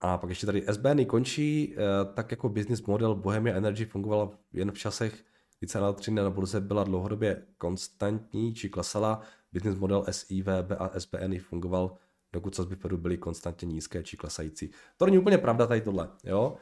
A 0.00 0.18
pak 0.18 0.30
ještě 0.30 0.46
tady 0.46 0.66
SBN 0.72 1.04
končí, 1.04 1.74
eh, 1.76 2.14
tak 2.14 2.30
jako 2.30 2.48
business 2.48 2.82
model 2.82 3.14
Bohemia 3.14 3.56
Energy 3.56 3.84
fungovala 3.84 4.38
jen 4.52 4.72
v 4.72 4.78
časech, 4.78 5.24
kdy 5.58 5.68
cena 5.68 6.22
na 6.22 6.30
burze 6.30 6.60
byla 6.60 6.84
dlouhodobě 6.84 7.46
konstantní 7.58 8.54
či 8.54 8.68
klesala. 8.68 9.22
Business 9.52 9.78
model 9.78 10.04
SIVB 10.10 10.72
a 10.78 10.90
SBN 11.00 11.38
fungoval, 11.38 11.96
dokud 12.32 12.54
sazby 12.54 12.76
Fedu 12.76 12.96
byly 12.96 13.18
konstantně 13.18 13.66
nízké 13.66 14.02
či 14.02 14.16
klesající. 14.16 14.70
To 14.96 15.04
není 15.04 15.18
úplně 15.18 15.38
pravda 15.38 15.66
tady 15.66 15.80
tohle. 15.80 16.08
Jo? 16.24 16.56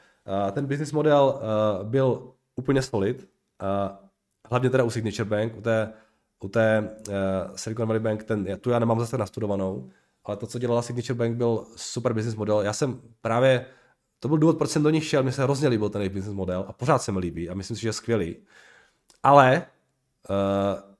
Ten 0.52 0.66
business 0.66 0.92
model 0.92 1.40
eh, 1.40 1.84
byl 1.84 2.32
úplně 2.56 2.82
solid, 2.82 3.28
hlavně 4.50 4.70
teda 4.70 4.84
u 4.84 4.90
Signature 4.90 5.24
Bank, 5.24 5.56
u 5.56 5.60
té 5.60 5.92
u 6.40 6.48
té 6.48 6.96
uh, 7.08 7.14
Silicon 7.56 7.88
Valley 7.88 8.00
Bank, 8.00 8.24
ten, 8.24 8.58
tu 8.60 8.70
já 8.70 8.78
nemám 8.78 9.00
zase 9.00 9.18
nastudovanou, 9.18 9.90
ale 10.24 10.36
to, 10.36 10.46
co 10.46 10.58
dělala 10.58 10.82
Signature 10.82 11.14
Bank, 11.14 11.36
byl 11.36 11.66
super 11.76 12.12
business 12.12 12.36
model. 12.36 12.60
Já 12.60 12.72
jsem 12.72 13.00
právě, 13.20 13.66
to 14.20 14.28
byl 14.28 14.38
důvod, 14.38 14.58
proč 14.58 14.70
jsem 14.70 14.82
do 14.82 14.90
nich 14.90 15.04
šel, 15.04 15.22
mi 15.22 15.32
se 15.32 15.42
hrozně 15.42 15.68
líbil 15.68 15.88
ten 15.88 16.02
business 16.02 16.34
model 16.34 16.64
a 16.68 16.72
pořád 16.72 16.98
se 16.98 17.12
mi 17.12 17.18
líbí 17.18 17.50
a 17.50 17.54
myslím 17.54 17.76
si, 17.76 17.82
že 17.82 17.88
je 17.88 17.92
skvělý. 17.92 18.36
Ale 19.22 19.66
uh, 20.30 20.95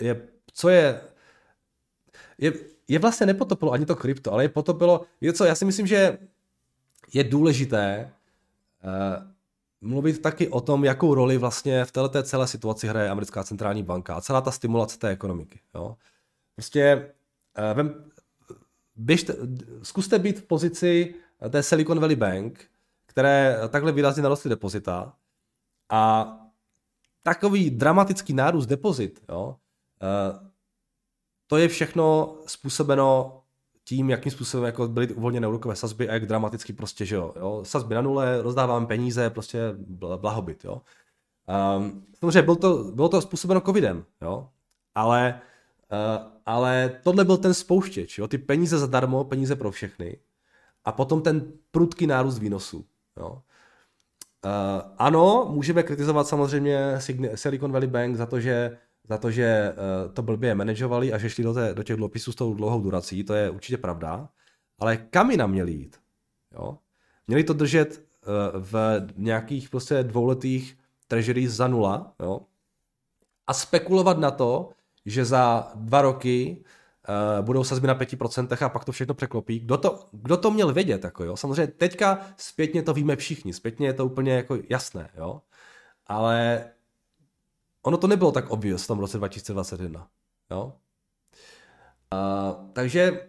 je, 0.00 0.28
co 0.52 0.68
je, 0.68 1.00
je, 2.38 2.52
je 2.88 2.98
vlastně 2.98 3.26
nepotopilo 3.26 3.72
ani 3.72 3.86
to 3.86 3.96
krypto, 3.96 4.32
ale 4.32 4.44
je 4.44 4.48
potopilo, 4.48 5.04
je 5.20 5.32
co, 5.32 5.44
já 5.44 5.54
si 5.54 5.64
myslím, 5.64 5.86
že 5.86 6.18
je 7.12 7.24
důležité 7.24 8.12
uh, 8.84 9.90
mluvit 9.90 10.22
taky 10.22 10.48
o 10.48 10.60
tom, 10.60 10.84
jakou 10.84 11.14
roli 11.14 11.38
vlastně 11.38 11.84
v 11.84 11.92
této 11.92 12.22
celé 12.22 12.46
situaci 12.46 12.86
hraje 12.86 13.10
americká 13.10 13.44
centrální 13.44 13.82
banka 13.82 14.14
a 14.14 14.20
celá 14.20 14.40
ta 14.40 14.50
stimulace 14.50 14.98
té 14.98 15.08
ekonomiky. 15.08 15.60
Jo. 15.74 15.96
Prostě 16.54 17.12
uh, 17.58 17.76
vem, 17.76 18.04
běžte, 18.96 19.34
zkuste 19.82 20.18
být 20.18 20.38
v 20.38 20.42
pozici 20.42 21.14
té 21.50 21.62
Silicon 21.62 22.00
Valley 22.00 22.16
Bank, 22.16 22.64
které 23.06 23.58
takhle 23.68 23.92
výrazně 23.92 24.22
narostly 24.22 24.50
depozita 24.50 25.12
a 25.88 26.34
takový 27.22 27.70
dramatický 27.70 28.32
nárůst 28.32 28.66
depozit, 28.66 29.22
jo, 29.28 29.56
to 31.46 31.56
je 31.56 31.68
všechno 31.68 32.36
způsobeno 32.46 33.38
tím, 33.88 34.10
jakým 34.10 34.32
způsobem 34.32 34.66
jako 34.66 34.88
byly 34.88 35.08
uvolněné 35.08 35.48
úrokové 35.48 35.76
sazby 35.76 36.08
a 36.08 36.12
jak 36.12 36.26
dramaticky 36.26 36.72
prostě, 36.72 37.06
že 37.06 37.16
jo, 37.16 37.34
jo 37.36 37.60
sazby 37.64 37.94
na 37.94 38.00
nule, 38.00 38.42
rozdáváme 38.42 38.86
peníze, 38.86 39.30
prostě 39.30 39.60
blahobyt, 40.16 40.64
jo. 40.64 40.82
Um, 41.76 42.04
samozřejmě 42.18 42.42
bylo 42.42 42.56
to, 42.56 42.84
bylo 42.84 43.08
to 43.08 43.20
způsobeno 43.20 43.60
covidem, 43.60 44.04
jo, 44.22 44.48
ale, 44.94 45.40
uh, 45.92 46.32
ale 46.46 47.00
tohle 47.02 47.24
byl 47.24 47.36
ten 47.36 47.54
spouštěč, 47.54 48.18
jo, 48.18 48.28
ty 48.28 48.38
peníze 48.38 48.78
zadarmo, 48.78 49.24
peníze 49.24 49.56
pro 49.56 49.70
všechny 49.70 50.18
a 50.84 50.92
potom 50.92 51.22
ten 51.22 51.52
prudký 51.70 52.06
nárůst 52.06 52.38
výnosů, 52.38 52.84
jo. 53.16 53.42
Uh, 54.44 54.92
ano, 54.98 55.46
můžeme 55.50 55.82
kritizovat 55.82 56.28
samozřejmě 56.28 56.98
Silicon 57.34 57.72
Valley 57.72 57.88
Bank 57.88 58.16
za 58.16 58.26
to, 58.26 58.40
že 58.40 58.78
za 59.08 59.18
to, 59.18 59.30
že 59.30 59.72
uh, 59.72 60.12
to 60.12 60.22
blbě 60.22 60.54
manažovali 60.54 61.12
a 61.12 61.18
že 61.18 61.30
šli 61.30 61.44
do, 61.44 61.54
té, 61.54 61.74
do 61.74 61.82
těch 61.82 61.96
dluhopisů 61.96 62.32
s 62.32 62.34
tou 62.34 62.54
dlouhou 62.54 62.80
durací, 62.80 63.24
to 63.24 63.34
je 63.34 63.50
určitě 63.50 63.76
pravda, 63.76 64.28
ale 64.78 64.96
kam 64.96 65.30
jinam 65.30 65.50
měli 65.50 65.72
jít? 65.72 65.96
Jo? 66.54 66.78
Měli 67.26 67.44
to 67.44 67.52
držet 67.52 67.98
uh, 67.98 68.62
v 68.62 69.00
nějakých 69.16 69.70
prostě 69.70 70.02
dvouletých 70.02 70.78
treasuries 71.08 71.52
za 71.52 71.68
nula 71.68 72.14
jo? 72.20 72.40
a 73.46 73.54
spekulovat 73.54 74.18
na 74.18 74.30
to, 74.30 74.70
že 75.06 75.24
za 75.24 75.72
dva 75.74 76.02
roky 76.02 76.64
uh, 77.38 77.46
budou 77.46 77.64
sazby 77.64 77.86
na 77.86 77.98
5% 77.98 78.66
a 78.66 78.68
pak 78.68 78.84
to 78.84 78.92
všechno 78.92 79.14
překlopí. 79.14 79.60
Kdo 79.60 79.76
to, 79.76 80.08
kdo 80.12 80.36
to 80.36 80.50
měl 80.50 80.72
vědět? 80.72 81.04
Jako, 81.04 81.24
jo? 81.24 81.36
Samozřejmě 81.36 81.66
teďka 81.66 82.26
zpětně 82.36 82.82
to 82.82 82.94
víme 82.94 83.16
všichni, 83.16 83.52
zpětně 83.52 83.86
je 83.86 83.92
to 83.92 84.06
úplně 84.06 84.32
jako 84.32 84.58
jasné, 84.68 85.10
jo? 85.16 85.42
ale 86.06 86.64
ono 87.88 87.96
to 87.96 88.06
nebylo 88.06 88.32
tak 88.32 88.50
obvious 88.50 88.84
v 88.84 88.86
tom 88.86 88.98
roce 88.98 89.18
2021. 89.18 90.08
Jo? 90.50 90.72
Uh, 92.12 92.70
takže 92.72 93.20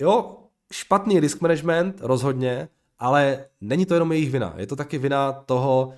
jo, 0.00 0.36
špatný 0.72 1.20
risk 1.20 1.40
management 1.40 2.00
rozhodně, 2.00 2.68
ale 2.98 3.46
není 3.60 3.86
to 3.86 3.94
jenom 3.94 4.12
jejich 4.12 4.30
vina. 4.30 4.54
Je 4.56 4.66
to 4.66 4.76
taky 4.76 4.98
vina 4.98 5.32
toho, 5.32 5.94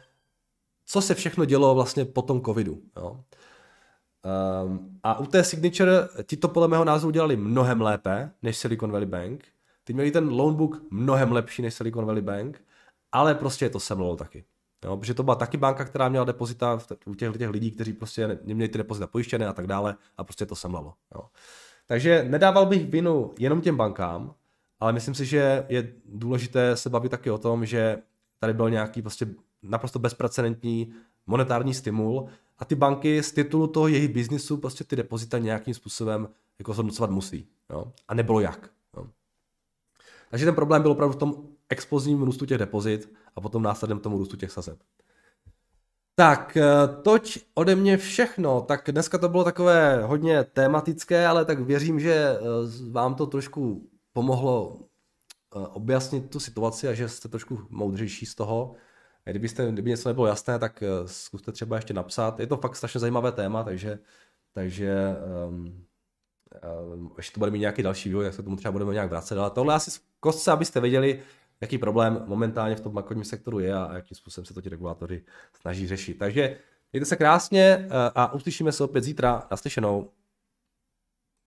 co 0.86 1.02
se 1.02 1.14
všechno 1.14 1.44
dělo 1.44 1.74
vlastně 1.74 2.04
po 2.04 2.22
tom 2.22 2.42
covidu. 2.42 2.82
Jo? 2.96 3.20
Um, 4.64 4.98
a 5.02 5.18
u 5.18 5.26
té 5.26 5.44
Signature 5.44 6.08
ti 6.24 6.36
to 6.36 6.48
podle 6.48 6.68
mého 6.68 6.84
názoru 6.84 7.10
dělali 7.10 7.36
mnohem 7.36 7.80
lépe 7.80 8.30
než 8.42 8.56
Silicon 8.56 8.92
Valley 8.92 9.06
Bank. 9.06 9.44
Ty 9.84 9.92
měli 9.92 10.10
ten 10.10 10.28
loanbook 10.28 10.82
mnohem 10.90 11.32
lepší 11.32 11.62
než 11.62 11.74
Silicon 11.74 12.04
Valley 12.04 12.22
Bank, 12.22 12.62
ale 13.12 13.34
prostě 13.34 13.64
je 13.64 13.70
to 13.70 13.80
semlalo 13.80 14.16
taky. 14.16 14.44
Jo, 14.84 14.96
protože 14.96 15.14
to 15.14 15.22
byla 15.22 15.34
taky 15.34 15.56
banka, 15.56 15.84
která 15.84 16.08
měla 16.08 16.24
depozita 16.24 16.78
u 17.06 17.14
těch, 17.14 17.36
těch 17.36 17.50
lidí, 17.50 17.70
kteří 17.70 17.92
prostě 17.92 18.38
neměli 18.44 18.68
ty 18.68 18.78
depozita 18.78 19.06
pojištěné 19.06 19.46
a 19.46 19.52
tak 19.52 19.66
dále 19.66 19.96
a 20.16 20.24
prostě 20.24 20.46
to 20.46 20.56
semlalo. 20.56 20.94
Jo. 21.14 21.20
Takže 21.86 22.24
nedával 22.28 22.66
bych 22.66 22.90
vinu 22.90 23.34
jenom 23.38 23.60
těm 23.60 23.76
bankám, 23.76 24.34
ale 24.80 24.92
myslím 24.92 25.14
si, 25.14 25.26
že 25.26 25.66
je 25.68 25.92
důležité 26.04 26.76
se 26.76 26.90
bavit 26.90 27.08
taky 27.08 27.30
o 27.30 27.38
tom, 27.38 27.66
že 27.66 27.98
tady 28.38 28.54
byl 28.54 28.70
nějaký 28.70 29.02
prostě 29.02 29.28
naprosto 29.62 29.98
bezprecedentní 29.98 30.94
monetární 31.26 31.74
stimul 31.74 32.28
a 32.58 32.64
ty 32.64 32.74
banky 32.74 33.22
z 33.22 33.32
titulu 33.32 33.66
toho 33.66 33.88
jejich 33.88 34.08
biznisu 34.08 34.56
prostě 34.56 34.84
ty 34.84 34.96
depozita 34.96 35.38
nějakým 35.38 35.74
způsobem 35.74 36.28
jako 36.58 36.72
zhodnocovat 36.72 37.10
musí. 37.10 37.48
Jo? 37.70 37.92
A 38.08 38.14
nebylo 38.14 38.40
jak. 38.40 38.70
Jo? 38.96 39.06
Takže 40.30 40.44
ten 40.44 40.54
problém 40.54 40.82
byl 40.82 40.90
opravdu 40.90 41.12
v 41.12 41.18
tom 41.18 41.48
explozivním 41.68 42.22
růstu 42.22 42.46
těch 42.46 42.58
depozit 42.58 43.12
a 43.36 43.40
potom 43.40 43.62
následným 43.62 44.00
tomu 44.00 44.18
růstu 44.18 44.36
těch 44.36 44.50
sazeb. 44.50 44.78
Tak, 46.18 46.56
eh, 46.56 46.64
toť 47.02 47.38
ode 47.54 47.74
mě 47.76 47.96
všechno. 47.96 48.60
Tak 48.60 48.88
dneska 48.90 49.18
to 49.18 49.28
bylo 49.28 49.44
takové 49.44 50.02
hodně 50.02 50.44
tematické, 50.44 51.26
ale 51.26 51.44
tak 51.44 51.60
věřím, 51.60 52.00
že 52.00 52.14
eh, 52.14 52.38
vám 52.90 53.14
to 53.14 53.26
trošku 53.26 53.90
pomohlo 54.12 54.76
eh, 54.80 55.58
objasnit 55.58 56.30
tu 56.30 56.40
situaci 56.40 56.88
a 56.88 56.94
že 56.94 57.08
jste 57.08 57.28
trošku 57.28 57.66
moudřejší 57.70 58.26
z 58.26 58.34
toho. 58.34 58.74
Kdybyste, 59.24 59.72
kdyby 59.72 59.90
něco 59.90 60.08
nebylo 60.08 60.26
jasné, 60.26 60.58
tak 60.58 60.82
zkuste 61.06 61.52
třeba 61.52 61.76
ještě 61.76 61.94
napsat. 61.94 62.40
Je 62.40 62.46
to 62.46 62.56
fakt 62.56 62.76
strašně 62.76 63.00
zajímavé 63.00 63.32
téma, 63.32 63.64
takže, 63.64 63.98
takže 64.52 64.94
um, 65.48 65.84
um, 66.92 67.12
ještě 67.16 67.34
to 67.34 67.40
bude 67.40 67.50
mít 67.50 67.58
nějaký 67.58 67.82
další 67.82 68.08
vývoj, 68.08 68.24
tak 68.24 68.34
se 68.34 68.42
tomu 68.42 68.56
třeba 68.56 68.72
budeme 68.72 68.92
nějak 68.92 69.10
vracet. 69.10 69.38
Ale 69.38 69.50
tohle 69.50 69.74
asi 69.74 70.00
kostce, 70.20 70.52
abyste 70.52 70.80
věděli, 70.80 71.22
jaký 71.60 71.78
problém 71.78 72.22
momentálně 72.26 72.76
v 72.76 72.80
tom 72.80 72.92
bankovním 72.92 73.24
sektoru 73.24 73.58
je 73.58 73.74
a 73.74 73.94
jakým 73.94 74.16
způsobem 74.16 74.44
se 74.44 74.54
to 74.54 74.62
ti 74.62 74.68
regulátory 74.68 75.24
snaží 75.60 75.86
řešit. 75.86 76.18
Takže 76.18 76.58
mějte 76.92 77.04
se 77.04 77.16
krásně 77.16 77.62
eh, 77.62 77.88
a 78.14 78.32
uslyšíme 78.32 78.72
se 78.72 78.84
opět 78.84 79.04
zítra. 79.04 79.46
Naslyšenou. 79.50 80.10